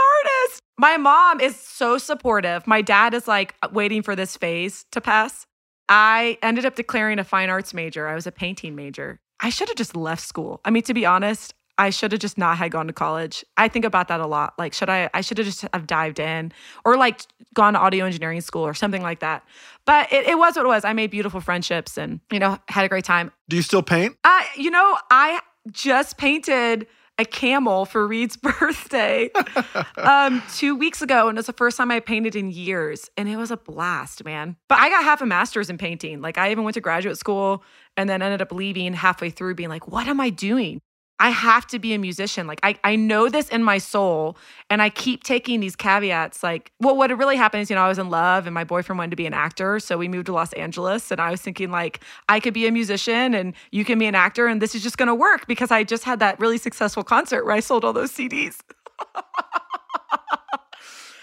artist. 0.47 0.61
My 0.77 0.97
mom 0.97 1.41
is 1.41 1.55
so 1.55 1.97
supportive. 1.97 2.65
My 2.65 2.81
dad 2.81 3.13
is 3.13 3.27
like 3.27 3.55
waiting 3.71 4.01
for 4.01 4.15
this 4.15 4.37
phase 4.37 4.85
to 4.91 5.01
pass. 5.01 5.45
I 5.89 6.37
ended 6.43 6.65
up 6.65 6.75
declaring 6.75 7.17
a 7.17 7.23
fine 7.23 7.49
arts 7.49 7.73
major. 7.73 8.07
I 8.07 8.15
was 8.15 8.27
a 8.27 8.31
painting 8.31 8.75
major. 8.75 9.19
I 9.41 9.49
should 9.49 9.69
have 9.69 9.77
just 9.77 9.95
left 9.95 10.21
school. 10.21 10.61
I 10.63 10.69
mean, 10.69 10.83
to 10.83 10.93
be 10.93 11.05
honest, 11.05 11.53
I 11.79 11.91
should 11.91 12.11
have 12.11 12.19
just 12.19 12.37
not 12.37 12.57
had 12.57 12.71
gone 12.71 12.87
to 12.87 12.93
college. 12.93 13.45
I 13.55 13.69
think 13.69 13.85
about 13.85 14.09
that 14.09 14.19
a 14.19 14.27
lot. 14.27 14.53
Like, 14.59 14.73
should 14.73 14.89
I? 14.89 15.09
I 15.13 15.21
should 15.21 15.37
have 15.37 15.47
just 15.47 15.65
have 15.73 15.87
dived 15.87 16.19
in, 16.19 16.51
or 16.83 16.97
like 16.97 17.21
gone 17.53 17.73
to 17.73 17.79
audio 17.79 18.05
engineering 18.05 18.41
school 18.41 18.67
or 18.67 18.73
something 18.73 19.01
like 19.01 19.21
that. 19.21 19.45
But 19.85 20.11
it, 20.11 20.27
it 20.27 20.37
was 20.37 20.57
what 20.57 20.65
it 20.65 20.67
was. 20.67 20.83
I 20.83 20.91
made 20.91 21.09
beautiful 21.09 21.39
friendships 21.39 21.97
and 21.97 22.19
you 22.31 22.37
know 22.37 22.59
had 22.67 22.83
a 22.83 22.89
great 22.89 23.05
time. 23.05 23.31
Do 23.47 23.55
you 23.55 23.61
still 23.61 23.81
paint? 23.81 24.17
I, 24.25 24.45
you 24.57 24.69
know, 24.69 24.97
I 25.09 25.39
just 25.71 26.17
painted 26.17 26.85
a 27.17 27.23
camel 27.23 27.85
for 27.85 28.05
Reed's 28.05 28.35
birthday 28.37 29.29
um, 29.97 30.43
two 30.53 30.75
weeks 30.75 31.01
ago, 31.01 31.29
and 31.29 31.37
it's 31.37 31.47
the 31.47 31.53
first 31.53 31.77
time 31.77 31.91
I 31.91 32.01
painted 32.01 32.35
in 32.35 32.51
years, 32.51 33.09
and 33.15 33.29
it 33.29 33.37
was 33.37 33.51
a 33.51 33.57
blast, 33.57 34.25
man. 34.25 34.57
But 34.67 34.79
I 34.79 34.89
got 34.89 35.05
half 35.05 35.21
a 35.21 35.25
master's 35.25 35.69
in 35.69 35.77
painting. 35.77 36.19
Like 36.19 36.37
I 36.37 36.51
even 36.51 36.65
went 36.65 36.73
to 36.73 36.81
graduate 36.81 37.17
school, 37.17 37.63
and 37.95 38.09
then 38.09 38.21
ended 38.21 38.41
up 38.41 38.51
leaving 38.51 38.93
halfway 38.93 39.29
through, 39.29 39.55
being 39.55 39.69
like, 39.69 39.87
"What 39.87 40.09
am 40.09 40.19
I 40.19 40.29
doing?" 40.29 40.81
I 41.19 41.29
have 41.29 41.67
to 41.67 41.79
be 41.79 41.93
a 41.93 41.99
musician. 41.99 42.47
Like 42.47 42.59
I, 42.63 42.77
I 42.83 42.95
know 42.95 43.27
this 43.27 43.49
in 43.49 43.63
my 43.63 43.77
soul. 43.77 44.37
And 44.69 44.81
I 44.81 44.89
keep 44.89 45.23
taking 45.23 45.59
these 45.59 45.75
caveats. 45.75 46.43
Like, 46.43 46.71
well, 46.79 46.95
what 46.95 47.11
it 47.11 47.15
really 47.15 47.35
happened 47.35 47.63
is, 47.63 47.69
you 47.69 47.75
know, 47.75 47.81
I 47.81 47.89
was 47.89 47.99
in 47.99 48.09
love 48.09 48.47
and 48.47 48.53
my 48.53 48.63
boyfriend 48.63 48.97
wanted 48.97 49.11
to 49.11 49.17
be 49.17 49.25
an 49.25 49.33
actor. 49.33 49.79
So 49.79 49.97
we 49.97 50.07
moved 50.07 50.27
to 50.27 50.33
Los 50.33 50.53
Angeles. 50.53 51.11
And 51.11 51.19
I 51.19 51.31
was 51.31 51.41
thinking, 51.41 51.71
like, 51.71 51.99
I 52.29 52.39
could 52.39 52.53
be 52.53 52.67
a 52.67 52.71
musician 52.71 53.33
and 53.33 53.53
you 53.71 53.83
can 53.83 53.99
be 53.99 54.05
an 54.05 54.15
actor. 54.15 54.47
And 54.47 54.61
this 54.61 54.75
is 54.75 54.83
just 54.83 54.97
gonna 54.97 55.15
work 55.15 55.47
because 55.47 55.71
I 55.71 55.83
just 55.83 56.03
had 56.03 56.19
that 56.19 56.39
really 56.39 56.57
successful 56.57 57.03
concert 57.03 57.43
where 57.45 57.55
I 57.55 57.59
sold 57.59 57.83
all 57.83 57.93
those 57.93 58.11
CDs. 58.11 58.59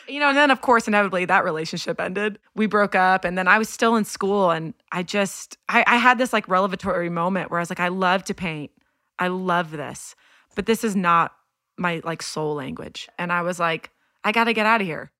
you 0.08 0.20
know, 0.20 0.28
and 0.28 0.36
then 0.36 0.50
of 0.50 0.60
course, 0.60 0.86
inevitably 0.86 1.24
that 1.24 1.44
relationship 1.44 2.00
ended. 2.00 2.38
We 2.54 2.66
broke 2.66 2.94
up, 2.94 3.24
and 3.24 3.36
then 3.36 3.48
I 3.48 3.58
was 3.58 3.68
still 3.68 3.96
in 3.96 4.04
school, 4.04 4.50
and 4.50 4.74
I 4.92 5.02
just 5.02 5.58
I, 5.68 5.84
I 5.86 5.96
had 5.96 6.18
this 6.18 6.32
like 6.32 6.48
revelatory 6.48 7.10
moment 7.10 7.50
where 7.50 7.58
I 7.58 7.62
was 7.62 7.70
like, 7.70 7.80
I 7.80 7.88
love 7.88 8.24
to 8.24 8.34
paint. 8.34 8.70
I 9.18 9.28
love 9.28 9.70
this, 9.70 10.14
but 10.54 10.66
this 10.66 10.84
is 10.84 10.94
not 10.94 11.32
my 11.78 12.00
like 12.04 12.22
soul 12.22 12.54
language. 12.54 13.08
And 13.18 13.32
I 13.32 13.42
was 13.42 13.58
like, 13.58 13.90
I 14.24 14.32
got 14.32 14.44
to 14.44 14.52
get 14.52 14.66
out 14.66 14.80
of 14.80 14.86
here. 14.86 15.10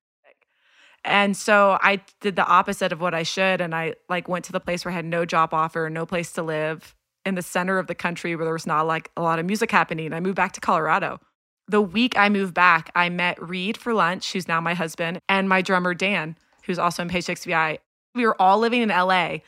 And 1.04 1.36
so 1.36 1.78
I 1.80 2.00
did 2.20 2.34
the 2.34 2.46
opposite 2.46 2.92
of 2.92 3.00
what 3.00 3.14
I 3.14 3.22
should. 3.22 3.60
And 3.60 3.74
I 3.74 3.94
like 4.08 4.28
went 4.28 4.44
to 4.46 4.52
the 4.52 4.60
place 4.60 4.84
where 4.84 4.92
I 4.92 4.96
had 4.96 5.04
no 5.04 5.24
job 5.24 5.54
offer, 5.54 5.88
no 5.88 6.04
place 6.04 6.32
to 6.32 6.42
live 6.42 6.96
in 7.24 7.36
the 7.36 7.42
center 7.42 7.78
of 7.78 7.86
the 7.86 7.94
country 7.94 8.34
where 8.34 8.44
there 8.44 8.52
was 8.52 8.66
not 8.66 8.86
like 8.86 9.10
a 9.16 9.22
lot 9.22 9.38
of 9.38 9.46
music 9.46 9.70
happening. 9.70 10.12
I 10.12 10.20
moved 10.20 10.36
back 10.36 10.52
to 10.52 10.60
Colorado. 10.60 11.20
The 11.68 11.82
week 11.82 12.16
I 12.16 12.28
moved 12.28 12.54
back, 12.54 12.90
I 12.94 13.08
met 13.08 13.42
Reed 13.42 13.76
for 13.76 13.92
lunch, 13.92 14.32
who's 14.32 14.46
now 14.46 14.60
my 14.60 14.74
husband, 14.74 15.18
and 15.28 15.48
my 15.48 15.62
drummer, 15.62 15.94
Dan, 15.94 16.36
who's 16.64 16.78
also 16.78 17.02
in 17.02 17.08
Page 17.08 17.26
XVI. 17.26 17.78
We 18.14 18.24
were 18.24 18.40
all 18.40 18.58
living 18.58 18.82
in 18.82 18.88
LA 18.88 19.38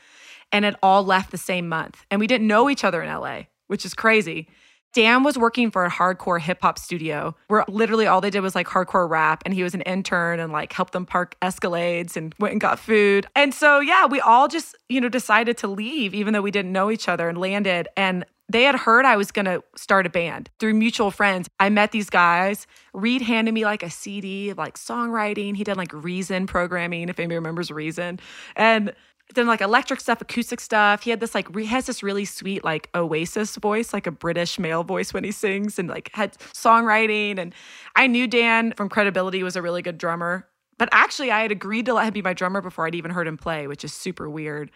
and 0.50 0.64
it 0.64 0.74
all 0.82 1.04
left 1.04 1.30
the 1.30 1.38
same 1.38 1.68
month. 1.68 2.04
And 2.10 2.20
we 2.20 2.26
didn't 2.26 2.46
know 2.46 2.68
each 2.70 2.84
other 2.84 3.02
in 3.02 3.08
LA 3.08 3.42
which 3.68 3.84
is 3.84 3.94
crazy. 3.94 4.48
Dan 4.94 5.22
was 5.22 5.36
working 5.36 5.70
for 5.70 5.84
a 5.84 5.90
hardcore 5.90 6.40
hip 6.40 6.58
hop 6.62 6.78
studio 6.78 7.36
where 7.48 7.64
literally 7.68 8.06
all 8.06 8.20
they 8.20 8.30
did 8.30 8.40
was 8.40 8.54
like 8.54 8.66
hardcore 8.66 9.08
rap 9.08 9.42
and 9.44 9.52
he 9.52 9.62
was 9.62 9.74
an 9.74 9.82
intern 9.82 10.40
and 10.40 10.52
like 10.52 10.72
helped 10.72 10.92
them 10.92 11.04
park 11.04 11.36
Escalades 11.42 12.16
and 12.16 12.34
went 12.38 12.52
and 12.52 12.60
got 12.60 12.78
food. 12.78 13.26
And 13.36 13.54
so 13.54 13.80
yeah, 13.80 14.06
we 14.06 14.20
all 14.20 14.48
just, 14.48 14.76
you 14.88 15.00
know, 15.00 15.08
decided 15.08 15.58
to 15.58 15.68
leave 15.68 16.14
even 16.14 16.32
though 16.32 16.42
we 16.42 16.50
didn't 16.50 16.72
know 16.72 16.90
each 16.90 17.08
other 17.08 17.28
and 17.28 17.38
landed 17.38 17.88
and 17.96 18.24
they 18.50 18.62
had 18.62 18.76
heard 18.76 19.04
I 19.04 19.16
was 19.16 19.30
going 19.30 19.44
to 19.44 19.62
start 19.76 20.06
a 20.06 20.10
band 20.10 20.48
through 20.58 20.72
mutual 20.74 21.10
friends. 21.10 21.50
I 21.60 21.68
met 21.68 21.92
these 21.92 22.08
guys. 22.08 22.66
Reed 22.94 23.20
handed 23.20 23.52
me 23.52 23.64
like 23.64 23.82
a 23.82 23.90
CD 23.90 24.48
of 24.48 24.56
like 24.56 24.78
songwriting. 24.78 25.54
He 25.54 25.64
did 25.64 25.76
like 25.76 25.92
Reason 25.92 26.46
programming, 26.46 27.10
if 27.10 27.18
anybody 27.18 27.36
remembers 27.36 27.70
Reason. 27.70 28.18
And 28.56 28.94
then 29.34 29.46
like 29.46 29.60
electric 29.60 30.00
stuff, 30.00 30.20
acoustic 30.20 30.60
stuff. 30.60 31.02
He 31.02 31.10
had 31.10 31.20
this 31.20 31.34
like 31.34 31.54
he 31.54 31.66
has 31.66 31.86
this 31.86 32.02
really 32.02 32.24
sweet 32.24 32.64
like 32.64 32.88
Oasis 32.94 33.56
voice, 33.56 33.92
like 33.92 34.06
a 34.06 34.10
British 34.10 34.58
male 34.58 34.84
voice 34.84 35.12
when 35.12 35.24
he 35.24 35.32
sings, 35.32 35.78
and 35.78 35.88
like 35.88 36.10
had 36.14 36.32
songwriting. 36.38 37.38
And 37.38 37.54
I 37.94 38.06
knew 38.06 38.26
Dan 38.26 38.72
from 38.72 38.88
Credibility 38.88 39.42
was 39.42 39.56
a 39.56 39.62
really 39.62 39.82
good 39.82 39.98
drummer, 39.98 40.48
but 40.78 40.88
actually 40.92 41.30
I 41.30 41.42
had 41.42 41.52
agreed 41.52 41.86
to 41.86 41.94
let 41.94 42.06
him 42.06 42.14
be 42.14 42.22
my 42.22 42.32
drummer 42.32 42.62
before 42.62 42.86
I'd 42.86 42.94
even 42.94 43.10
heard 43.10 43.26
him 43.26 43.36
play, 43.36 43.66
which 43.66 43.84
is 43.84 43.92
super 43.92 44.30
weird. 44.30 44.70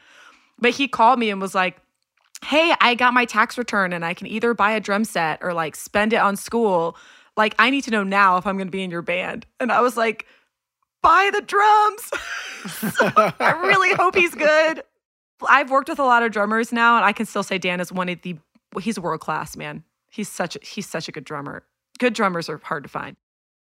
But 0.58 0.72
he 0.72 0.86
called 0.86 1.18
me 1.18 1.30
and 1.30 1.40
was 1.40 1.54
like, 1.54 1.78
"Hey, 2.44 2.74
I 2.80 2.94
got 2.94 3.14
my 3.14 3.24
tax 3.24 3.56
return, 3.56 3.92
and 3.92 4.04
I 4.04 4.12
can 4.12 4.26
either 4.26 4.52
buy 4.52 4.72
a 4.72 4.80
drum 4.80 5.04
set 5.04 5.38
or 5.42 5.54
like 5.54 5.76
spend 5.76 6.12
it 6.12 6.16
on 6.16 6.36
school. 6.36 6.96
Like 7.38 7.54
I 7.58 7.70
need 7.70 7.84
to 7.84 7.90
know 7.90 8.02
now 8.04 8.36
if 8.36 8.46
I'm 8.46 8.58
going 8.58 8.68
to 8.68 8.72
be 8.72 8.82
in 8.82 8.90
your 8.90 9.02
band." 9.02 9.46
And 9.60 9.72
I 9.72 9.80
was 9.80 9.96
like 9.96 10.26
buy 11.02 11.30
the 11.32 11.42
drums. 11.42 12.10
so 12.96 13.10
I 13.16 13.60
really 13.62 13.94
hope 13.94 14.14
he's 14.14 14.34
good. 14.34 14.82
I've 15.48 15.70
worked 15.70 15.88
with 15.88 15.98
a 15.98 16.04
lot 16.04 16.22
of 16.22 16.32
drummers 16.32 16.72
now, 16.72 16.96
and 16.96 17.04
I 17.04 17.12
can 17.12 17.26
still 17.26 17.42
say 17.42 17.58
Dan 17.58 17.80
is 17.80 17.92
one 17.92 18.08
of 18.08 18.22
the 18.22 18.38
he's 18.80 18.98
world 18.98 19.20
class, 19.20 19.56
man. 19.56 19.84
He's 20.08 20.28
such 20.28 20.56
a, 20.56 20.60
he's 20.62 20.88
such 20.88 21.08
a 21.08 21.12
good 21.12 21.24
drummer. 21.24 21.64
Good 21.98 22.14
drummers 22.14 22.48
are 22.48 22.58
hard 22.58 22.84
to 22.84 22.88
find. 22.88 23.16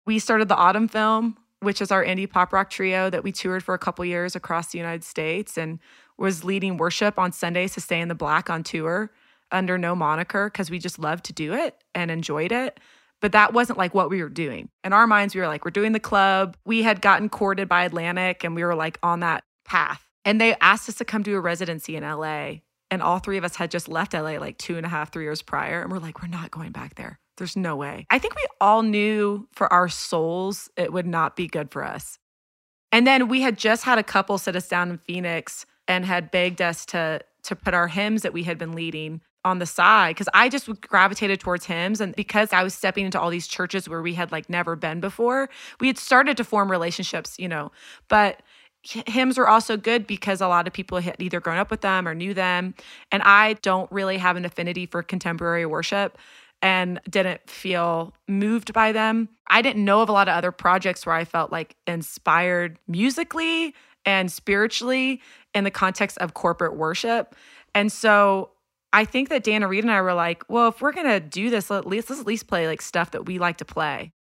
We 0.05 0.19
started 0.19 0.49
the 0.49 0.57
Autumn 0.57 0.89
Film, 0.89 1.37
which 1.61 1.81
is 1.81 1.93
our 1.93 2.05
indie 2.05 2.29
pop 2.29 2.53
rock 2.53 2.71
trio 2.71 3.09
that 3.11 3.23
we 3.23 3.33
toured 3.33 3.63
for 3.63 3.75
a 3.75 3.79
couple 3.79 4.05
years 4.05 4.35
across 4.35 4.73
the 4.73 4.79
United 4.79 5.05
States 5.05 5.57
and 5.57 5.79
was 6.19 6.45
leading 6.45 6.77
worship 6.77 7.19
on 7.19 7.33
Sundays 7.33 7.75
to 7.75 7.81
stay 7.81 8.01
in 8.01 8.09
the 8.09 8.15
black 8.15 8.51
on 8.51 8.63
tour 8.63 9.11
under 9.51 9.79
no 9.79 9.95
moniker 9.95 10.51
because 10.51 10.71
we 10.71 10.79
just 10.79 10.99
loved 10.99 11.25
to 11.25 11.33
do 11.33 11.53
it 11.53 11.77
and 11.95 12.11
enjoyed 12.11 12.53
it 12.53 12.81
but 13.23 13.33
that 13.33 13.55
wasn't 13.55 13.79
like 13.79 13.95
what 13.95 14.11
we 14.11 14.23
were 14.23 14.29
doing. 14.29 14.69
In 14.85 14.93
our 14.93 15.07
minds, 15.07 15.35
we 15.35 15.41
were 15.41 15.47
like, 15.47 15.65
we're 15.65 15.71
doing 15.71 15.93
the 15.93 16.01
club. 16.01 16.57
We 16.67 16.83
had 16.83 17.01
gotten 17.01 17.29
courted 17.29 17.69
by 17.69 17.85
Atlantic 17.85 18.45
and 18.45 18.55
we 18.55 18.65
were 18.65 18.75
like 18.75 18.99
on 19.03 19.21
that 19.21 19.45
path. 19.65 20.07
And 20.25 20.41
they 20.41 20.57
asked 20.61 20.89
us 20.89 20.97
to 20.97 21.05
come 21.05 21.23
do 21.23 21.37
a 21.37 21.41
residency 21.41 21.97
in 21.97 22.03
LA. 22.03 22.57
And 22.91 23.01
all 23.01 23.21
three 23.21 23.39
of 23.39 23.45
us 23.45 23.57
had 23.57 23.71
just 23.71 23.89
left 23.89 24.13
LA 24.13 24.33
like 24.33 24.59
two 24.59 24.77
and 24.77 24.85
a 24.85 24.89
half, 24.89 25.13
three 25.13 25.25
years 25.25 25.41
prior. 25.41 25.81
And 25.81 25.91
we're 25.91 25.99
like, 25.99 26.21
we're 26.21 26.29
not 26.29 26.51
going 26.51 26.73
back 26.73 26.97
there. 26.97 27.19
There's 27.39 27.57
no 27.57 27.77
way. 27.77 28.07
I 28.11 28.19
think 28.19 28.35
we 28.35 28.45
all 28.61 28.83
knew 28.83 29.49
for 29.53 29.73
our 29.73 29.89
souls 29.89 30.69
it 30.77 30.93
would 30.93 31.07
not 31.07 31.37
be 31.37 31.47
good 31.47 31.71
for 31.71 31.85
us. 31.85 32.19
And 32.91 33.07
then 33.07 33.29
we 33.29 33.41
had 33.41 33.57
just 33.57 33.85
had 33.85 33.99
a 33.99 34.03
couple 34.03 34.37
sit 34.37 34.57
us 34.57 34.69
down 34.69 34.91
in 34.91 34.99
Phoenix 34.99 35.65
and 35.89 36.05
had 36.05 36.31
begged 36.31 36.61
us 36.61 36.85
to 36.87 37.21
to 37.45 37.57
put 37.57 37.75
our 37.75 37.89
hymns 37.89 38.23
that 38.23 38.33
we 38.33 38.45
had 38.45 38.57
been 38.57 38.73
leading 38.73 39.21
on 39.45 39.59
the 39.59 39.67
side 39.67 40.15
because 40.15 40.29
I 40.35 40.49
just 40.49 40.69
gravitated 40.83 41.41
towards 41.41 41.67
hymns. 41.67 42.01
And 42.01 42.15
because 42.15 42.53
I 42.53 42.63
was 42.63 42.75
stepping 42.75 43.05
into 43.05 43.21
all 43.21 43.31
these 43.31 43.47
churches 43.47 43.89
where 43.89 44.03
we 44.03 44.15
had 44.15 44.33
like 44.33 44.49
never 44.49 44.77
been 44.77 45.01
before, 45.01 45.49
we 45.81 45.87
had 45.89 45.99
started 45.99 46.37
to 46.37 46.45
form 46.45 46.71
relationships, 46.71 47.37
you 47.39 47.49
know. 47.49 47.73
But 48.09 48.43
hymns 48.83 49.39
were 49.39 49.49
also 49.49 49.77
good 49.77 50.07
because 50.07 50.41
a 50.41 50.49
lot 50.49 50.67
of 50.67 50.73
people 50.73 50.99
had 50.99 51.17
either 51.21 51.41
grown 51.41 51.59
up 51.59 51.71
with 51.71 51.83
them 51.83 52.07
or 52.07 52.15
knew 52.15 52.35
them. 52.35 52.75
And 53.11 53.23
I 53.23 53.55
don't 53.63 53.91
really 53.93 54.19
have 54.19 54.37
an 54.37 54.45
affinity 54.45 54.87
for 54.87 55.03
contemporary 55.03 55.67
worship 55.67 56.19
and 56.61 57.01
didn't 57.09 57.49
feel 57.49 58.15
moved 58.29 58.73
by 58.73 58.93
them. 58.93 59.29
I 59.49 59.63
didn't 59.63 59.85
know 59.85 60.01
of 60.01 60.09
a 60.09 60.13
lot 60.13 60.29
of 60.29 60.35
other 60.35 60.53
projects 60.53 61.05
where 61.05 61.15
I 61.15 61.25
felt 61.25 61.53
like 61.53 61.77
inspired 61.87 62.79
musically 62.87 63.75
and 64.05 64.31
spiritually 64.31 65.21
in 65.55 65.65
the 65.65 65.71
context 65.71 66.19
of 66.19 66.35
corporate 66.35 66.77
worship. 66.77 67.35
And 67.75 67.91
so 67.91 68.51
I 68.93 69.05
think 69.05 69.31
that 69.31 69.43
Dana 69.43 69.69
Reed 69.69 69.85
and 69.85 69.91
I 69.91 70.01
were 70.03 70.15
like, 70.15 70.45
well, 70.49 70.69
if 70.69 70.81
we're 70.81 70.93
gonna 70.93 71.21
do 71.21 71.51
this, 71.51 71.71
at 71.71 71.87
least 71.87 72.11
let's 72.11 72.21
at 72.21 72.27
least 72.27 72.47
play 72.47 72.67
like 72.67 72.83
stuff 72.83 73.13
that 73.13 73.27
we 73.27 73.39
like 73.39 73.57
to 73.59 73.65
play. 73.65 74.13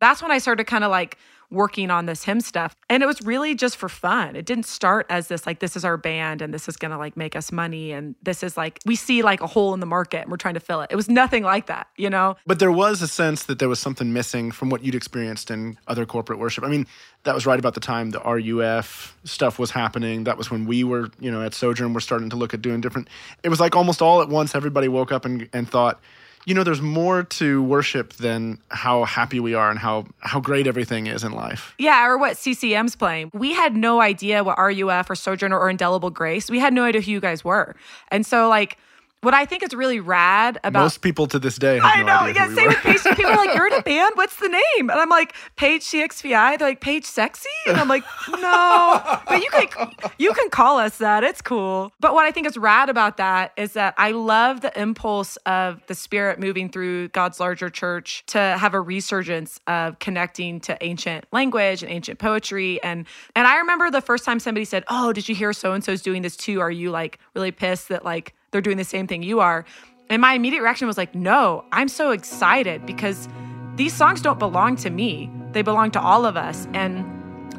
That's 0.00 0.22
when 0.22 0.30
I 0.30 0.38
started 0.38 0.64
kind 0.64 0.84
of 0.84 0.90
like 0.90 1.16
working 1.50 1.90
on 1.90 2.06
this 2.06 2.24
hymn 2.24 2.40
stuff. 2.40 2.76
And 2.90 3.02
it 3.02 3.06
was 3.06 3.22
really 3.22 3.54
just 3.54 3.76
for 3.76 3.88
fun. 3.88 4.36
It 4.36 4.44
didn't 4.44 4.66
start 4.66 5.06
as 5.08 5.28
this 5.28 5.46
like 5.46 5.60
this 5.60 5.76
is 5.76 5.84
our 5.84 5.96
band 5.96 6.42
and 6.42 6.52
this 6.52 6.68
is 6.68 6.76
going 6.76 6.90
to 6.90 6.98
like 6.98 7.16
make 7.16 7.34
us 7.34 7.50
money 7.50 7.92
and 7.92 8.14
this 8.22 8.42
is 8.42 8.56
like 8.56 8.78
we 8.84 8.96
see 8.96 9.22
like 9.22 9.40
a 9.40 9.46
hole 9.46 9.72
in 9.74 9.80
the 9.80 9.86
market 9.86 10.22
and 10.22 10.30
we're 10.30 10.36
trying 10.36 10.54
to 10.54 10.60
fill 10.60 10.82
it. 10.82 10.90
It 10.90 10.96
was 10.96 11.08
nothing 11.08 11.42
like 11.42 11.66
that, 11.66 11.88
you 11.96 12.10
know. 12.10 12.36
But 12.46 12.58
there 12.58 12.72
was 12.72 13.00
a 13.02 13.08
sense 13.08 13.44
that 13.44 13.58
there 13.58 13.68
was 13.68 13.78
something 13.78 14.12
missing 14.12 14.50
from 14.50 14.68
what 14.68 14.84
you'd 14.84 14.94
experienced 14.94 15.50
in 15.50 15.78
other 15.86 16.04
corporate 16.04 16.38
worship. 16.38 16.64
I 16.64 16.68
mean, 16.68 16.86
that 17.24 17.34
was 17.34 17.46
right 17.46 17.58
about 17.58 17.74
the 17.74 17.80
time 17.80 18.10
the 18.10 18.20
RUF 18.20 19.16
stuff 19.24 19.58
was 19.58 19.70
happening. 19.70 20.24
That 20.24 20.36
was 20.36 20.50
when 20.50 20.66
we 20.66 20.84
were, 20.84 21.10
you 21.18 21.30
know, 21.30 21.42
at 21.42 21.54
Sojourn, 21.54 21.94
we're 21.94 22.00
starting 22.00 22.30
to 22.30 22.36
look 22.36 22.54
at 22.54 22.62
doing 22.62 22.80
different. 22.80 23.08
It 23.42 23.48
was 23.48 23.60
like 23.60 23.74
almost 23.74 24.02
all 24.02 24.22
at 24.22 24.28
once, 24.28 24.54
everybody 24.54 24.88
woke 24.88 25.12
up 25.12 25.24
and, 25.24 25.48
and 25.52 25.68
thought, 25.68 26.00
you 26.44 26.54
know, 26.54 26.64
there's 26.64 26.80
more 26.80 27.24
to 27.24 27.62
worship 27.62 28.14
than 28.14 28.58
how 28.70 29.04
happy 29.04 29.40
we 29.40 29.54
are 29.54 29.70
and 29.70 29.78
how 29.78 30.06
how 30.20 30.40
great 30.40 30.66
everything 30.66 31.06
is 31.06 31.24
in 31.24 31.32
life. 31.32 31.74
Yeah, 31.78 32.06
or 32.06 32.16
what 32.18 32.36
CCM's 32.36 32.96
playing. 32.96 33.30
We 33.34 33.52
had 33.52 33.76
no 33.76 34.00
idea 34.00 34.42
what 34.44 34.58
RUF 34.58 35.10
or 35.10 35.14
Sojourner 35.14 35.58
or 35.58 35.68
Indelible 35.68 36.10
Grace. 36.10 36.50
We 36.50 36.58
had 36.58 36.72
no 36.72 36.84
idea 36.84 37.00
who 37.00 37.10
you 37.10 37.20
guys 37.20 37.44
were. 37.44 37.76
And 38.10 38.24
so 38.24 38.48
like 38.48 38.78
what 39.20 39.34
I 39.34 39.46
think 39.46 39.62
is 39.64 39.74
really 39.74 39.98
rad 39.98 40.58
about 40.62 40.80
most 40.80 41.02
people 41.02 41.26
to 41.26 41.38
this 41.38 41.56
day 41.56 41.74
have 41.74 41.84
I 41.84 42.02
no 42.02 42.06
know, 42.06 42.26
yeah. 42.26 42.48
we 42.48 42.54
Same 42.54 42.68
with 42.68 42.76
Page. 42.78 43.02
People 43.02 43.26
are 43.26 43.36
like, 43.36 43.54
"You're 43.54 43.66
in 43.66 43.72
a 43.72 43.82
band. 43.82 44.12
What's 44.14 44.36
the 44.36 44.48
name?" 44.48 44.90
And 44.90 44.92
I'm 44.92 45.08
like, 45.08 45.34
"Page 45.56 45.82
CXVI." 45.82 46.58
They're 46.58 46.68
like, 46.68 46.80
"Paige 46.80 47.04
Sexy," 47.04 47.48
and 47.66 47.78
I'm 47.78 47.88
like, 47.88 48.04
"No, 48.28 49.20
but 49.26 49.42
you 49.42 49.50
can 49.50 49.90
you 50.18 50.32
can 50.32 50.50
call 50.50 50.78
us 50.78 50.98
that. 50.98 51.24
It's 51.24 51.42
cool." 51.42 51.92
But 51.98 52.14
what 52.14 52.26
I 52.26 52.30
think 52.30 52.46
is 52.46 52.56
rad 52.56 52.88
about 52.88 53.16
that 53.16 53.52
is 53.56 53.72
that 53.72 53.94
I 53.98 54.12
love 54.12 54.60
the 54.60 54.78
impulse 54.80 55.36
of 55.46 55.84
the 55.88 55.94
Spirit 55.94 56.38
moving 56.38 56.68
through 56.68 57.08
God's 57.08 57.40
larger 57.40 57.70
church 57.70 58.22
to 58.28 58.38
have 58.38 58.72
a 58.72 58.80
resurgence 58.80 59.58
of 59.66 59.98
connecting 59.98 60.60
to 60.60 60.78
ancient 60.80 61.26
language 61.32 61.82
and 61.82 61.90
ancient 61.90 62.20
poetry. 62.20 62.80
And 62.84 63.04
and 63.34 63.48
I 63.48 63.58
remember 63.58 63.90
the 63.90 64.00
first 64.00 64.24
time 64.24 64.38
somebody 64.38 64.64
said, 64.64 64.84
"Oh, 64.88 65.12
did 65.12 65.28
you 65.28 65.34
hear 65.34 65.52
so 65.52 65.72
and 65.72 65.82
so's 65.82 66.02
doing 66.02 66.22
this 66.22 66.36
too? 66.36 66.60
Are 66.60 66.70
you 66.70 66.90
like 66.92 67.18
really 67.34 67.50
pissed 67.50 67.88
that 67.88 68.04
like 68.04 68.34
they're 68.50 68.60
doing 68.60 68.76
the 68.76 68.84
same 68.84 69.06
thing 69.06 69.22
you 69.22 69.40
are?" 69.40 69.64
And 70.10 70.22
my 70.22 70.34
immediate 70.34 70.62
reaction 70.62 70.86
was 70.86 70.96
like, 70.96 71.14
no, 71.14 71.64
I'm 71.72 71.88
so 71.88 72.12
excited 72.12 72.86
because 72.86 73.28
these 73.76 73.92
songs 73.92 74.22
don't 74.22 74.38
belong 74.38 74.76
to 74.76 74.90
me. 74.90 75.30
They 75.52 75.62
belong 75.62 75.90
to 75.92 76.00
all 76.00 76.24
of 76.24 76.36
us. 76.36 76.66
And 76.72 77.04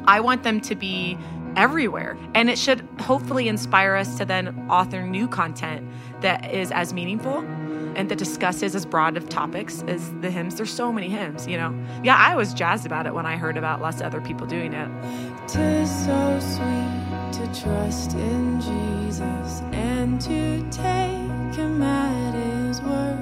I 0.06 0.20
want 0.20 0.42
them 0.42 0.60
to 0.62 0.74
be 0.74 1.16
everywhere. 1.56 2.16
And 2.34 2.50
it 2.50 2.58
should 2.58 2.86
hopefully 3.00 3.48
inspire 3.48 3.94
us 3.94 4.18
to 4.18 4.24
then 4.24 4.66
author 4.68 5.02
new 5.02 5.28
content 5.28 5.88
that 6.22 6.52
is 6.52 6.72
as 6.72 6.92
meaningful 6.92 7.38
and 7.96 8.08
that 8.08 8.18
discusses 8.18 8.74
as 8.74 8.86
broad 8.86 9.16
of 9.16 9.28
topics 9.28 9.82
as 9.88 10.12
the 10.20 10.30
hymns. 10.30 10.56
There's 10.56 10.72
so 10.72 10.92
many 10.92 11.08
hymns, 11.08 11.46
you 11.46 11.56
know? 11.56 11.74
Yeah, 12.02 12.16
I 12.16 12.34
was 12.36 12.54
jazzed 12.54 12.86
about 12.86 13.06
it 13.06 13.14
when 13.14 13.26
I 13.26 13.36
heard 13.36 13.56
about 13.56 13.80
lots 13.80 14.00
of 14.00 14.06
other 14.06 14.20
people 14.20 14.46
doing 14.46 14.72
it. 14.72 14.88
Tis 15.48 16.04
so 16.04 16.38
sweet 16.40 17.32
to 17.32 17.62
trust 17.62 18.12
in 18.14 18.60
Jesus 18.60 18.99
and 19.18 20.20
to 20.20 20.62
take 20.70 21.56
him 21.56 21.82
at 21.82 22.32
his 22.32 22.80
word, 22.82 23.18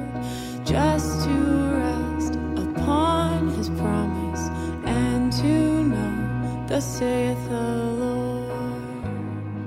just 0.66 1.24
to 1.24 1.30
rest 1.30 2.34
upon 2.56 3.48
his 3.56 3.70
promise 3.70 4.40
and 4.84 5.32
to 5.32 5.84
know, 5.84 6.66
thus 6.68 6.84
saith 6.98 7.42
the 7.48 7.60
Lord. 7.60 9.08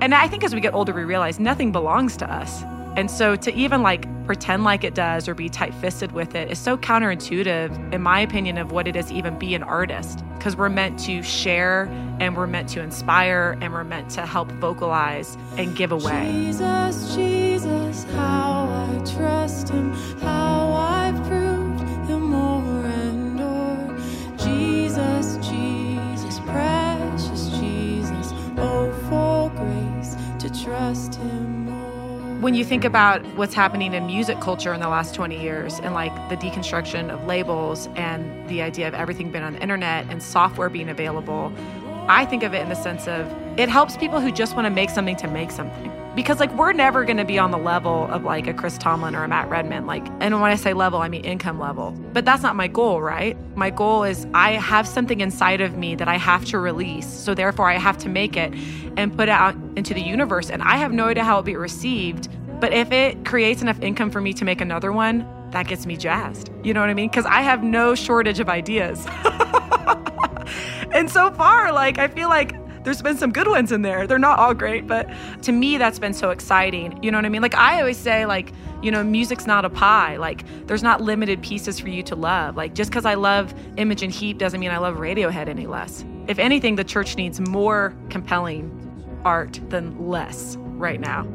And 0.00 0.14
I 0.14 0.28
think 0.28 0.44
as 0.44 0.54
we 0.54 0.60
get 0.60 0.74
older, 0.74 0.94
we 0.94 1.02
realize 1.02 1.40
nothing 1.40 1.72
belongs 1.72 2.16
to 2.18 2.32
us. 2.32 2.62
And 2.96 3.10
so 3.10 3.36
to 3.36 3.54
even 3.54 3.82
like 3.82 4.06
pretend 4.26 4.64
like 4.64 4.84
it 4.84 4.94
does 4.94 5.28
or 5.28 5.34
be 5.34 5.48
tight 5.48 5.74
fisted 5.74 6.12
with 6.12 6.34
it 6.34 6.50
is 6.50 6.58
so 6.58 6.76
counterintuitive, 6.76 7.92
in 7.92 8.02
my 8.02 8.20
opinion, 8.20 8.58
of 8.58 8.70
what 8.72 8.86
it 8.86 8.96
is 8.96 9.10
even 9.10 9.38
be 9.38 9.54
an 9.54 9.62
artist. 9.62 10.22
Because 10.36 10.56
we're 10.56 10.68
meant 10.68 10.98
to 11.00 11.22
share 11.22 11.84
and 12.20 12.36
we're 12.36 12.46
meant 12.46 12.68
to 12.70 12.80
inspire 12.80 13.56
and 13.60 13.72
we're 13.72 13.84
meant 13.84 14.10
to 14.10 14.26
help 14.26 14.50
vocalize 14.52 15.36
and 15.56 15.76
give 15.76 15.92
away. 15.92 16.30
Jesus, 16.32 17.14
Jesus, 17.14 18.04
how 18.12 18.68
I 18.68 19.04
trust 19.16 19.70
him, 19.70 19.92
when 32.42 32.54
you 32.54 32.64
think 32.64 32.84
about 32.84 33.24
what's 33.36 33.54
happening 33.54 33.94
in 33.94 34.04
music 34.04 34.40
culture 34.40 34.74
in 34.74 34.80
the 34.80 34.88
last 34.88 35.14
20 35.14 35.40
years 35.40 35.78
and 35.78 35.94
like 35.94 36.12
the 36.28 36.36
deconstruction 36.36 37.08
of 37.08 37.24
labels 37.24 37.88
and 37.94 38.48
the 38.48 38.60
idea 38.60 38.88
of 38.88 38.94
everything 38.94 39.30
being 39.30 39.44
on 39.44 39.52
the 39.52 39.60
internet 39.60 40.04
and 40.10 40.20
software 40.20 40.68
being 40.68 40.88
available, 40.88 41.52
I 42.08 42.26
think 42.26 42.42
of 42.42 42.54
it 42.54 42.62
in 42.62 42.68
the 42.68 42.74
sense 42.74 43.06
of 43.06 43.26
it 43.58 43.68
helps 43.68 43.96
people 43.96 44.20
who 44.20 44.32
just 44.32 44.54
want 44.54 44.66
to 44.66 44.70
make 44.70 44.90
something 44.90 45.16
to 45.16 45.28
make 45.28 45.50
something. 45.50 45.90
Because 46.14 46.40
like 46.40 46.52
we're 46.54 46.72
never 46.72 47.04
going 47.04 47.16
to 47.16 47.24
be 47.24 47.38
on 47.38 47.50
the 47.52 47.58
level 47.58 48.06
of 48.10 48.24
like 48.24 48.46
a 48.46 48.52
Chris 48.52 48.76
Tomlin 48.76 49.14
or 49.14 49.24
a 49.24 49.28
Matt 49.28 49.48
Redman. 49.48 49.86
Like, 49.86 50.06
and 50.20 50.40
when 50.40 50.50
I 50.50 50.56
say 50.56 50.74
level, 50.74 51.00
I 51.00 51.08
mean 51.08 51.24
income 51.24 51.58
level. 51.58 51.92
But 52.12 52.24
that's 52.24 52.42
not 52.42 52.54
my 52.54 52.68
goal, 52.68 53.00
right? 53.00 53.36
My 53.56 53.70
goal 53.70 54.04
is 54.04 54.26
I 54.34 54.52
have 54.52 54.86
something 54.86 55.20
inside 55.20 55.62
of 55.62 55.76
me 55.76 55.94
that 55.94 56.08
I 56.08 56.18
have 56.18 56.44
to 56.46 56.58
release. 56.58 57.06
So 57.06 57.34
therefore, 57.34 57.70
I 57.70 57.78
have 57.78 57.96
to 57.98 58.10
make 58.10 58.36
it 58.36 58.52
and 58.96 59.16
put 59.16 59.28
it 59.28 59.32
out 59.32 59.56
into 59.76 59.94
the 59.94 60.02
universe. 60.02 60.50
And 60.50 60.62
I 60.62 60.76
have 60.76 60.92
no 60.92 61.06
idea 61.06 61.24
how 61.24 61.38
it'll 61.38 61.44
be 61.44 61.56
received. 61.56 62.28
But 62.60 62.74
if 62.74 62.92
it 62.92 63.24
creates 63.24 63.62
enough 63.62 63.80
income 63.80 64.10
for 64.10 64.20
me 64.20 64.34
to 64.34 64.44
make 64.44 64.60
another 64.60 64.92
one, 64.92 65.26
that 65.52 65.66
gets 65.66 65.86
me 65.86 65.96
jazzed. 65.96 66.50
You 66.62 66.74
know 66.74 66.80
what 66.80 66.90
I 66.90 66.94
mean? 66.94 67.08
Because 67.08 67.26
I 67.26 67.40
have 67.42 67.62
no 67.62 67.94
shortage 67.94 68.40
of 68.40 68.48
ideas. 68.48 69.06
and 70.94 71.10
so 71.10 71.30
far, 71.32 71.72
like, 71.72 71.98
I 71.98 72.08
feel 72.08 72.28
like 72.28 72.54
there's 72.84 73.00
been 73.00 73.16
some 73.16 73.32
good 73.32 73.46
ones 73.46 73.70
in 73.70 73.82
there. 73.82 74.06
They're 74.06 74.18
not 74.18 74.38
all 74.38 74.54
great, 74.54 74.86
but 74.86 75.08
to 75.42 75.52
me, 75.52 75.76
that's 75.78 75.98
been 75.98 76.14
so 76.14 76.30
exciting. 76.30 76.98
You 77.02 77.10
know 77.10 77.18
what 77.18 77.24
I 77.24 77.28
mean? 77.28 77.42
Like, 77.42 77.54
I 77.54 77.78
always 77.78 77.96
say, 77.96 78.26
like, 78.26 78.52
you 78.82 78.90
know, 78.90 79.04
music's 79.04 79.46
not 79.46 79.64
a 79.64 79.70
pie. 79.70 80.16
Like, 80.16 80.44
there's 80.66 80.82
not 80.82 81.00
limited 81.00 81.42
pieces 81.42 81.78
for 81.78 81.88
you 81.88 82.02
to 82.04 82.16
love. 82.16 82.56
Like, 82.56 82.74
just 82.74 82.90
because 82.90 83.04
I 83.04 83.14
love 83.14 83.54
Imogen 83.76 84.10
Heap 84.10 84.38
doesn't 84.38 84.58
mean 84.58 84.70
I 84.70 84.78
love 84.78 84.96
Radiohead 84.96 85.48
any 85.48 85.66
less. 85.66 86.04
If 86.26 86.38
anything, 86.38 86.74
the 86.74 86.84
church 86.84 87.16
needs 87.16 87.40
more 87.40 87.94
compelling 88.10 88.78
art 89.24 89.60
than 89.68 90.08
less 90.08 90.56
right 90.58 91.00
now. 91.00 91.26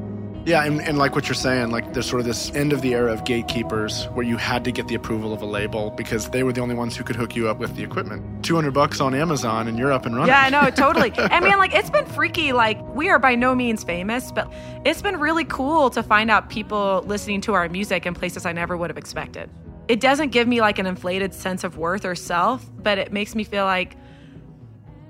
Yeah, 0.47 0.63
and, 0.63 0.81
and 0.81 0.97
like 0.97 1.13
what 1.13 1.27
you're 1.27 1.35
saying, 1.35 1.71
like 1.71 1.91
there's 1.91 2.05
sort 2.05 2.21
of 2.21 2.25
this 2.25 2.53
end 2.55 2.71
of 2.71 2.81
the 2.81 2.93
era 2.93 3.11
of 3.11 3.25
gatekeepers 3.25 4.05
where 4.13 4.25
you 4.25 4.37
had 4.37 4.63
to 4.63 4.71
get 4.71 4.87
the 4.87 4.95
approval 4.95 5.33
of 5.33 5.41
a 5.41 5.45
label 5.45 5.91
because 5.91 6.29
they 6.29 6.43
were 6.43 6.53
the 6.53 6.61
only 6.61 6.73
ones 6.73 6.95
who 6.95 7.03
could 7.03 7.17
hook 7.17 7.35
you 7.35 7.49
up 7.49 7.57
with 7.57 7.75
the 7.75 7.83
equipment. 7.83 8.45
200 8.45 8.71
bucks 8.71 9.01
on 9.01 9.13
Amazon 9.13 9.67
and 9.67 9.77
you're 9.77 9.91
up 9.91 10.05
and 10.05 10.15
running. 10.15 10.29
Yeah, 10.29 10.43
I 10.43 10.49
know, 10.49 10.69
totally. 10.75 11.11
I 11.17 11.41
mean, 11.41 11.57
like, 11.57 11.75
it's 11.75 11.89
been 11.89 12.05
freaky. 12.05 12.53
Like, 12.53 12.79
we 12.95 13.09
are 13.09 13.19
by 13.19 13.35
no 13.35 13.55
means 13.55 13.83
famous, 13.83 14.31
but 14.31 14.49
it's 14.85 15.01
been 15.01 15.19
really 15.19 15.43
cool 15.43 15.89
to 15.89 16.01
find 16.01 16.31
out 16.31 16.49
people 16.49 17.03
listening 17.05 17.41
to 17.41 17.53
our 17.53 17.67
music 17.67 18.05
in 18.05 18.13
places 18.13 18.45
I 18.45 18.53
never 18.53 18.77
would 18.77 18.89
have 18.89 18.97
expected. 18.97 19.49
It 19.89 19.99
doesn't 19.99 20.29
give 20.29 20.47
me 20.47 20.61
like 20.61 20.79
an 20.79 20.85
inflated 20.85 21.33
sense 21.33 21.65
of 21.65 21.77
worth 21.77 22.05
or 22.05 22.15
self, 22.15 22.65
but 22.81 22.97
it 22.97 23.11
makes 23.11 23.35
me 23.35 23.43
feel 23.43 23.65
like 23.65 23.97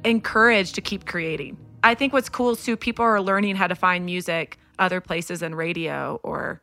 encouraged 0.04 0.74
to 0.74 0.82
keep 0.82 1.06
creating. 1.06 1.58
I 1.84 1.94
think 1.94 2.12
what's 2.12 2.28
cool 2.28 2.56
too, 2.56 2.76
people 2.76 3.06
are 3.06 3.22
learning 3.22 3.56
how 3.56 3.68
to 3.68 3.76
find 3.76 4.04
music 4.04 4.58
other 4.80 5.02
places 5.02 5.40
than 5.40 5.56
radio 5.56 6.20
or 6.24 6.62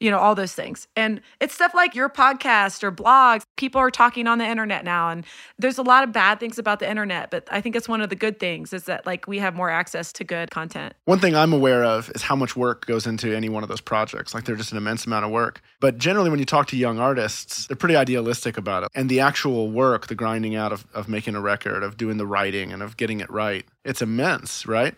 you 0.00 0.10
know 0.10 0.18
all 0.18 0.34
those 0.34 0.52
things 0.52 0.86
and 0.94 1.20
it's 1.40 1.54
stuff 1.54 1.74
like 1.74 1.94
your 1.94 2.08
podcast 2.08 2.82
or 2.82 2.92
blogs 2.92 3.42
people 3.56 3.80
are 3.80 3.90
talking 3.90 4.26
on 4.28 4.38
the 4.38 4.44
internet 4.46 4.84
now 4.84 5.08
and 5.10 5.24
there's 5.58 5.78
a 5.78 5.82
lot 5.82 6.04
of 6.04 6.12
bad 6.12 6.38
things 6.38 6.58
about 6.58 6.78
the 6.78 6.88
internet 6.88 7.30
but 7.30 7.48
i 7.50 7.60
think 7.60 7.74
it's 7.74 7.88
one 7.88 8.00
of 8.00 8.08
the 8.08 8.14
good 8.14 8.38
things 8.38 8.72
is 8.72 8.84
that 8.84 9.04
like 9.06 9.26
we 9.26 9.38
have 9.38 9.56
more 9.56 9.70
access 9.70 10.12
to 10.12 10.22
good 10.22 10.50
content 10.50 10.94
One 11.06 11.18
thing 11.18 11.34
I'm 11.34 11.52
aware 11.52 11.84
of 11.84 12.10
is 12.14 12.22
how 12.22 12.36
much 12.36 12.54
work 12.54 12.86
goes 12.86 13.06
into 13.06 13.34
any 13.34 13.48
one 13.48 13.62
of 13.62 13.68
those 13.68 13.80
projects. 13.80 14.34
Like 14.34 14.44
they're 14.44 14.56
just 14.56 14.72
an 14.72 14.78
immense 14.78 15.06
amount 15.06 15.24
of 15.24 15.30
work. 15.30 15.62
But 15.80 15.98
generally, 15.98 16.30
when 16.30 16.38
you 16.38 16.44
talk 16.44 16.66
to 16.68 16.76
young 16.76 16.98
artists, 16.98 17.66
they're 17.66 17.76
pretty 17.76 17.96
idealistic 17.96 18.56
about 18.56 18.82
it. 18.82 18.90
And 18.94 19.08
the 19.08 19.20
actual 19.20 19.70
work, 19.70 20.06
the 20.08 20.14
grinding 20.14 20.54
out 20.54 20.72
of, 20.72 20.86
of 20.92 21.08
making 21.08 21.34
a 21.34 21.40
record, 21.40 21.82
of 21.82 21.96
doing 21.96 22.18
the 22.18 22.26
writing, 22.26 22.72
and 22.72 22.82
of 22.82 22.96
getting 22.96 23.20
it 23.20 23.30
right, 23.30 23.64
it's 23.84 24.02
immense, 24.02 24.66
right? 24.66 24.94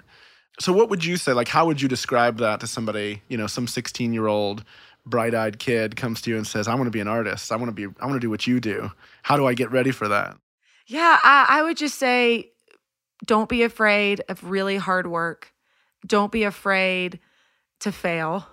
So, 0.61 0.73
what 0.73 0.90
would 0.90 1.05
you 1.05 1.16
say? 1.16 1.33
Like, 1.33 1.49
how 1.49 1.66
would 1.66 1.81
you 1.81 1.88
describe 1.88 2.38
that 2.38 2.61
to 2.61 2.66
somebody, 2.66 3.23
you 3.29 3.37
know, 3.38 3.46
some 3.46 3.66
16 3.66 4.12
year 4.12 4.27
old 4.27 4.64
bright 5.07 5.35
eyed 5.35 5.59
kid 5.59 5.96
comes 5.96 6.20
to 6.23 6.31
you 6.31 6.37
and 6.37 6.46
says, 6.46 6.68
I 6.68 6.75
want 6.75 6.87
to 6.87 6.90
be 6.90 7.01
an 7.01 7.09
artist. 7.09 7.51
I 7.51 7.57
want 7.57 7.68
to 7.68 7.73
be, 7.73 7.94
I 8.01 8.07
want 8.07 8.16
to 8.16 8.20
do 8.20 8.31
what 8.31 8.46
you 8.46 8.61
do. 8.61 8.90
How 9.23 9.37
do 9.37 9.46
I 9.46 9.55
get 9.55 9.70
ready 9.70 9.90
for 9.90 10.09
that? 10.09 10.37
yeah 10.90 11.18
I, 11.23 11.46
I 11.49 11.62
would 11.62 11.77
just 11.77 11.99
say 11.99 12.51
don't 13.25 13.49
be 13.49 13.62
afraid 13.62 14.23
of 14.29 14.44
really 14.44 14.77
hard 14.77 15.07
work 15.07 15.53
don't 16.07 16.33
be 16.33 16.42
afraid 16.42 17.20
to 17.81 17.92
fail 17.92 18.46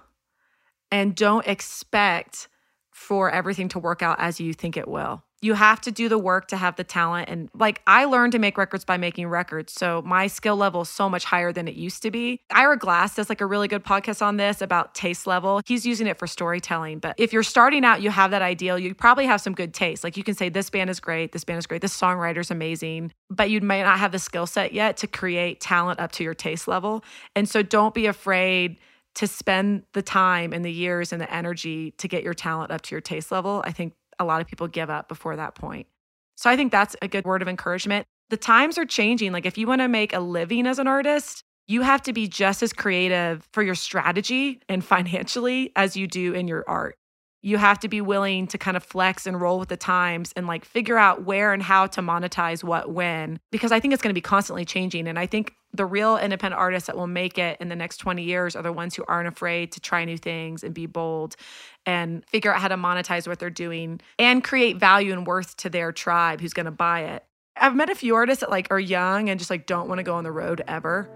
and 0.92 1.16
don't 1.16 1.48
expect 1.48 2.48
for 2.92 3.30
everything 3.30 3.70
to 3.70 3.80
work 3.80 4.02
out 4.02 4.20
as 4.20 4.40
you 4.40 4.54
think 4.54 4.78
it 4.78 4.88
will 4.88 5.24
you 5.42 5.54
have 5.54 5.80
to 5.82 5.92
do 5.92 6.10
the 6.10 6.18
work 6.18 6.48
to 6.48 6.58
have 6.58 6.76
the 6.76 6.84
talent 6.84 7.30
and 7.30 7.50
like 7.54 7.82
i 7.86 8.06
learned 8.06 8.32
to 8.32 8.40
make 8.40 8.58
records 8.58 8.84
by 8.84 8.98
making 8.98 9.28
records 9.28 9.72
so 9.74 10.02
my 10.04 10.28
skill 10.28 10.56
level 10.56 10.82
is 10.82 10.90
so 10.90 11.10
much 11.10 11.24
higher 11.26 11.54
than 11.54 11.68
it 11.68 11.76
used 11.76 12.02
to 12.02 12.12
be. 12.12 12.42
Ira 12.52 12.78
glass 12.78 13.16
does 13.16 13.30
like 13.30 13.42
a 13.42 13.46
really 13.46 13.68
good 13.68 13.84
podcast 13.84 14.22
on 14.22 14.38
this 14.38 14.62
about 14.62 14.96
taste 14.96 15.28
level. 15.28 15.62
He's 15.66 15.86
using 15.86 16.08
it 16.08 16.18
for 16.18 16.28
storytelling 16.28 17.00
but 17.00 17.16
if 17.18 17.34
you're 17.34 17.44
starting 17.44 17.86
out 17.86 18.02
you 18.02 18.10
have 18.10 18.32
that 18.32 18.42
ideal 18.42 18.80
you 18.80 18.94
probably 18.94 19.26
have 19.26 19.42
some 19.42 19.54
good 19.54 19.74
taste. 19.74 20.04
Like 20.04 20.18
you 20.18 20.24
can 20.24 20.36
say 20.36 20.50
this 20.50 20.70
band 20.70 20.90
is 20.90 21.00
great 21.00 21.32
this 21.32 21.44
band 21.44 21.60
is 21.60 21.68
great 21.68 21.82
this 21.82 22.00
songwriter's 22.00 22.52
amazing 22.52 23.12
but 23.30 23.50
you 23.50 23.62
might 23.62 23.84
not 23.84 24.00
have 24.00 24.12
the 24.12 24.20
skill 24.20 24.48
set 24.48 24.74
yet 24.74 24.98
to 24.98 25.08
create 25.08 25.60
talent 25.60 26.00
up 26.00 26.12
to 26.14 26.24
your 26.24 26.34
taste 26.34 26.68
level. 26.68 27.04
And 27.36 27.48
so 27.48 27.62
don't 27.62 27.94
be 27.94 28.06
afraid 28.08 28.78
to 29.16 29.28
spend 29.28 29.84
the 29.94 30.02
time 30.02 30.54
and 30.54 30.64
the 30.64 30.72
years 30.72 31.12
and 31.12 31.20
the 31.20 31.34
energy 31.34 31.92
to 31.98 32.08
get 32.08 32.24
your 32.24 32.36
talent 32.36 32.72
up 32.72 32.82
to 32.84 32.94
your 32.94 33.02
taste 33.02 33.32
level. 33.32 33.64
I 33.66 33.72
think 33.72 33.94
a 34.20 34.26
lot 34.26 34.42
of 34.42 34.48
people 34.48 34.68
give 34.68 34.90
up 34.90 35.08
before 35.08 35.36
that 35.36 35.56
point. 35.56 35.88
So 36.36 36.50
I 36.50 36.56
think 36.56 36.72
that's 36.72 36.96
a 37.02 37.08
good 37.08 37.26
word 37.26 37.42
of 37.42 37.48
encouragement. 37.48 38.06
The 38.30 38.38
times 38.38 38.78
are 38.78 38.86
changing. 38.86 39.32
Like 39.32 39.46
if 39.46 39.58
you 39.58 39.68
want 39.68 39.82
to 39.82 39.88
make 39.88 40.14
a 40.14 40.20
living 40.20 40.68
as 40.68 40.80
an 40.80 40.88
artist, 40.88 41.44
you 41.68 41.82
have 41.82 42.02
to 42.04 42.14
be 42.14 42.28
just 42.28 42.64
as 42.64 42.74
creative 42.74 43.48
for 43.54 43.64
your 43.64 43.76
strategy 43.76 44.62
and 44.70 44.84
financially 44.94 45.72
as 45.76 45.96
you 45.96 46.08
do 46.08 46.34
in 46.34 46.48
your 46.48 46.64
art 46.68 46.97
you 47.42 47.58
have 47.58 47.80
to 47.80 47.88
be 47.88 48.02
willing 48.02 48.48
to 48.48 48.58
kind 48.58 48.76
of 48.76 48.84
flex 48.84 49.28
and 49.28 49.40
roll 49.40 49.60
with 49.60 49.70
the 49.70 49.78
times 49.78 50.34
and 50.36 50.48
like 50.48 50.66
figure 50.66 50.98
out 50.98 51.24
where 51.24 51.54
and 51.54 51.62
how 51.64 51.88
to 51.88 52.02
monetize 52.02 52.64
what 52.64 52.92
when 52.92 53.40
because 53.52 53.72
I 53.72 53.80
think 53.80 53.94
it's 53.94 54.02
going 54.02 54.12
to 54.12 54.18
be 54.18 54.22
constantly 54.22 54.66
changing 54.66 55.08
and 55.08 55.20
I 55.20 55.28
think 55.28 55.54
the 55.74 55.86
real 55.86 56.18
independent 56.18 56.60
artists 56.60 56.88
that 56.88 56.98
will 56.98 57.08
make 57.08 57.38
it 57.38 57.58
in 57.60 57.70
the 57.70 57.76
next 57.76 57.98
20 57.98 58.24
years 58.24 58.56
are 58.56 58.64
the 58.64 58.74
ones 58.74 58.96
who 58.96 59.04
aren't 59.08 59.28
afraid 59.28 59.72
to 59.74 59.80
try 59.80 60.06
new 60.06 60.18
things 60.18 60.64
and 60.64 60.74
be 60.74 60.86
bold 60.86 61.36
and 61.86 62.26
figure 62.28 62.54
out 62.54 62.62
how 62.62 62.68
to 62.68 62.76
monetize 62.76 63.28
what 63.28 63.40
they're 63.40 63.50
doing 63.50 64.00
and 64.18 64.44
create 64.44 64.78
value 64.78 65.14
and 65.14 65.28
worth 65.28 65.56
to 65.58 65.70
their 65.70 65.92
tribe 65.92 66.42
who's 66.42 66.54
going 66.54 66.66
to 66.66 66.72
buy 66.72 67.02
it. 67.02 67.24
I've 67.56 67.76
met 67.76 67.90
a 67.90 67.96
few 67.96 68.16
artists 68.16 68.42
that 68.42 68.50
like 68.50 68.68
are 68.72 68.80
young 68.80 69.30
and 69.30 69.40
just 69.40 69.50
like 69.50 69.66
don't 69.66 69.88
want 69.88 70.00
to 70.00 70.04
go 70.04 70.16
on 70.16 70.24
the 70.24 70.32
road 70.32 70.64
ever. 70.68 71.10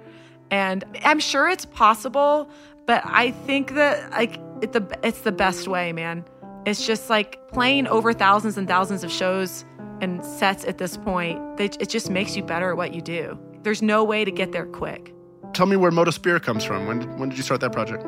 And 0.50 0.84
I'm 1.04 1.20
sure 1.20 1.50
it's 1.50 1.66
possible, 1.66 2.50
but 2.86 3.04
I 3.06 3.32
think 3.32 3.74
that 3.76 4.12
like 4.12 4.40
it 4.62 4.74
the 4.74 5.00
it's 5.04 5.21
the 5.21 5.32
best 5.32 5.67
way, 5.67 5.93
man. 5.93 6.26
It's 6.65 6.86
just 6.86 7.10
like 7.10 7.39
playing 7.52 7.88
over 7.88 8.13
thousands 8.13 8.58
and 8.58 8.67
thousands 8.67 9.04
of 9.04 9.12
shows 9.12 9.65
and 10.02 10.24
sets 10.24 10.65
at 10.65 10.78
this 10.78 10.97
point. 10.97 11.39
It 11.60 11.89
just 11.89 12.10
makes 12.10 12.36
you 12.36 12.43
better 12.43 12.71
at 12.71 12.78
what 12.78 12.93
you 12.93 13.02
do. 13.02 13.39
There's 13.63 13.82
no 13.82 14.04
way 14.04 14.26
to 14.26 14.32
get 14.32 14.52
there 14.52 14.65
quick. 14.65 15.13
Tell 15.54 15.65
me 15.65 15.76
where 15.76 15.91
Modaspira 15.91 16.41
comes 16.41 16.63
from. 16.63 16.88
When 16.88 17.00
did, 17.00 17.19
when 17.19 17.30
did 17.30 17.38
you 17.38 17.43
start 17.43 17.62
that 17.62 17.71
project? 17.71 18.06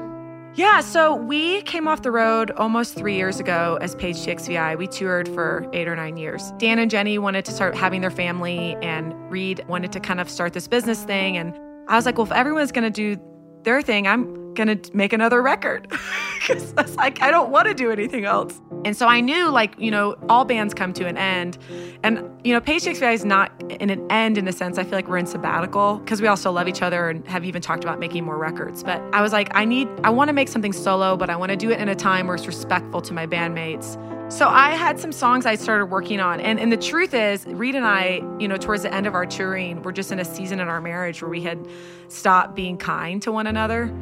Yeah, 0.56 0.82
so 0.82 1.16
we 1.16 1.64
came 1.64 1.88
off 1.88 2.04
the 2.04 2.12
road 2.12 2.52
almost 2.52 2.96
three 2.96 3.16
years 3.16 3.40
ago 3.40 3.80
as 3.82 3.96
Page 3.96 4.18
CXVI. 4.18 4.78
We 4.78 4.86
toured 4.86 5.28
for 5.30 5.68
eight 5.74 5.88
or 5.88 5.96
nine 5.96 6.16
years. 6.16 6.52
Dan 6.60 6.78
and 6.78 6.92
Jenny 6.92 7.18
wanted 7.18 7.44
to 7.46 7.52
start 7.52 7.76
having 7.76 8.02
their 8.02 8.12
family, 8.12 8.78
and 8.84 9.14
Reed 9.32 9.66
wanted 9.68 9.92
to 9.94 10.00
kind 10.00 10.20
of 10.20 10.30
start 10.30 10.54
this 10.54 10.68
business 10.68 11.04
thing. 11.06 11.38
And 11.38 11.60
I 11.88 11.96
was 11.96 12.06
like, 12.06 12.20
well, 12.20 12.28
if 12.28 12.32
everyone's 12.32 12.72
going 12.72 12.84
to 12.84 13.16
do 13.16 13.20
their 13.64 13.82
thing, 13.82 14.08
I'm 14.08 14.43
gonna 14.56 14.80
make 14.94 15.14
another 15.14 15.42
record 15.42 15.88
because 16.36 16.74
I 16.78 16.86
like 16.96 17.22
I 17.22 17.32
don't 17.32 17.50
want 17.50 17.68
to 17.68 17.74
do 17.74 17.92
anything 17.92 18.26
else. 18.26 18.60
And 18.86 18.96
so 18.96 19.08
I 19.08 19.22
knew 19.22 19.50
like 19.50 19.80
you 19.80 19.92
know 19.92 20.16
all 20.30 20.46
bands 20.46 20.74
come 20.74 20.94
to 20.94 21.06
an 21.06 21.18
end, 21.18 21.58
and 22.04 22.30
you 22.44 22.54
know 22.54 22.62
Page 22.62 22.84
CXVI 22.84 23.14
is 23.14 23.26
not 23.26 23.52
in 23.70 23.90
an 23.90 24.06
end 24.12 24.38
in 24.38 24.48
a 24.48 24.52
sense. 24.52 24.78
I 24.78 24.84
feel 24.84 24.94
like 24.94 25.08
we're 25.08 25.18
in 25.18 25.26
sabbatical 25.26 25.98
because 25.98 26.22
we 26.22 26.36
still 26.36 26.54
love 26.54 26.68
each 26.68 26.82
other 26.82 27.10
and 27.10 27.28
have 27.28 27.46
even 27.46 27.62
talked 27.62 27.84
about 27.84 28.00
making 28.00 28.24
more 28.26 28.38
records. 28.38 28.84
But 28.84 29.02
I 29.14 29.22
was 29.22 29.32
like 29.32 29.50
I 29.56 29.66
need 29.66 29.88
I 30.04 30.10
want 30.10 30.30
to 30.30 30.34
make 30.34 30.48
something 30.48 30.74
solo, 30.74 31.18
but 31.18 31.30
I 31.30 31.36
want 31.36 31.52
to 31.52 31.58
do 31.58 31.72
it 31.72 31.80
in 31.80 31.90
a 31.90 31.96
time 31.96 32.28
where 32.28 32.36
it's 32.36 32.48
respectful 32.48 33.02
to 33.02 33.14
my 33.14 33.28
bandmates 33.28 33.98
so 34.34 34.48
I 34.48 34.72
had 34.72 35.00
some 35.00 35.12
songs 35.12 35.46
I 35.46 35.54
started 35.54 35.88
working 35.88 36.20
on. 36.20 36.40
And, 36.40 36.60
and 36.60 36.72
the 36.72 36.78
truth 36.78 37.14
is, 37.14 37.46
Reed 37.46 37.76
and 37.76 37.86
I, 37.86 38.24
you 38.40 38.48
know, 38.48 38.58
towards 38.58 38.82
the 38.82 38.92
end 38.92 39.06
of 39.06 39.14
our 39.14 39.28
touring, 39.28 39.84
we're 39.84 39.92
just 39.92 40.12
in 40.12 40.18
a 40.18 40.26
season 40.26 40.60
in 40.60 40.68
our 40.70 40.82
marriage 40.82 41.22
where 41.22 41.30
we 41.30 41.42
had 41.42 41.68
stopped 42.08 42.56
being 42.56 42.78
kind 42.78 43.22
to 43.22 43.32
one 43.32 43.46
another. 43.46 43.94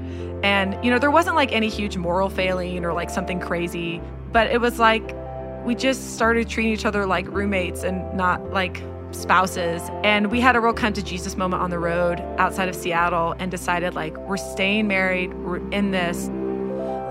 And, 0.44 0.84
you 0.84 0.92
know, 0.92 1.00
there 1.00 1.12
wasn't 1.12 1.36
like 1.36 1.52
any 1.52 1.70
huge 1.70 1.98
moral 1.98 2.30
failing 2.30 2.84
or 2.84 2.94
like 2.94 3.10
something 3.10 3.40
crazy, 3.40 4.02
but 4.32 4.50
it 4.52 4.60
was 4.60 4.80
like 4.80 5.16
we 5.64 5.76
just 5.76 6.16
started 6.16 6.50
treating 6.50 6.74
each 6.74 6.86
other 6.86 7.06
like 7.06 7.28
roommates 7.28 7.84
and 7.84 8.14
not 8.16 8.52
like 8.52 8.82
spouses. 9.12 9.82
And 10.04 10.32
we 10.32 10.40
had 10.40 10.56
a 10.56 10.60
real 10.60 10.74
come 10.74 10.94
to 10.94 11.04
Jesus 11.04 11.38
moment 11.38 11.62
on 11.62 11.70
the 11.70 11.80
road 11.80 12.20
outside 12.38 12.70
of 12.70 12.76
Seattle 12.76 13.36
and 13.38 13.52
decided 13.52 13.94
like 13.94 14.18
we're 14.18 14.38
staying 14.38 14.88
married, 14.88 15.34
we're 15.34 15.58
in 15.72 15.92
this. 15.92 16.28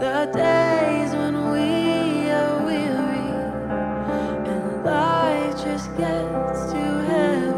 The 0.01 0.31
days 0.35 1.13
when 1.13 1.53
we 1.53 1.71
light 4.85 5.53
just 5.53 5.97
gets 5.97 6.73
too 6.73 6.99
heavy. 7.07 7.50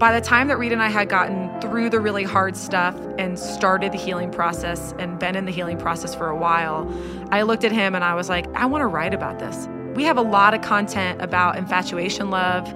By 0.00 0.18
the 0.18 0.20
time 0.22 0.48
that 0.48 0.58
Reed 0.58 0.72
and 0.72 0.82
I 0.82 0.88
had 0.88 1.10
gotten 1.10 1.60
through 1.60 1.90
the 1.90 2.00
really 2.00 2.24
hard 2.24 2.56
stuff 2.56 2.96
and 3.18 3.38
started 3.38 3.92
the 3.92 3.98
healing 3.98 4.30
process 4.30 4.94
and 4.98 5.18
been 5.18 5.36
in 5.36 5.44
the 5.44 5.52
healing 5.52 5.76
process 5.76 6.14
for 6.14 6.30
a 6.30 6.36
while, 6.36 6.90
I 7.30 7.42
looked 7.42 7.64
at 7.64 7.70
him 7.70 7.94
and 7.94 8.02
I 8.02 8.14
was 8.14 8.30
like, 8.30 8.46
I 8.54 8.64
want 8.64 8.80
to 8.80 8.86
write 8.86 9.12
about 9.12 9.38
this. 9.38 9.68
We 9.94 10.04
have 10.04 10.16
a 10.16 10.22
lot 10.22 10.54
of 10.54 10.62
content 10.62 11.20
about 11.20 11.58
infatuation 11.58 12.30
love 12.30 12.66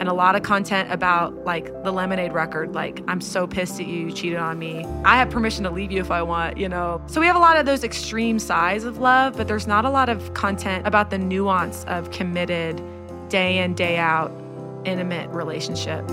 and 0.00 0.08
a 0.08 0.14
lot 0.14 0.36
of 0.36 0.42
content 0.42 0.90
about 0.90 1.44
like 1.44 1.66
the 1.84 1.92
Lemonade 1.92 2.32
record. 2.32 2.74
Like, 2.74 3.02
I'm 3.06 3.20
so 3.20 3.46
pissed 3.46 3.78
at 3.78 3.86
you, 3.86 4.06
you 4.06 4.10
cheated 4.10 4.38
on 4.38 4.58
me. 4.58 4.86
I 5.04 5.18
have 5.18 5.28
permission 5.28 5.64
to 5.64 5.70
leave 5.70 5.92
you 5.92 6.00
if 6.00 6.10
I 6.10 6.22
want, 6.22 6.56
you 6.56 6.66
know? 6.70 7.02
So 7.08 7.20
we 7.20 7.26
have 7.26 7.36
a 7.36 7.40
lot 7.40 7.58
of 7.58 7.66
those 7.66 7.84
extreme 7.84 8.38
sides 8.38 8.84
of 8.84 8.96
love, 8.96 9.36
but 9.36 9.48
there's 9.48 9.66
not 9.66 9.84
a 9.84 9.90
lot 9.90 10.08
of 10.08 10.32
content 10.32 10.86
about 10.86 11.10
the 11.10 11.18
nuance 11.18 11.84
of 11.84 12.10
committed, 12.10 12.82
day 13.28 13.58
in, 13.58 13.74
day 13.74 13.98
out, 13.98 14.32
intimate 14.86 15.28
relationship. 15.28 16.10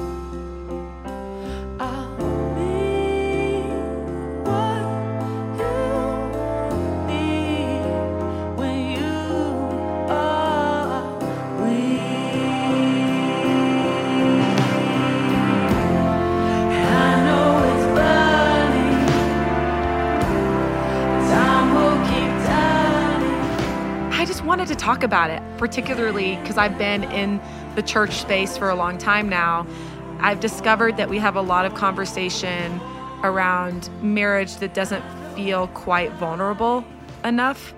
Talk 24.88 25.04
about 25.04 25.30
it, 25.30 25.43
particularly 25.58 26.38
because 26.38 26.58
I've 26.58 26.78
been 26.78 27.04
in 27.12 27.41
the 27.76 27.82
church 27.82 28.21
space 28.21 28.58
for 28.58 28.69
a 28.69 28.76
long 28.76 28.97
time 28.97 29.28
now. 29.28 29.67
I've 30.21 30.39
discovered 30.39 30.95
that 30.95 31.10
we 31.10 31.17
have 31.17 31.36
a 31.36 31.41
lot 31.41 31.65
of 31.65 31.76
conversation 31.76 32.80
around 33.21 33.89
marriage 34.02 34.56
that 34.60 34.73
doesn't 34.73 35.04
feel 35.36 35.67
quite 35.67 36.13
vulnerable 36.13 36.86
enough 37.26 37.73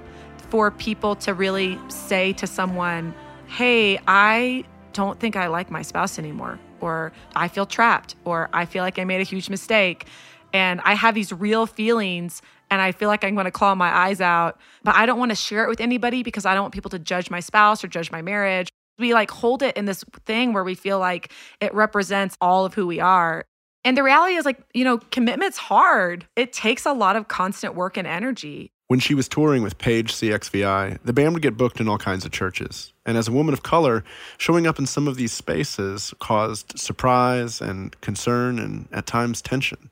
for 0.51 0.69
people 0.69 1.15
to 1.15 1.33
really 1.33 1.79
say 1.87 2.31
to 2.33 2.45
someone, 2.45 3.15
Hey, 3.47 3.97
I 4.07 4.63
don't 4.93 5.19
think 5.19 5.35
I 5.35 5.47
like 5.47 5.71
my 5.71 5.81
spouse 5.81 6.19
anymore, 6.19 6.59
or 6.79 7.11
I 7.35 7.47
feel 7.47 7.65
trapped, 7.65 8.17
or 8.23 8.49
I 8.53 8.65
feel 8.65 8.83
like 8.83 8.99
I 8.99 9.03
made 9.03 9.19
a 9.19 9.23
huge 9.23 9.49
mistake. 9.49 10.05
And 10.53 10.79
I 10.81 10.93
have 10.93 11.15
these 11.15 11.33
real 11.33 11.65
feelings 11.65 12.43
and 12.71 12.81
I 12.81 12.91
feel 12.91 13.07
like 13.09 13.23
I'm 13.23 13.35
going 13.35 13.45
to 13.45 13.51
claw 13.51 13.75
my 13.75 13.95
eyes 13.95 14.21
out, 14.21 14.59
but 14.83 14.95
I 14.95 15.05
don't 15.05 15.19
want 15.19 15.31
to 15.31 15.35
share 15.35 15.63
it 15.63 15.69
with 15.69 15.81
anybody 15.81 16.23
because 16.23 16.45
I 16.45 16.53
don't 16.53 16.63
want 16.63 16.73
people 16.73 16.91
to 16.91 16.99
judge 16.99 17.29
my 17.29 17.39
spouse 17.39 17.83
or 17.83 17.87
judge 17.87 18.11
my 18.11 18.21
marriage. 18.21 18.69
We 18.97 19.13
like 19.13 19.31
hold 19.31 19.63
it 19.63 19.77
in 19.77 19.85
this 19.85 20.03
thing 20.25 20.53
where 20.53 20.63
we 20.63 20.75
feel 20.75 20.99
like 20.99 21.31
it 21.61 21.73
represents 21.73 22.37
all 22.41 22.65
of 22.65 22.73
who 22.73 22.85
we 22.85 22.99
are. 22.99 23.45
And 23.85 23.95
the 23.95 24.03
reality 24.03 24.35
is 24.35 24.45
like, 24.45 24.61
you 24.73 24.83
know, 24.83 24.97
commitment's 25.11 25.57
hard. 25.57 26.27
It 26.35 26.51
takes 26.51 26.85
a 26.85 26.91
lot 26.91 27.15
of 27.15 27.27
constant 27.27 27.75
work 27.75 27.95
and 27.95 28.05
energy. 28.05 28.71
When 28.87 28.99
she 28.99 29.13
was 29.13 29.27
touring 29.29 29.61
with 29.61 29.77
Page 29.77 30.13
CXVI, 30.13 30.99
the 31.03 31.13
band 31.13 31.33
would 31.33 31.43
get 31.43 31.55
booked 31.55 31.79
in 31.79 31.87
all 31.87 31.99
kinds 31.99 32.25
of 32.25 32.31
churches. 32.31 32.91
And 33.05 33.17
as 33.17 33.27
a 33.27 33.31
woman 33.31 33.53
of 33.53 33.63
color, 33.63 34.03
showing 34.37 34.67
up 34.67 34.79
in 34.79 34.85
some 34.85 35.07
of 35.07 35.15
these 35.15 35.31
spaces 35.31 36.13
caused 36.19 36.77
surprise 36.77 37.61
and 37.61 37.99
concern 38.01 38.59
and 38.59 38.87
at 38.91 39.05
times 39.05 39.41
tension 39.41 39.91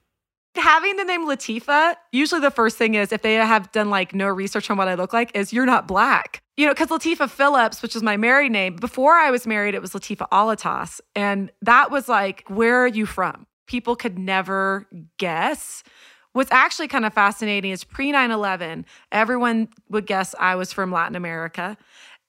having 0.57 0.95
the 0.97 1.03
name 1.03 1.27
Latifah, 1.27 1.95
usually 2.11 2.41
the 2.41 2.51
first 2.51 2.77
thing 2.77 2.95
is 2.95 3.11
if 3.11 3.21
they 3.21 3.35
have 3.35 3.71
done 3.71 3.89
like 3.89 4.13
no 4.13 4.27
research 4.27 4.69
on 4.69 4.77
what 4.77 4.87
I 4.87 4.95
look 4.95 5.13
like, 5.13 5.31
is 5.35 5.53
you're 5.53 5.65
not 5.65 5.87
black. 5.87 6.41
You 6.57 6.65
know, 6.65 6.73
because 6.73 6.89
Latifah 6.89 7.29
Phillips, 7.29 7.81
which 7.81 7.95
is 7.95 8.03
my 8.03 8.17
married 8.17 8.51
name, 8.51 8.75
before 8.75 9.13
I 9.13 9.31
was 9.31 9.45
married, 9.45 9.75
it 9.75 9.81
was 9.81 9.91
Latifah 9.91 10.27
Alatas. 10.29 10.99
And 11.15 11.51
that 11.61 11.91
was 11.91 12.09
like, 12.09 12.43
where 12.47 12.83
are 12.83 12.87
you 12.87 13.05
from? 13.05 13.45
People 13.67 13.95
could 13.95 14.17
never 14.17 14.87
guess. 15.17 15.83
What's 16.33 16.51
actually 16.51 16.87
kind 16.87 17.05
of 17.05 17.13
fascinating 17.13 17.71
is 17.71 17.83
pre 17.83 18.11
9 18.11 18.31
11, 18.31 18.85
everyone 19.11 19.69
would 19.89 20.05
guess 20.05 20.35
I 20.39 20.55
was 20.55 20.73
from 20.73 20.91
Latin 20.91 21.15
America. 21.15 21.77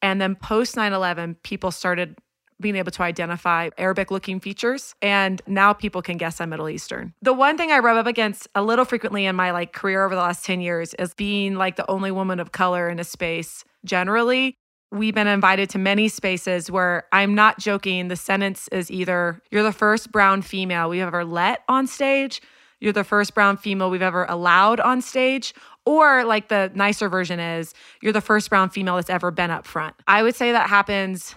And 0.01 0.21
then 0.21 0.35
post 0.35 0.77
9 0.77 0.93
11, 0.93 1.37
people 1.43 1.71
started 1.71 2.17
being 2.61 2.77
able 2.77 2.91
to 2.93 3.03
identify 3.03 3.71
Arabic 3.79 4.11
looking 4.11 4.41
features. 4.41 4.95
And 5.01 5.41
now 5.47 5.73
people 5.73 6.03
can 6.03 6.17
guess 6.17 6.41
I'm 6.41 6.51
Middle 6.51 6.69
Eastern. 6.69 7.15
The 7.23 7.33
one 7.33 7.57
thing 7.57 7.71
I 7.71 7.79
rub 7.79 7.97
up 7.97 8.07
against 8.07 8.49
a 8.55 8.63
little 8.63 8.85
frequently 8.85 9.27
in 9.27 9.37
my 9.37 9.51
like 9.53 9.73
career 9.73 10.05
over 10.05 10.15
the 10.15 10.21
last 10.21 10.45
10 10.45 10.61
years 10.61 10.95
is 10.95 11.15
being 11.15 11.55
like 11.55 11.77
the 11.77 11.89
only 11.91 12.11
woman 12.11 12.41
of 12.41 12.53
color 12.53 12.89
in 12.89 12.99
a 12.99 13.05
space 13.05 13.65
generally. 13.85 14.55
We've 14.91 15.15
been 15.15 15.27
invited 15.27 15.69
to 15.71 15.79
many 15.79 16.09
spaces 16.09 16.71
where 16.71 17.05
I'm 17.13 17.35
not 17.35 17.59
joking. 17.59 18.09
The 18.09 18.17
sentence 18.17 18.69
is 18.73 18.91
either 18.91 19.43
you're 19.51 19.63
the 19.63 19.73
first 19.73 20.11
brown 20.11 20.41
female 20.41 20.89
we've 20.89 21.03
ever 21.03 21.25
let 21.27 21.63
on 21.69 21.87
stage, 21.87 22.41
you're 22.81 22.95
the 22.95 23.05
first 23.05 23.35
brown 23.35 23.59
female 23.59 23.91
we've 23.91 24.01
ever 24.01 24.25
allowed 24.25 24.81
on 24.81 25.03
stage, 25.03 25.53
or 25.85 26.25
like 26.25 26.49
the 26.49 26.71
nicer 26.75 27.09
version 27.09 27.39
is 27.39 27.75
you're 28.01 28.13
the 28.15 28.23
first 28.23 28.49
brown 28.49 28.71
female 28.71 28.97
that's 28.97 29.11
ever 29.11 29.31
been 29.31 29.51
up 29.51 29.67
front. 29.67 29.95
I 30.07 30.23
would 30.23 30.35
say 30.35 30.53
that 30.53 30.71
happens 30.71 31.35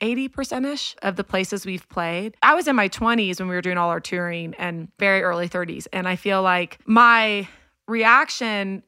80% 0.00 0.72
ish 0.72 0.96
of 1.02 1.16
the 1.16 1.24
places 1.24 1.66
we've 1.66 1.88
played. 1.88 2.36
I 2.42 2.54
was 2.54 2.68
in 2.68 2.76
my 2.76 2.88
20s 2.88 3.38
when 3.38 3.48
we 3.48 3.54
were 3.54 3.62
doing 3.62 3.78
all 3.78 3.90
our 3.90 4.00
touring 4.00 4.54
and 4.54 4.88
very 4.98 5.22
early 5.22 5.48
30s. 5.48 5.86
And 5.92 6.08
I 6.08 6.16
feel 6.16 6.42
like 6.42 6.78
my 6.86 7.48
reaction 7.86 8.82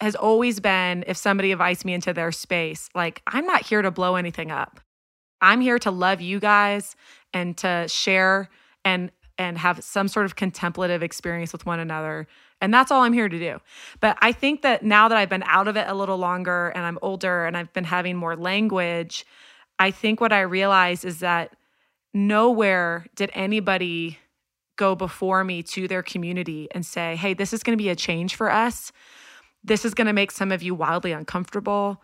has 0.00 0.14
always 0.16 0.60
been 0.60 1.04
if 1.06 1.16
somebody 1.16 1.52
invites 1.52 1.84
me 1.84 1.94
into 1.94 2.12
their 2.12 2.32
space, 2.32 2.88
like, 2.94 3.22
I'm 3.26 3.46
not 3.46 3.64
here 3.64 3.82
to 3.82 3.90
blow 3.90 4.16
anything 4.16 4.50
up. 4.50 4.80
I'm 5.40 5.60
here 5.60 5.78
to 5.80 5.90
love 5.90 6.20
you 6.20 6.40
guys 6.40 6.96
and 7.32 7.56
to 7.58 7.86
share 7.88 8.48
and 8.84 9.10
and 9.38 9.58
have 9.58 9.82
some 9.82 10.08
sort 10.08 10.26
of 10.26 10.36
contemplative 10.36 11.02
experience 11.02 11.52
with 11.52 11.66
one 11.66 11.80
another. 11.80 12.28
And 12.60 12.72
that's 12.72 12.92
all 12.92 13.02
I'm 13.02 13.12
here 13.12 13.28
to 13.28 13.38
do. 13.38 13.60
But 13.98 14.16
I 14.20 14.30
think 14.30 14.62
that 14.62 14.84
now 14.84 15.08
that 15.08 15.18
I've 15.18 15.30
been 15.30 15.42
out 15.46 15.68
of 15.68 15.76
it 15.76 15.88
a 15.88 15.94
little 15.94 16.18
longer 16.18 16.68
and 16.68 16.84
I'm 16.84 16.98
older 17.02 17.46
and 17.46 17.56
I've 17.56 17.72
been 17.72 17.84
having 17.84 18.16
more 18.16 18.36
language, 18.36 19.24
I 19.82 19.90
think 19.90 20.20
what 20.20 20.32
I 20.32 20.42
realize 20.42 21.04
is 21.04 21.18
that 21.18 21.56
nowhere 22.14 23.04
did 23.16 23.32
anybody 23.34 24.16
go 24.76 24.94
before 24.94 25.42
me 25.42 25.64
to 25.64 25.88
their 25.88 26.04
community 26.04 26.68
and 26.70 26.86
say, 26.86 27.16
hey, 27.16 27.34
this 27.34 27.52
is 27.52 27.64
going 27.64 27.76
to 27.76 27.82
be 27.82 27.88
a 27.88 27.96
change 27.96 28.36
for 28.36 28.48
us. 28.48 28.92
This 29.64 29.84
is 29.84 29.92
going 29.92 30.06
to 30.06 30.12
make 30.12 30.30
some 30.30 30.52
of 30.52 30.62
you 30.62 30.72
wildly 30.72 31.10
uncomfortable, 31.10 32.00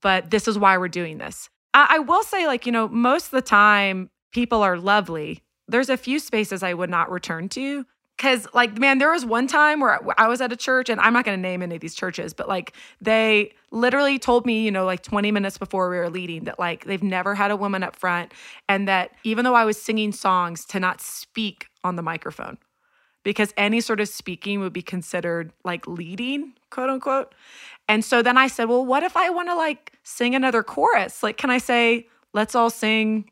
but 0.00 0.30
this 0.30 0.46
is 0.46 0.56
why 0.56 0.78
we're 0.78 0.86
doing 0.86 1.18
this. 1.18 1.50
I, 1.74 1.96
I 1.96 1.98
will 1.98 2.22
say, 2.22 2.46
like, 2.46 2.64
you 2.64 2.70
know, 2.70 2.86
most 2.86 3.24
of 3.24 3.30
the 3.32 3.42
time, 3.42 4.08
people 4.32 4.62
are 4.62 4.78
lovely. 4.78 5.42
There's 5.66 5.90
a 5.90 5.96
few 5.96 6.20
spaces 6.20 6.62
I 6.62 6.74
would 6.74 6.90
not 6.90 7.10
return 7.10 7.48
to 7.48 7.86
Cause 8.18 8.46
like, 8.54 8.78
man, 8.78 8.96
there 8.96 9.12
was 9.12 9.26
one 9.26 9.46
time 9.46 9.78
where 9.80 10.00
I 10.18 10.26
was 10.26 10.40
at 10.40 10.50
a 10.50 10.56
church 10.56 10.88
and 10.88 10.98
I'm 11.00 11.12
not 11.12 11.26
going 11.26 11.36
to 11.36 11.42
name 11.42 11.62
any 11.62 11.74
of 11.74 11.82
these 11.82 11.94
churches, 11.94 12.32
but 12.32 12.48
like 12.48 12.72
they 13.00 13.52
literally 13.70 14.18
told 14.18 14.46
me, 14.46 14.64
you 14.64 14.70
know, 14.70 14.86
like 14.86 15.02
20 15.02 15.30
minutes 15.32 15.58
before 15.58 15.90
we 15.90 15.98
were 15.98 16.08
leading 16.08 16.44
that 16.44 16.58
like 16.58 16.86
they've 16.86 17.02
never 17.02 17.34
had 17.34 17.50
a 17.50 17.56
woman 17.56 17.82
up 17.82 17.94
front. 17.94 18.32
And 18.70 18.88
that 18.88 19.10
even 19.22 19.44
though 19.44 19.54
I 19.54 19.66
was 19.66 19.80
singing 19.80 20.12
songs 20.12 20.64
to 20.66 20.80
not 20.80 21.02
speak 21.02 21.66
on 21.84 21.96
the 21.96 22.02
microphone 22.02 22.56
because 23.22 23.52
any 23.56 23.80
sort 23.80 24.00
of 24.00 24.08
speaking 24.08 24.60
would 24.60 24.72
be 24.72 24.82
considered 24.82 25.52
like 25.64 25.86
leading, 25.86 26.54
quote 26.70 26.88
unquote. 26.88 27.34
And 27.88 28.04
so 28.04 28.22
then 28.22 28.38
I 28.38 28.46
said, 28.46 28.68
well, 28.68 28.86
what 28.86 29.02
if 29.02 29.16
I 29.16 29.30
want 29.30 29.48
to 29.48 29.54
like 29.54 29.92
sing 30.04 30.34
another 30.34 30.62
chorus? 30.62 31.22
Like, 31.22 31.36
can 31.36 31.50
I 31.50 31.58
say, 31.58 32.08
let's 32.32 32.54
all 32.54 32.70
sing 32.70 33.30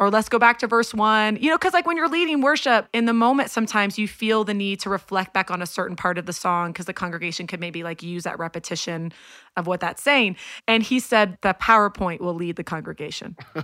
or 0.00 0.10
let's 0.10 0.28
go 0.28 0.38
back 0.38 0.58
to 0.58 0.66
verse 0.66 0.92
one. 0.92 1.36
You 1.36 1.50
know, 1.50 1.56
because 1.56 1.72
like 1.72 1.86
when 1.86 1.96
you're 1.96 2.08
leading 2.08 2.40
worship 2.40 2.88
in 2.92 3.04
the 3.04 3.12
moment, 3.12 3.50
sometimes 3.50 3.98
you 3.98 4.08
feel 4.08 4.42
the 4.44 4.54
need 4.54 4.80
to 4.80 4.90
reflect 4.90 5.32
back 5.32 5.50
on 5.50 5.62
a 5.62 5.66
certain 5.66 5.96
part 5.96 6.18
of 6.18 6.26
the 6.26 6.32
song 6.32 6.72
because 6.72 6.86
the 6.86 6.92
congregation 6.92 7.46
could 7.46 7.60
maybe 7.60 7.84
like 7.84 8.02
use 8.02 8.24
that 8.24 8.38
repetition 8.38 9.12
of 9.56 9.68
what 9.68 9.80
that's 9.80 10.02
saying. 10.02 10.36
And 10.66 10.82
he 10.82 10.98
said 10.98 11.38
the 11.42 11.54
PowerPoint 11.54 12.20
will 12.20 12.34
lead 12.34 12.56
the 12.56 12.64
congregation. 12.64 13.36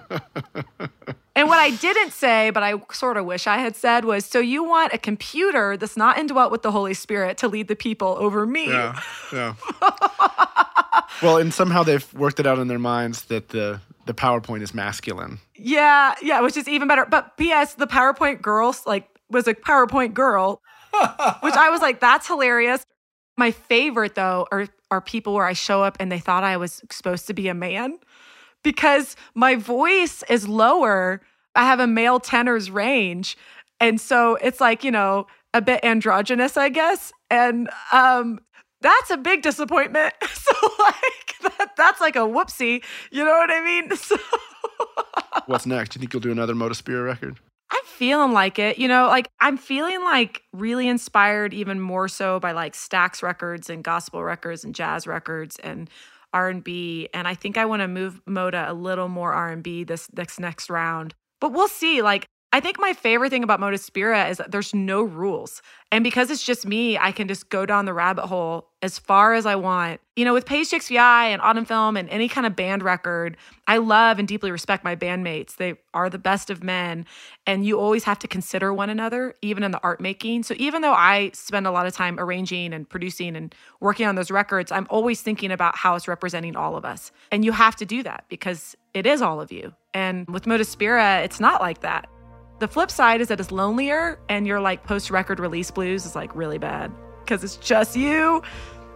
and 1.34 1.48
what 1.48 1.58
I 1.58 1.70
didn't 1.70 2.12
say, 2.12 2.50
but 2.50 2.62
I 2.62 2.74
sort 2.92 3.16
of 3.16 3.26
wish 3.26 3.48
I 3.48 3.58
had 3.58 3.74
said 3.74 4.04
was 4.04 4.24
so 4.24 4.38
you 4.38 4.62
want 4.62 4.92
a 4.92 4.98
computer 4.98 5.76
that's 5.76 5.96
not 5.96 6.16
indwelt 6.16 6.52
with 6.52 6.62
the 6.62 6.70
Holy 6.70 6.94
Spirit 6.94 7.38
to 7.38 7.48
lead 7.48 7.66
the 7.66 7.76
people 7.76 8.16
over 8.20 8.46
me. 8.46 8.68
Yeah. 8.68 9.00
Yeah. 9.32 9.54
well, 11.22 11.38
and 11.38 11.52
somehow 11.52 11.82
they've 11.82 12.14
worked 12.14 12.38
it 12.38 12.46
out 12.46 12.60
in 12.60 12.68
their 12.68 12.78
minds 12.78 13.24
that 13.24 13.48
the 13.48 13.80
the 14.10 14.14
PowerPoint 14.14 14.60
is 14.60 14.74
masculine. 14.74 15.38
Yeah, 15.54 16.16
yeah, 16.20 16.40
which 16.40 16.56
is 16.56 16.66
even 16.66 16.88
better. 16.88 17.06
But 17.06 17.36
P.S. 17.36 17.74
The 17.74 17.86
PowerPoint 17.86 18.42
girls 18.42 18.84
like 18.86 19.08
was 19.30 19.46
a 19.46 19.54
PowerPoint 19.54 20.14
girl, 20.14 20.60
which 21.42 21.54
I 21.54 21.70
was 21.70 21.80
like, 21.80 22.00
that's 22.00 22.26
hilarious. 22.26 22.84
My 23.36 23.52
favorite 23.52 24.16
though 24.16 24.48
are 24.50 24.66
are 24.90 25.00
people 25.00 25.32
where 25.34 25.46
I 25.46 25.52
show 25.52 25.84
up 25.84 25.96
and 26.00 26.10
they 26.10 26.18
thought 26.18 26.42
I 26.42 26.56
was 26.56 26.82
supposed 26.90 27.28
to 27.28 27.34
be 27.34 27.46
a 27.46 27.54
man 27.54 28.00
because 28.64 29.14
my 29.36 29.54
voice 29.54 30.24
is 30.28 30.48
lower. 30.48 31.20
I 31.54 31.66
have 31.66 31.78
a 31.78 31.86
male 31.86 32.18
tenor's 32.18 32.68
range. 32.68 33.38
And 33.78 34.00
so 34.00 34.34
it's 34.42 34.60
like, 34.60 34.82
you 34.82 34.90
know, 34.90 35.28
a 35.54 35.62
bit 35.62 35.84
androgynous, 35.84 36.56
I 36.56 36.68
guess. 36.68 37.12
And 37.30 37.70
um 37.92 38.40
that's 38.80 39.10
a 39.10 39.16
big 39.16 39.42
disappointment. 39.42 40.14
So 40.32 40.68
like 40.78 41.56
that, 41.58 41.76
that's 41.76 42.00
like 42.00 42.16
a 42.16 42.20
whoopsie. 42.20 42.82
You 43.10 43.24
know 43.24 43.32
what 43.32 43.50
I 43.50 43.64
mean? 43.64 43.90
So 43.96 44.16
What's 45.46 45.66
next? 45.66 45.90
Do 45.90 45.96
you 45.96 46.00
think 46.00 46.12
you'll 46.12 46.20
do 46.20 46.32
another 46.32 46.54
Modaspira 46.54 47.04
record? 47.04 47.38
I'm 47.70 47.84
feeling 47.84 48.32
like 48.32 48.58
it. 48.58 48.78
You 48.78 48.88
know, 48.88 49.06
like 49.06 49.28
I'm 49.40 49.56
feeling 49.56 50.02
like 50.02 50.42
really 50.52 50.88
inspired 50.88 51.54
even 51.54 51.80
more 51.80 52.08
so 52.08 52.40
by 52.40 52.52
like 52.52 52.72
Stax 52.72 53.22
records 53.22 53.70
and 53.70 53.84
gospel 53.84 54.22
records 54.24 54.64
and 54.64 54.74
jazz 54.74 55.06
records 55.06 55.56
and 55.62 55.88
R&B 56.32 57.08
and 57.12 57.26
I 57.28 57.34
think 57.34 57.58
I 57.58 57.64
want 57.64 57.80
to 57.80 57.88
move 57.88 58.20
Moda 58.28 58.68
a 58.68 58.72
little 58.72 59.08
more 59.08 59.32
R&B 59.32 59.84
this 59.84 60.06
this 60.12 60.38
next 60.38 60.70
round. 60.70 61.14
But 61.40 61.52
we'll 61.52 61.68
see. 61.68 62.02
Like 62.02 62.26
I 62.52 62.58
think 62.58 62.80
my 62.80 62.92
favorite 62.94 63.30
thing 63.30 63.44
about 63.44 63.60
Modaspira 63.60 64.28
is 64.28 64.38
that 64.38 64.50
there's 64.50 64.74
no 64.74 65.02
rules. 65.02 65.62
And 65.92 66.02
because 66.02 66.30
it's 66.30 66.42
just 66.42 66.66
me, 66.66 66.98
I 66.98 67.12
can 67.12 67.28
just 67.28 67.48
go 67.48 67.64
down 67.64 67.84
the 67.84 67.94
rabbit 67.94 68.26
hole 68.26 68.66
as 68.82 68.98
far 68.98 69.34
as 69.34 69.46
I 69.46 69.54
want. 69.54 70.00
You 70.16 70.24
know, 70.24 70.32
with 70.32 70.46
Page 70.46 70.68
XVI 70.68 70.98
and 70.98 71.40
Autumn 71.42 71.64
Film 71.64 71.96
and 71.96 72.08
any 72.10 72.28
kind 72.28 72.48
of 72.48 72.56
band 72.56 72.82
record, 72.82 73.36
I 73.68 73.76
love 73.78 74.18
and 74.18 74.26
deeply 74.26 74.50
respect 74.50 74.82
my 74.82 74.96
bandmates. 74.96 75.56
They 75.56 75.74
are 75.94 76.10
the 76.10 76.18
best 76.18 76.50
of 76.50 76.64
men. 76.64 77.06
And 77.46 77.64
you 77.64 77.78
always 77.78 78.02
have 78.02 78.18
to 78.20 78.28
consider 78.28 78.74
one 78.74 78.90
another, 78.90 79.36
even 79.42 79.62
in 79.62 79.70
the 79.70 79.80
art 79.84 80.00
making. 80.00 80.42
So 80.42 80.54
even 80.58 80.82
though 80.82 80.94
I 80.94 81.30
spend 81.34 81.68
a 81.68 81.70
lot 81.70 81.86
of 81.86 81.94
time 81.94 82.18
arranging 82.18 82.72
and 82.72 82.88
producing 82.88 83.36
and 83.36 83.54
working 83.78 84.06
on 84.06 84.16
those 84.16 84.30
records, 84.30 84.72
I'm 84.72 84.88
always 84.90 85.22
thinking 85.22 85.52
about 85.52 85.76
how 85.76 85.94
it's 85.94 86.08
representing 86.08 86.56
all 86.56 86.76
of 86.76 86.84
us. 86.84 87.12
And 87.30 87.44
you 87.44 87.52
have 87.52 87.76
to 87.76 87.86
do 87.86 88.02
that 88.02 88.24
because 88.28 88.76
it 88.92 89.06
is 89.06 89.22
all 89.22 89.40
of 89.40 89.52
you. 89.52 89.72
And 89.94 90.26
with 90.28 90.46
Modaspira, 90.46 91.24
it's 91.24 91.38
not 91.38 91.60
like 91.60 91.82
that. 91.82 92.08
The 92.60 92.68
flip 92.68 92.90
side 92.90 93.22
is 93.22 93.28
that 93.28 93.40
it's 93.40 93.50
lonelier 93.50 94.18
and 94.28 94.46
your 94.46 94.60
like 94.60 94.84
post 94.84 95.10
record 95.10 95.40
release 95.40 95.70
blues 95.70 96.04
is 96.04 96.14
like 96.14 96.36
really 96.36 96.58
bad 96.58 96.92
because 97.24 97.42
it's 97.42 97.56
just 97.56 97.96
you. 97.96 98.42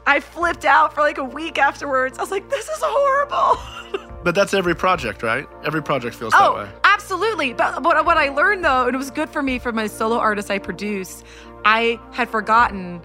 I 0.07 0.21
flipped 0.21 0.67
out 0.67 0.93
for 0.93 1.01
like 1.01 1.17
a 1.17 1.25
week 1.25 1.57
afterwards. 1.57 2.19
I 2.19 2.23
was 2.23 2.31
like, 2.31 2.51
this 2.51 2.69
is 2.69 2.79
horrible. 2.81 3.61
But 4.25 4.35
that's 4.35 4.55
every 4.55 4.75
project, 4.75 5.23
right? 5.23 5.47
Every 5.65 5.83
project 5.83 6.17
feels 6.17 6.33
oh, 6.35 6.57
that 6.57 6.65
way. 6.65 6.73
Absolutely. 6.85 7.53
But 7.53 7.83
what, 7.83 8.07
what 8.07 8.17
I 8.17 8.31
learned 8.31 8.65
though, 8.65 8.87
and 8.87 8.95
it 8.95 8.97
was 8.97 9.11
good 9.11 9.29
for 9.29 9.43
me 9.43 9.59
for 9.59 9.71
my 9.71 9.87
solo 9.87 10.17
artist 10.17 10.51
I 10.51 10.59
produce, 10.59 11.23
I 11.67 12.01
had 12.11 12.31
forgotten 12.31 13.03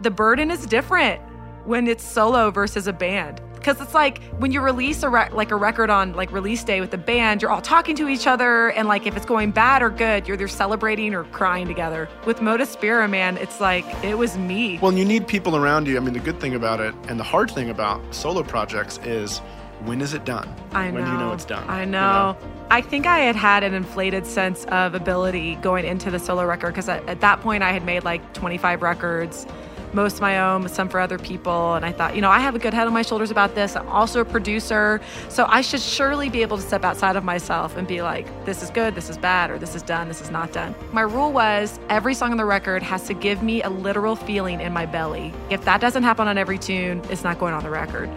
the 0.00 0.10
burden 0.10 0.50
is 0.50 0.66
different 0.66 1.22
when 1.64 1.86
it's 1.86 2.02
solo 2.02 2.50
versus 2.50 2.88
a 2.88 2.92
band 2.92 3.40
because 3.58 3.80
it's 3.80 3.94
like 3.94 4.22
when 4.38 4.52
you 4.52 4.60
release 4.60 5.02
a 5.02 5.08
re- 5.08 5.28
like 5.32 5.50
a 5.50 5.56
record 5.56 5.90
on 5.90 6.14
like 6.14 6.30
release 6.32 6.64
day 6.64 6.80
with 6.80 6.90
the 6.90 6.98
band 6.98 7.42
you're 7.42 7.50
all 7.50 7.60
talking 7.60 7.94
to 7.96 8.08
each 8.08 8.26
other 8.26 8.70
and 8.70 8.88
like 8.88 9.06
if 9.06 9.16
it's 9.16 9.26
going 9.26 9.50
bad 9.50 9.82
or 9.82 9.90
good 9.90 10.26
you're 10.26 10.34
either 10.34 10.48
celebrating 10.48 11.14
or 11.14 11.24
crying 11.24 11.66
together 11.66 12.08
with 12.24 12.38
Modaspira 12.38 13.08
man 13.08 13.36
it's 13.36 13.60
like 13.60 13.84
it 14.04 14.16
was 14.16 14.36
me 14.38 14.78
Well, 14.80 14.92
you 14.92 15.04
need 15.04 15.26
people 15.26 15.56
around 15.56 15.86
you. 15.86 15.96
I 15.96 16.00
mean, 16.00 16.14
the 16.14 16.20
good 16.20 16.40
thing 16.40 16.54
about 16.54 16.80
it 16.80 16.94
and 17.08 17.18
the 17.18 17.24
hard 17.24 17.50
thing 17.50 17.70
about 17.70 18.00
solo 18.14 18.42
projects 18.42 18.98
is 19.04 19.38
when 19.84 20.00
is 20.00 20.12
it 20.12 20.24
done? 20.24 20.48
I 20.72 20.88
know. 20.88 20.94
When 20.94 21.04
do 21.04 21.10
you 21.12 21.18
know 21.18 21.32
it's 21.32 21.44
done? 21.44 21.68
I 21.68 21.80
you 21.80 21.86
know. 21.86 22.36
I 22.70 22.80
think 22.80 23.06
I 23.06 23.20
had 23.20 23.36
had 23.36 23.62
an 23.62 23.74
inflated 23.74 24.26
sense 24.26 24.64
of 24.66 24.94
ability 24.94 25.54
going 25.56 25.84
into 25.86 26.10
the 26.10 26.18
solo 26.18 26.44
record 26.44 26.68
because 26.72 26.88
at, 26.88 27.08
at 27.08 27.20
that 27.20 27.40
point 27.40 27.62
I 27.62 27.72
had 27.72 27.84
made 27.84 28.04
like 28.04 28.32
25 28.34 28.82
records 28.82 29.46
most 29.94 30.20
my 30.20 30.40
own, 30.40 30.68
some 30.68 30.88
for 30.88 31.00
other 31.00 31.18
people. 31.18 31.74
And 31.74 31.84
I 31.84 31.92
thought, 31.92 32.14
you 32.14 32.20
know, 32.20 32.30
I 32.30 32.38
have 32.40 32.54
a 32.54 32.58
good 32.58 32.74
head 32.74 32.86
on 32.86 32.92
my 32.92 33.02
shoulders 33.02 33.30
about 33.30 33.54
this. 33.54 33.76
I'm 33.76 33.88
also 33.88 34.20
a 34.20 34.24
producer. 34.24 35.00
So 35.28 35.46
I 35.48 35.60
should 35.60 35.80
surely 35.80 36.28
be 36.28 36.42
able 36.42 36.56
to 36.56 36.62
step 36.62 36.84
outside 36.84 37.16
of 37.16 37.24
myself 37.24 37.76
and 37.76 37.86
be 37.86 38.02
like, 38.02 38.26
this 38.44 38.62
is 38.62 38.70
good, 38.70 38.94
this 38.94 39.08
is 39.08 39.18
bad, 39.18 39.50
or 39.50 39.58
this 39.58 39.74
is 39.74 39.82
done, 39.82 40.08
this 40.08 40.20
is 40.20 40.30
not 40.30 40.52
done. 40.52 40.74
My 40.92 41.02
rule 41.02 41.32
was 41.32 41.78
every 41.88 42.14
song 42.14 42.30
on 42.30 42.36
the 42.36 42.44
record 42.44 42.82
has 42.82 43.06
to 43.06 43.14
give 43.14 43.42
me 43.42 43.62
a 43.62 43.70
literal 43.70 44.16
feeling 44.16 44.60
in 44.60 44.72
my 44.72 44.86
belly. 44.86 45.32
If 45.50 45.64
that 45.64 45.80
doesn't 45.80 46.02
happen 46.02 46.28
on 46.28 46.38
every 46.38 46.58
tune, 46.58 47.02
it's 47.10 47.24
not 47.24 47.38
going 47.38 47.54
on 47.54 47.62
the 47.62 47.70
record 47.70 48.10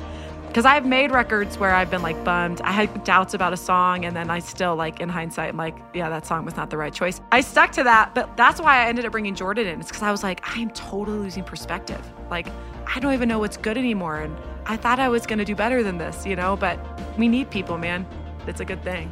because 0.51 0.65
I've 0.65 0.85
made 0.85 1.13
records 1.13 1.57
where 1.57 1.73
I've 1.73 1.89
been 1.89 2.01
like 2.01 2.21
bummed. 2.25 2.59
I 2.59 2.73
had 2.73 3.05
doubts 3.05 3.33
about 3.33 3.53
a 3.53 3.57
song, 3.57 4.03
and 4.03 4.13
then 4.13 4.29
I 4.29 4.39
still 4.39 4.75
like 4.75 4.99
in 4.99 5.07
hindsight, 5.07 5.47
I'm 5.47 5.55
like, 5.55 5.77
yeah, 5.93 6.09
that 6.09 6.25
song 6.25 6.43
was 6.43 6.57
not 6.57 6.69
the 6.69 6.75
right 6.75 6.93
choice. 6.93 7.21
I 7.31 7.39
stuck 7.39 7.71
to 7.73 7.83
that, 7.83 8.13
but 8.13 8.35
that's 8.35 8.59
why 8.59 8.83
I 8.83 8.89
ended 8.89 9.05
up 9.05 9.13
bringing 9.13 9.33
Jordan 9.33 9.65
in. 9.65 9.79
It's 9.79 9.87
because 9.87 10.03
I 10.03 10.11
was 10.11 10.23
like, 10.23 10.45
I 10.45 10.59
am 10.59 10.69
totally 10.71 11.19
losing 11.19 11.45
perspective. 11.45 12.05
Like, 12.29 12.47
I 12.93 12.99
don't 12.99 13.13
even 13.13 13.29
know 13.29 13.39
what's 13.39 13.55
good 13.55 13.77
anymore, 13.77 14.19
and 14.19 14.35
I 14.65 14.75
thought 14.75 14.99
I 14.99 15.07
was 15.07 15.25
gonna 15.25 15.45
do 15.45 15.55
better 15.55 15.83
than 15.83 15.97
this, 15.97 16.25
you 16.25 16.35
know. 16.35 16.57
But 16.57 16.77
we 17.17 17.29
need 17.29 17.49
people, 17.49 17.77
man. 17.77 18.05
It's 18.45 18.59
a 18.59 18.65
good 18.65 18.83
thing. 18.83 19.09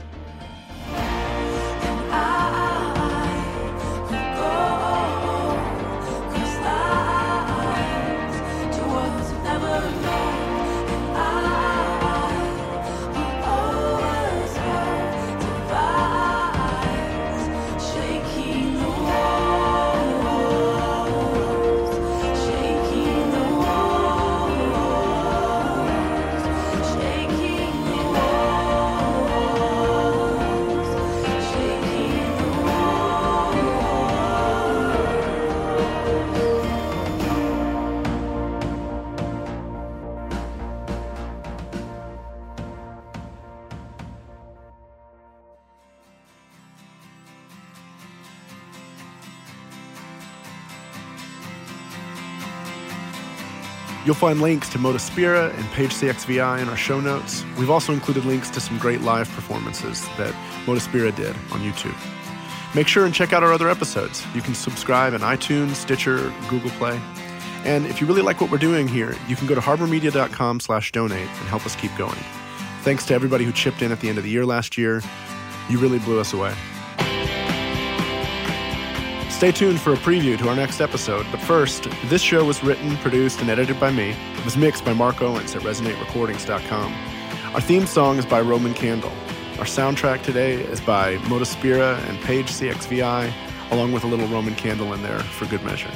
You'll 54.10 54.16
find 54.16 54.41
links 54.41 54.68
to 54.70 54.80
Modaspira 54.80 55.55
and 55.55 55.66
Page 55.68 55.91
CXVI 55.91 56.64
in 56.64 56.68
our 56.68 56.76
show 56.76 56.99
notes. 56.99 57.45
We've 57.60 57.70
also 57.70 57.93
included 57.93 58.26
links 58.26 58.49
to 58.49 58.60
some 58.60 58.80
great 58.80 59.01
live 59.01 59.30
performances 59.34 60.01
that 60.18 60.34
Modaspira 60.66 61.16
did 61.16 61.36
on 61.51 61.60
YouTube. 61.60 61.95
Make 62.74 62.88
sure 62.88 63.05
and 63.05 63.14
check 63.14 63.34
out 63.34 63.43
our 63.43 63.53
other 63.53 63.70
episodes. 63.70 64.26
You 64.34 64.41
can 64.41 64.55
subscribe 64.55 65.14
in 65.14 65.22
iTunes, 65.22 65.76
Stitcher, 65.76 66.34
Google 66.49 66.72
Play. 66.72 66.99
And 67.66 67.86
if 67.86 68.01
you 68.01 68.07
really 68.07 68.24
like 68.24 68.41
what 68.41 68.49
we're 68.49 68.57
doing 68.57 68.88
here, 68.88 69.16
you 69.28 69.36
can 69.36 69.45
go 69.45 69.53
to 69.53 69.62
harbormedia.com 69.62 70.60
slash 70.60 70.91
donate 70.91 71.30
and 71.30 71.47
help 71.47 71.64
us 71.68 71.76
keep 71.76 71.95
going. 71.95 72.18
Thanks 72.82 73.05
to 73.05 73.14
everybody 73.14 73.45
who 73.45 73.51
chipped 73.51 73.84
in 73.84 73.91
at 73.91 73.99
the 73.99 74.10
end 74.10 74.18
of 74.18 74.24
the 74.24 74.32
year 74.32 74.43
last 74.43 74.76
year. 74.76 75.03
You 75.70 75.78
really 75.78 75.99
blew 75.99 76.20
us 76.20 76.34
away. 76.34 76.55
Stay 79.39 79.53
tuned 79.53 79.79
for 79.79 79.93
a 79.93 79.95
preview 79.95 80.37
to 80.37 80.49
our 80.49 80.55
next 80.57 80.81
episode, 80.81 81.25
but 81.31 81.39
first, 81.39 81.87
this 82.07 82.21
show 82.21 82.43
was 82.43 82.61
written, 82.61 82.97
produced, 82.97 83.39
and 83.39 83.49
edited 83.49 83.79
by 83.79 83.89
me. 83.89 84.09
It 84.09 84.43
was 84.43 84.57
mixed 84.57 84.83
by 84.83 84.91
Mark 84.91 85.21
Owens 85.21 85.55
at 85.55 85.61
ResonateRecordings.com. 85.61 86.93
Our 87.53 87.61
theme 87.61 87.85
song 87.85 88.17
is 88.17 88.25
by 88.25 88.41
Roman 88.41 88.73
Candle. 88.73 89.13
Our 89.57 89.63
soundtrack 89.63 90.23
today 90.23 90.55
is 90.55 90.81
by 90.81 91.15
Modaspira 91.19 92.05
and 92.09 92.19
Page 92.19 92.47
CXVI, 92.47 93.31
along 93.71 93.93
with 93.93 94.03
a 94.03 94.07
little 94.07 94.27
Roman 94.27 94.55
Candle 94.55 94.91
in 94.91 95.01
there 95.03 95.19
for 95.19 95.45
good 95.45 95.63
measure. 95.63 95.91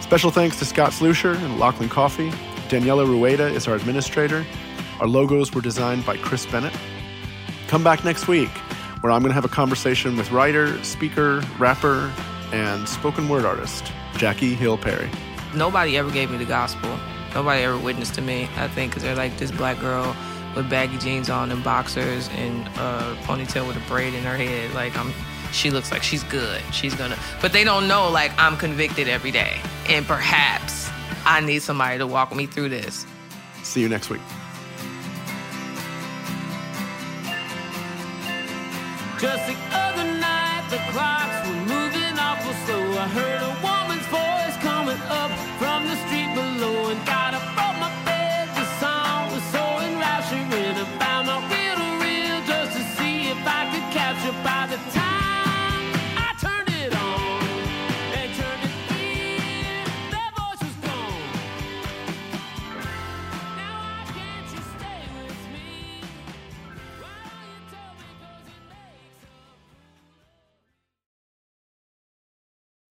Special 0.00 0.32
thanks 0.32 0.58
to 0.58 0.64
Scott 0.64 0.90
Slusher 0.90 1.36
and 1.36 1.60
Lachlan 1.60 1.88
Coffee. 1.88 2.30
Daniela 2.70 3.06
Rueda 3.06 3.46
is 3.46 3.68
our 3.68 3.76
administrator. 3.76 4.44
Our 4.98 5.06
logos 5.06 5.54
were 5.54 5.60
designed 5.60 6.04
by 6.04 6.16
Chris 6.16 6.44
Bennett. 6.44 6.74
Come 7.68 7.84
back 7.84 8.04
next 8.04 8.26
week, 8.26 8.50
where 9.00 9.12
I'm 9.12 9.22
going 9.22 9.30
to 9.30 9.34
have 9.34 9.44
a 9.44 9.48
conversation 9.48 10.16
with 10.16 10.32
writer, 10.32 10.82
speaker, 10.82 11.40
rapper, 11.60 12.12
and 12.52 12.88
spoken 12.88 13.28
word 13.28 13.44
artist, 13.44 13.92
Jackie 14.16 14.54
Hill 14.54 14.78
Perry. 14.78 15.10
Nobody 15.54 15.96
ever 15.96 16.10
gave 16.10 16.30
me 16.30 16.36
the 16.38 16.44
gospel. 16.44 16.98
Nobody 17.34 17.62
ever 17.62 17.78
witnessed 17.78 18.14
to 18.14 18.20
me, 18.20 18.48
I 18.56 18.68
think, 18.68 18.92
because 18.92 19.02
they're 19.02 19.14
like 19.14 19.36
this 19.38 19.50
black 19.50 19.78
girl 19.80 20.16
with 20.56 20.68
baggy 20.68 20.98
jeans 20.98 21.30
on 21.30 21.50
and 21.50 21.62
boxers 21.62 22.28
and 22.32 22.66
a 22.78 23.16
ponytail 23.22 23.66
with 23.66 23.76
a 23.76 23.88
braid 23.88 24.14
in 24.14 24.22
her 24.24 24.36
head. 24.36 24.72
Like, 24.74 24.96
I'm 24.96 25.12
she 25.52 25.70
looks 25.70 25.90
like 25.90 26.02
she's 26.02 26.22
good. 26.24 26.62
She's 26.72 26.94
gonna, 26.94 27.18
but 27.40 27.52
they 27.52 27.64
don't 27.64 27.88
know 27.88 28.10
like 28.10 28.32
I'm 28.38 28.56
convicted 28.56 29.08
every 29.08 29.30
day, 29.30 29.60
and 29.88 30.06
perhaps 30.06 30.90
I 31.24 31.40
need 31.40 31.62
somebody 31.62 31.98
to 31.98 32.06
walk 32.06 32.34
me 32.34 32.46
through 32.46 32.68
this. 32.70 33.06
See 33.62 33.80
you 33.80 33.88
next 33.88 34.10
week. 34.10 34.20
Just 39.18 39.46
the 39.48 39.56
other 39.72 40.04
night, 40.04 40.66
the 40.70 40.78
clocks 40.92 41.37
I 43.08 43.10
heard 43.12 43.40
a 43.40 43.54
woman's 43.64 44.06
voice 44.12 44.56
coming 44.60 45.00
up 45.08 45.30
from 45.56 45.86
the 45.88 45.96
street 46.04 46.28
below 46.34 46.90
and 46.90 47.00
got 47.06 47.27